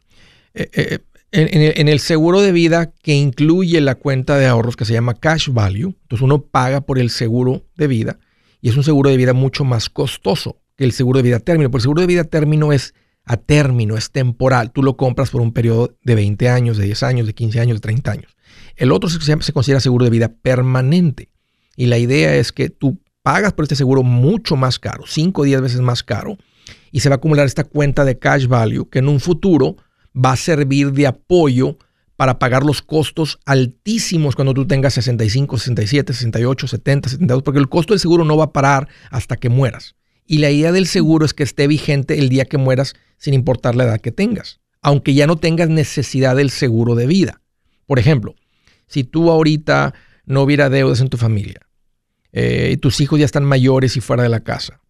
Eh, 0.53 0.70
eh, 0.74 0.99
en, 1.37 1.89
el, 1.89 2.01
seguro 2.01 2.41
de 2.41 2.53
vida 2.53 2.93
que 3.03 3.14
incluye 3.14 3.80
la 3.80 3.95
cuenta 3.95 4.39
de 4.39 4.47
ahorros 4.47 4.76
que 4.76 4.84
se 4.84 4.95
llama 4.95 5.14
cash 5.14 5.51
value, 5.51 5.95
entonces 6.03 6.22
uno 6.22 6.43
paga 6.43 6.80
por 6.80 6.99
el 6.99 7.11
seguro 7.11 7.64
de 7.76 7.87
vida 7.87 8.18
y 8.61 8.70
es 8.70 8.76
un 8.76 8.84
seguro 8.84 9.11
de 9.11 9.16
vida 9.16 9.32
mucho 9.32 9.64
más 9.64 9.91
costoso 9.91 10.61
que 10.76 10.84
el 10.84 10.93
seguro 10.93 11.18
de 11.18 11.24
vida 11.24 11.41
término. 11.41 11.70
Porque 11.70 11.80
el 11.80 11.82
seguro 11.82 12.01
de 12.01 12.07
vida 12.07 12.24
término 12.24 12.72
es 12.72 12.95
a 13.24 13.37
término, 13.37 13.97
es 13.97 14.11
temporal. 14.11 14.72
Tú 14.72 14.82
lo 14.82 14.97
compras 14.97 15.30
por 15.30 15.41
un 15.41 15.53
periodo 15.53 15.97
de 16.03 16.14
20 16.14 16.49
años, 16.49 16.76
de 16.78 16.84
10 16.84 17.03
años, 17.03 17.26
de 17.26 17.34
15 17.34 17.61
años, 17.61 17.76
de 17.76 17.80
30 17.80 18.11
años. 18.11 18.37
El 18.76 18.93
otro 18.93 19.11
se, 19.11 19.20
se 19.20 19.53
considera 19.53 19.80
seguro 19.80 20.05
de 20.05 20.11
vida 20.11 20.28
permanente. 20.28 21.28
Y 21.76 21.87
la 21.87 21.99
idea 21.99 22.34
es 22.37 22.53
que 22.53 22.70
tú 22.70 23.01
pagas 23.22 23.53
por 23.53 23.64
este 23.64 23.76
seguro 23.76 24.03
mucho 24.03 24.57
más 24.57 24.78
caro, 24.78 25.05
5 25.07 25.43
o 25.43 25.45
10 25.45 25.61
veces 25.61 25.80
más 25.80 26.03
caro, 26.03 26.39
y 26.93 27.01
se 27.01 27.09
va 27.09 27.14
a 27.14 27.18
acumular 27.18 27.45
esta 27.45 27.64
cuenta 27.64 28.05
de 28.05 28.18
cash 28.18 28.47
value 28.47 28.89
que 28.89 29.01
en 29.01 29.09
un 29.09 29.20
futuro 29.20 29.76
va 30.17 30.33
a 30.33 30.37
servir 30.37 30.93
de 30.93 31.07
apoyo 31.07 31.79
para 32.17 32.39
pagar 32.39 32.64
los 32.64 32.81
costos 32.81 33.39
altísimos 33.45 34.35
cuando 34.35 34.55
tú 34.55 34.67
tengas 34.67 34.95
65, 34.95 35.59
67, 35.59 36.12
68, 36.12 36.69
70, 36.69 37.09
72, 37.11 37.43
porque 37.43 37.61
el 37.61 37.69
costo 37.69 37.93
del 37.93 38.01
seguro 38.01 38.25
no 38.25 38.37
va 38.37 38.45
a 38.45 38.53
parar 38.53 38.89
hasta 39.11 39.37
que 39.37 39.51
mueras. 39.51 39.95
Y 40.27 40.39
la 40.39 40.51
idea 40.51 40.73
del 40.73 40.87
seguro 40.87 41.25
es 41.25 41.35
que 41.35 41.43
esté 41.43 41.67
vigente 41.67 42.19
el 42.19 42.29
día 42.29 42.47
que 42.47 42.59
mueras 42.59 42.95
sin 43.19 43.35
importar 43.35 43.77
la 43.77 43.85
edad 43.85 44.01
que 44.01 44.12
tengas, 44.12 44.61
aunque 44.81 45.14
ya 45.14 45.27
no 45.27 45.37
tengas 45.37 45.69
necesidad 45.69 46.37
del 46.37 46.51
seguro 46.51 46.95
de 46.95 47.07
vida. 47.07 47.43
Por 47.87 47.99
ejemplo, 47.99 48.35
si 48.89 49.05
tú 49.05 49.31
ahorita 49.31 49.95
no 50.25 50.43
hubiera 50.43 50.71
deudas 50.71 51.01
en 51.01 51.09
tu 51.09 51.19
familia 51.19 51.61
eh, 52.33 52.71
y 52.73 52.77
tus 52.79 53.01
hijos 53.01 53.19
ya 53.19 53.25
están 53.25 53.45
mayores 53.45 53.97
y 53.97 54.01
fuera 54.01 54.23
de 54.23 54.29
la 54.29 54.41
casa 54.41 54.81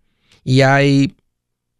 y 0.44 0.62
hay 0.62 1.16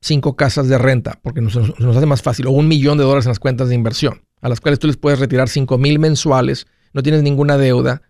cinco 0.07 0.37
casas 0.37 0.69
de 0.69 0.79
renta, 0.79 1.19
porque 1.23 1.41
nos, 1.41 1.57
nos, 1.57 1.97
hace 1.97 2.07
más 2.07 2.23
fácil, 2.23 2.47
o 2.47 2.51
un 2.51 2.69
millón 2.69 2.99
de 2.99 3.05
dólares 3.05 3.27
en 3.27 3.31
las 3.31 3.39
cuentas 3.39 3.69
de 3.69 3.75
inversión, 3.75 4.23
a 4.41 4.49
las 4.49 4.61
cuales 4.61 4.79
tú 4.79 4.87
les 4.87 4.97
puedes 4.97 5.19
retirar 5.19 5.49
cinco 5.49 5.79
mil 5.79 5.99
mensuales, 5.99 6.67
no 6.93 7.03
tienes 7.03 7.23
ninguna 7.23 7.59
deuda, 7.59 8.03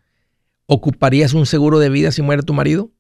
¿ocuparías 0.67 1.33
un 1.33 1.47
seguro 1.47 1.79
de 1.79 1.89
vida 1.89 2.13
si 2.13 2.23
muere 2.23 2.43
tu 2.43 2.53
marido? 2.53 2.91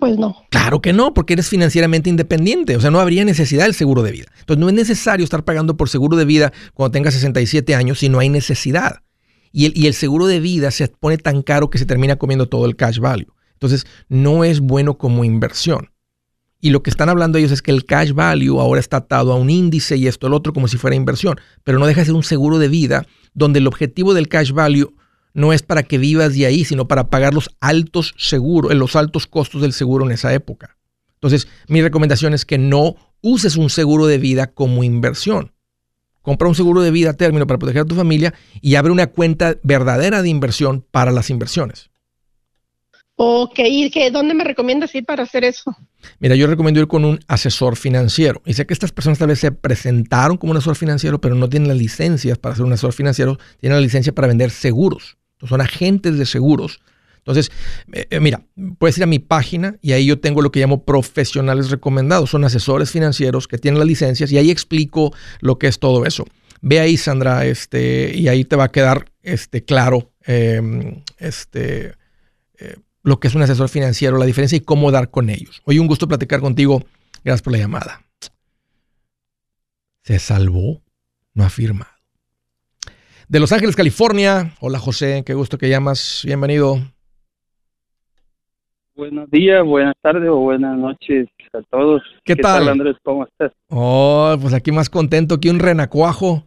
Pues 0.00 0.16
no. 0.16 0.34
Claro 0.50 0.80
que 0.80 0.94
no, 0.94 1.12
porque 1.12 1.34
eres 1.34 1.48
financieramente 1.48 2.08
independiente. 2.08 2.74
O 2.74 2.80
sea, 2.80 2.90
no 2.90 3.00
habría 3.00 3.22
necesidad 3.22 3.64
del 3.64 3.74
seguro 3.74 4.02
de 4.02 4.12
vida. 4.12 4.26
Entonces, 4.40 4.58
no 4.58 4.68
es 4.70 4.74
necesario 4.74 5.24
estar 5.24 5.44
pagando 5.44 5.76
por 5.76 5.90
seguro 5.90 6.16
de 6.16 6.24
vida 6.24 6.54
cuando 6.72 6.92
tengas 6.92 7.12
67 7.12 7.74
años 7.74 7.98
si 7.98 8.08
no 8.08 8.18
hay 8.18 8.30
necesidad. 8.30 9.02
Y 9.52 9.66
el, 9.66 9.76
y 9.76 9.88
el 9.88 9.94
seguro 9.94 10.26
de 10.26 10.40
vida 10.40 10.70
se 10.70 10.88
pone 10.88 11.18
tan 11.18 11.42
caro 11.42 11.68
que 11.68 11.76
se 11.76 11.84
termina 11.84 12.16
comiendo 12.16 12.48
todo 12.48 12.64
el 12.64 12.76
cash 12.76 12.98
value. 12.98 13.34
Entonces, 13.52 13.86
no 14.08 14.42
es 14.42 14.60
bueno 14.60 14.96
como 14.96 15.22
inversión. 15.22 15.90
Y 16.60 16.70
lo 16.70 16.82
que 16.82 16.90
están 16.90 17.08
hablando 17.08 17.38
ellos 17.38 17.52
es 17.52 17.62
que 17.62 17.70
el 17.70 17.86
cash 17.86 18.12
value 18.12 18.60
ahora 18.60 18.80
está 18.80 18.98
atado 18.98 19.32
a 19.32 19.36
un 19.36 19.48
índice 19.48 19.96
y 19.96 20.06
esto 20.06 20.26
el 20.26 20.34
otro 20.34 20.52
como 20.52 20.68
si 20.68 20.76
fuera 20.76 20.94
inversión, 20.94 21.40
pero 21.64 21.78
no 21.78 21.86
deja 21.86 22.00
de 22.00 22.06
ser 22.06 22.14
un 22.14 22.22
seguro 22.22 22.58
de 22.58 22.68
vida 22.68 23.06
donde 23.32 23.60
el 23.60 23.66
objetivo 23.66 24.12
del 24.12 24.28
cash 24.28 24.52
value 24.52 24.94
no 25.32 25.52
es 25.52 25.62
para 25.62 25.84
que 25.84 25.98
vivas 25.98 26.34
de 26.34 26.46
ahí, 26.46 26.64
sino 26.64 26.88
para 26.88 27.08
pagar 27.08 27.34
los 27.34 27.50
altos 27.60 28.14
seguros, 28.18 28.74
los 28.74 28.96
altos 28.96 29.26
costos 29.26 29.62
del 29.62 29.72
seguro 29.72 30.04
en 30.04 30.12
esa 30.12 30.34
época. 30.34 30.76
Entonces, 31.14 31.48
mi 31.68 31.82
recomendación 31.82 32.34
es 32.34 32.44
que 32.44 32.58
no 32.58 32.96
uses 33.22 33.56
un 33.56 33.70
seguro 33.70 34.06
de 34.06 34.18
vida 34.18 34.48
como 34.48 34.84
inversión. 34.84 35.52
Compra 36.22 36.48
un 36.48 36.54
seguro 36.54 36.82
de 36.82 36.90
vida 36.90 37.10
a 37.10 37.14
término 37.14 37.46
para 37.46 37.58
proteger 37.58 37.82
a 37.82 37.86
tu 37.86 37.94
familia 37.94 38.34
y 38.60 38.74
abre 38.74 38.92
una 38.92 39.06
cuenta 39.06 39.56
verdadera 39.62 40.22
de 40.22 40.28
inversión 40.28 40.84
para 40.90 41.12
las 41.12 41.30
inversiones. 41.30 41.89
Ok, 43.22 43.58
¿y 43.58 43.90
qué, 43.90 44.10
dónde 44.10 44.32
me 44.32 44.44
recomiendas 44.44 44.94
ir 44.94 45.04
para 45.04 45.24
hacer 45.24 45.44
eso? 45.44 45.76
Mira, 46.20 46.36
yo 46.36 46.46
recomiendo 46.46 46.80
ir 46.80 46.86
con 46.86 47.04
un 47.04 47.20
asesor 47.28 47.76
financiero. 47.76 48.40
Y 48.46 48.54
sé 48.54 48.64
que 48.64 48.72
estas 48.72 48.92
personas 48.92 49.18
tal 49.18 49.28
vez 49.28 49.40
se 49.40 49.52
presentaron 49.52 50.38
como 50.38 50.52
un 50.52 50.56
asesor 50.56 50.74
financiero, 50.74 51.20
pero 51.20 51.34
no 51.34 51.46
tienen 51.46 51.68
las 51.68 51.76
licencias 51.76 52.38
para 52.38 52.54
ser 52.54 52.64
un 52.64 52.72
asesor 52.72 52.94
financiero, 52.94 53.36
tienen 53.58 53.76
la 53.76 53.82
licencia 53.82 54.14
para 54.14 54.26
vender 54.26 54.50
seguros. 54.50 55.18
son 55.46 55.60
agentes 55.60 56.16
de 56.16 56.24
seguros. 56.24 56.80
Entonces, 57.18 57.52
eh, 57.92 58.06
eh, 58.08 58.20
mira, 58.20 58.40
puedes 58.78 58.96
ir 58.96 59.04
a 59.04 59.06
mi 59.06 59.18
página 59.18 59.76
y 59.82 59.92
ahí 59.92 60.06
yo 60.06 60.18
tengo 60.18 60.40
lo 60.40 60.50
que 60.50 60.60
llamo 60.60 60.86
profesionales 60.86 61.70
recomendados. 61.70 62.30
Son 62.30 62.42
asesores 62.46 62.90
financieros 62.90 63.46
que 63.46 63.58
tienen 63.58 63.80
las 63.80 63.88
licencias 63.88 64.32
y 64.32 64.38
ahí 64.38 64.50
explico 64.50 65.12
lo 65.40 65.58
que 65.58 65.66
es 65.66 65.78
todo 65.78 66.06
eso. 66.06 66.24
Ve 66.62 66.80
ahí, 66.80 66.96
Sandra, 66.96 67.44
este, 67.44 68.16
y 68.16 68.28
ahí 68.28 68.46
te 68.46 68.56
va 68.56 68.64
a 68.64 68.72
quedar 68.72 69.12
este, 69.22 69.62
claro 69.62 70.10
em, 70.24 71.02
este, 71.18 71.92
eh, 72.58 72.76
lo 73.10 73.18
que 73.18 73.26
es 73.26 73.34
un 73.34 73.42
asesor 73.42 73.68
financiero, 73.68 74.16
la 74.18 74.24
diferencia 74.24 74.56
y 74.56 74.60
cómo 74.60 74.92
dar 74.92 75.10
con 75.10 75.30
ellos. 75.30 75.60
Hoy 75.64 75.80
un 75.80 75.88
gusto 75.88 76.06
platicar 76.06 76.40
contigo. 76.40 76.84
Gracias 77.24 77.42
por 77.42 77.52
la 77.52 77.58
llamada. 77.58 78.02
Se 80.02 80.18
salvó, 80.20 80.80
no 81.34 81.44
ha 81.44 81.50
firmado. 81.50 81.90
De 83.28 83.40
Los 83.40 83.50
Ángeles, 83.50 83.74
California. 83.74 84.54
Hola 84.60 84.78
José, 84.78 85.24
qué 85.26 85.34
gusto 85.34 85.58
que 85.58 85.68
llamas. 85.68 86.22
Bienvenido. 86.24 86.78
Buenos 88.94 89.28
días, 89.30 89.64
buenas 89.64 89.94
tardes 90.00 90.28
o 90.28 90.36
buenas 90.36 90.78
noches 90.78 91.28
a 91.52 91.62
todos. 91.62 92.02
¿Qué, 92.24 92.36
tal? 92.36 92.68
Andrés? 92.68 92.96
¿Cómo 93.02 93.24
estás? 93.24 93.50
Oh, 93.70 94.36
pues 94.40 94.54
aquí 94.54 94.70
más 94.70 94.88
contento 94.88 95.40
que 95.40 95.50
un 95.50 95.58
renacuajo 95.58 96.44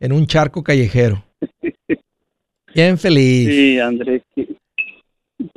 en 0.00 0.12
un 0.12 0.26
charco 0.26 0.64
callejero. 0.64 1.22
Bien 2.74 2.96
feliz. 2.96 3.48
Sí, 3.48 3.78
Andrés, 3.78 4.22
Qué 4.34 4.55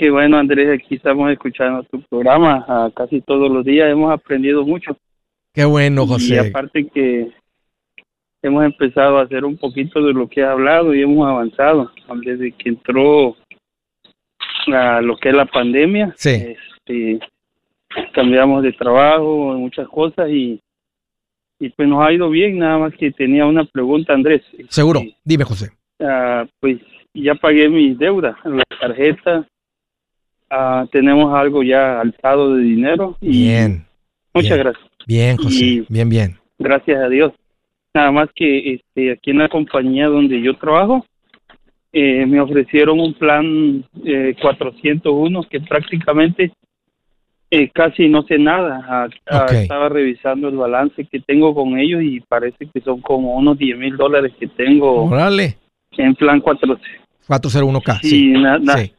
bueno, 0.09 0.37
Andrés, 0.37 0.79
aquí 0.79 0.95
estamos 0.95 1.31
escuchando 1.31 1.83
tu 1.83 2.01
programa 2.03 2.65
ah, 2.67 2.89
casi 2.95 3.21
todos 3.21 3.49
los 3.49 3.63
días. 3.63 3.89
Hemos 3.89 4.11
aprendido 4.11 4.65
mucho. 4.65 4.97
Qué 5.53 5.65
bueno, 5.65 6.05
José. 6.05 6.35
Y 6.35 6.37
aparte 6.37 6.87
que 6.87 7.31
hemos 8.41 8.63
empezado 8.65 9.17
a 9.17 9.23
hacer 9.23 9.45
un 9.45 9.57
poquito 9.57 10.01
de 10.01 10.13
lo 10.13 10.27
que 10.27 10.43
has 10.43 10.49
hablado 10.49 10.93
y 10.93 11.01
hemos 11.01 11.27
avanzado. 11.27 11.91
Desde 12.23 12.51
que 12.51 12.69
entró 12.69 13.35
a 14.67 15.01
lo 15.01 15.17
que 15.17 15.29
es 15.29 15.35
la 15.35 15.45
pandemia, 15.45 16.13
sí. 16.17 16.29
este, 16.29 17.19
cambiamos 18.13 18.63
de 18.63 18.73
trabajo, 18.73 19.53
muchas 19.57 19.87
cosas 19.87 20.29
y, 20.29 20.59
y 21.59 21.69
pues 21.69 21.87
nos 21.87 22.05
ha 22.05 22.11
ido 22.11 22.29
bien. 22.29 22.59
Nada 22.59 22.77
más 22.77 22.93
que 22.95 23.11
tenía 23.11 23.45
una 23.45 23.63
pregunta, 23.65 24.13
Andrés. 24.13 24.43
Seguro, 24.69 25.01
dime, 25.23 25.45
José. 25.45 25.71
Ah, 26.01 26.45
pues 26.59 26.79
ya 27.13 27.35
pagué 27.35 27.67
mis 27.69 27.97
deudas, 27.97 28.35
la 28.45 28.63
tarjeta 28.79 29.47
Ah, 30.49 30.85
tenemos 30.91 31.33
algo 31.33 31.63
ya 31.63 32.01
alzado 32.01 32.55
de 32.55 32.63
dinero. 32.63 33.17
Y 33.21 33.43
bien. 33.43 33.85
Muchas 34.33 34.57
gracias. 34.57 34.85
Bien, 35.05 35.37
José. 35.37 35.83
bien, 35.89 36.09
bien. 36.09 36.37
Gracias 36.57 37.01
a 37.01 37.09
Dios. 37.09 37.33
Nada 37.93 38.11
más 38.11 38.29
que 38.35 38.75
este, 38.75 39.11
aquí 39.11 39.31
en 39.31 39.39
la 39.39 39.49
compañía 39.49 40.07
donde 40.07 40.41
yo 40.41 40.55
trabajo, 40.57 41.05
eh, 41.91 42.25
me 42.27 42.39
ofrecieron 42.39 42.99
un 42.99 43.13
plan 43.15 43.83
eh, 44.05 44.35
401 44.39 45.43
que 45.49 45.59
prácticamente 45.61 46.51
eh, 47.49 47.69
casi 47.73 48.07
no 48.07 48.21
sé 48.23 48.37
nada. 48.37 48.85
Ah, 48.87 49.07
ah, 49.27 49.45
estaba 49.51 49.89
revisando 49.89 50.49
el 50.49 50.55
balance 50.57 51.03
que 51.05 51.19
tengo 51.19 51.55
con 51.55 51.79
ellos 51.79 52.03
y 52.03 52.19
parece 52.19 52.67
que 52.71 52.81
son 52.81 53.01
como 53.01 53.35
unos 53.35 53.57
10 53.57 53.77
mil 53.77 53.97
dólares 53.97 54.33
que 54.39 54.47
tengo 54.47 55.09
en 55.97 56.15
plan 56.15 56.41
401K. 56.41 57.99
Sí, 58.01 58.09
sí. 58.09 58.27
nada. 58.29 58.77
sí. 58.77 58.93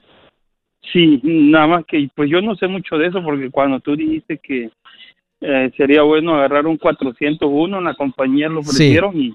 Sí, 0.92 1.20
nada 1.22 1.66
más 1.66 1.84
que 1.86 2.08
pues 2.14 2.30
yo 2.30 2.40
no 2.40 2.56
sé 2.56 2.66
mucho 2.66 2.96
de 2.96 3.08
eso 3.08 3.22
porque 3.22 3.50
cuando 3.50 3.80
tú 3.80 3.94
dijiste 3.96 4.38
que 4.38 4.70
eh, 5.40 5.70
sería 5.76 6.02
bueno 6.02 6.34
agarrar 6.34 6.66
un 6.66 6.78
401 6.78 7.78
en 7.78 7.84
la 7.84 7.94
compañía 7.94 8.48
lo 8.48 8.60
ofrecieron 8.60 9.20
y 9.20 9.34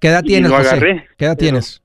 ¿Qué 0.00 0.08
edad 0.08 0.22
tienes, 0.22 0.50
José? 0.50 1.04
¿Qué 1.18 1.26
edad 1.26 1.36
tienes? 1.36 1.82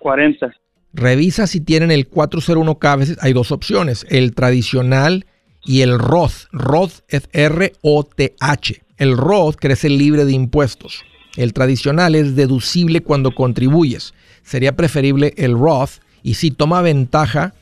40. 0.00 0.50
Revisa 0.94 1.46
si 1.46 1.60
tienen 1.60 1.90
el 1.90 2.10
401k, 2.10 2.84
a 2.86 2.96
veces 2.96 3.18
hay 3.20 3.34
dos 3.34 3.52
opciones, 3.52 4.06
el 4.08 4.34
tradicional 4.34 5.26
y 5.64 5.82
el 5.82 5.98
Roth. 5.98 6.48
Roth 6.52 7.00
es 7.08 7.28
R-O-T-H. 7.32 8.82
El 8.96 9.16
Roth 9.16 9.56
crece 9.56 9.90
libre 9.90 10.24
de 10.24 10.32
impuestos. 10.32 11.04
El 11.36 11.52
tradicional 11.52 12.14
es 12.14 12.34
deducible 12.34 13.02
cuando 13.02 13.32
contribuyes. 13.32 14.14
Sería 14.42 14.74
preferible 14.74 15.34
el 15.36 15.52
Roth 15.52 16.00
y 16.22 16.34
si 16.34 16.50
toma 16.50 16.80
ventaja 16.80 17.54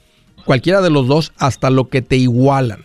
cualquiera 0.44 0.80
de 0.80 0.90
los 0.90 1.06
dos 1.06 1.32
hasta 1.38 1.70
lo 1.70 1.88
que 1.88 2.02
te 2.02 2.16
igualan. 2.16 2.84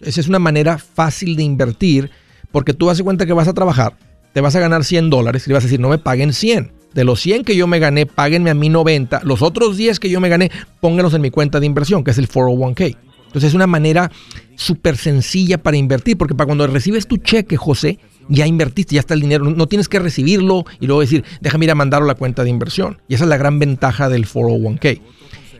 Esa 0.00 0.20
es 0.20 0.28
una 0.28 0.38
manera 0.38 0.78
fácil 0.78 1.36
de 1.36 1.42
invertir 1.42 2.10
porque 2.50 2.74
tú 2.74 2.86
vas 2.86 3.00
a 3.00 3.04
cuenta 3.04 3.26
que 3.26 3.32
vas 3.32 3.48
a 3.48 3.54
trabajar, 3.54 3.96
te 4.32 4.40
vas 4.40 4.54
a 4.56 4.60
ganar 4.60 4.84
100 4.84 5.10
dólares 5.10 5.46
y 5.46 5.52
vas 5.52 5.64
a 5.64 5.66
decir, 5.66 5.80
no 5.80 5.88
me 5.88 5.98
paguen 5.98 6.32
100. 6.32 6.72
De 6.92 7.04
los 7.04 7.20
100 7.20 7.44
que 7.44 7.56
yo 7.56 7.66
me 7.66 7.78
gané, 7.78 8.04
páguenme 8.04 8.50
a 8.50 8.54
mí 8.54 8.68
90. 8.68 9.22
Los 9.24 9.40
otros 9.40 9.78
10 9.78 9.98
que 9.98 10.10
yo 10.10 10.20
me 10.20 10.28
gané, 10.28 10.50
pónganlos 10.80 11.14
en 11.14 11.22
mi 11.22 11.30
cuenta 11.30 11.58
de 11.58 11.66
inversión, 11.66 12.04
que 12.04 12.10
es 12.10 12.18
el 12.18 12.28
401k. 12.28 12.96
Entonces 13.26 13.48
es 13.48 13.54
una 13.54 13.66
manera 13.66 14.10
súper 14.56 14.98
sencilla 14.98 15.56
para 15.56 15.78
invertir, 15.78 16.18
porque 16.18 16.34
para 16.34 16.46
cuando 16.46 16.66
recibes 16.66 17.06
tu 17.06 17.16
cheque, 17.16 17.56
José, 17.56 17.98
ya 18.28 18.46
invertiste, 18.46 18.96
ya 18.96 19.00
está 19.00 19.14
el 19.14 19.20
dinero, 19.20 19.44
no 19.44 19.66
tienes 19.68 19.88
que 19.88 19.98
recibirlo 19.98 20.66
y 20.80 20.86
luego 20.86 21.00
decir, 21.00 21.24
déjame 21.40 21.64
ir 21.64 21.70
a 21.70 21.74
mandarlo 21.74 22.04
a 22.04 22.08
la 22.08 22.18
cuenta 22.18 22.44
de 22.44 22.50
inversión. 22.50 23.00
Y 23.08 23.14
esa 23.14 23.24
es 23.24 23.30
la 23.30 23.38
gran 23.38 23.58
ventaja 23.58 24.10
del 24.10 24.26
401k 24.26 25.00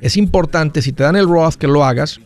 es 0.02 0.16
importante, 0.16 0.82
si 0.82 0.92
te 0.92 1.04
dan 1.04 1.14
el 1.14 1.28
Roth, 1.28 1.54
que 1.54 1.68
lo 1.68 1.84
hagas. 1.84 2.20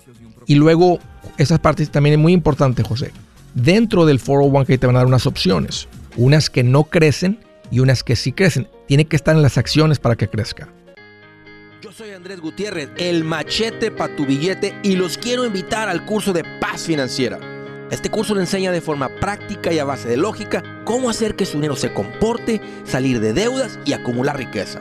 Y 0.47 0.55
luego, 0.55 0.99
esas 1.37 1.61
partes 1.61 1.91
también 1.91 2.14
es 2.14 2.18
muy 2.18 2.33
importante, 2.33 2.83
José. 2.83 3.12
Dentro 3.55 4.07
del 4.07 4.18
401k 4.18 4.79
te 4.79 4.87
van 4.87 4.97
a 4.97 5.01
dar 5.01 5.07
unas 5.07 5.27
opciones. 5.27 5.87
Unas 6.16 6.49
que 6.49 6.62
no 6.62 6.85
crecen 6.85 7.39
y 7.70 7.81
unas 7.81 8.03
que 8.03 8.16
sí 8.16 8.33
crecen. 8.33 8.66
Tiene 8.89 9.05
que 9.05 9.16
estar 9.16 9.37
en 9.37 9.43
las 9.43 9.59
acciones 9.59 9.99
para 9.99 10.16
que 10.16 10.27
crezca. 10.27 10.72
Yo 11.83 11.93
soy 11.93 12.12
Andrés 12.12 12.41
Gutiérrez, 12.41 12.89
el 12.97 13.24
machete 13.24 13.91
para 13.91 14.16
tu 14.16 14.24
billete 14.24 14.74
y 14.83 14.97
los 14.97 15.18
quiero 15.18 15.45
invitar 15.45 15.91
al 15.91 16.07
curso 16.07 16.33
de 16.33 16.45
paz 16.59 16.85
financiera. 16.87 17.39
Este 17.91 18.09
curso 18.11 18.35
le 18.35 18.41
enseña 18.41 18.72
de 18.72 18.81
forma 18.81 19.11
práctica 19.20 19.70
y 19.70 19.79
a 19.79 19.85
base 19.85 20.09
de 20.09 20.16
lógica 20.16 20.62
cómo 20.87 21.11
hacer 21.11 21.37
que 21.37 21.45
su 21.45 21.59
dinero 21.59 21.77
se 21.77 21.93
comporte, 21.93 22.62
salir 22.85 23.20
de 23.20 23.35
deudas 23.35 23.79
y 23.85 23.93
acumular 23.93 24.39
riqueza. 24.39 24.81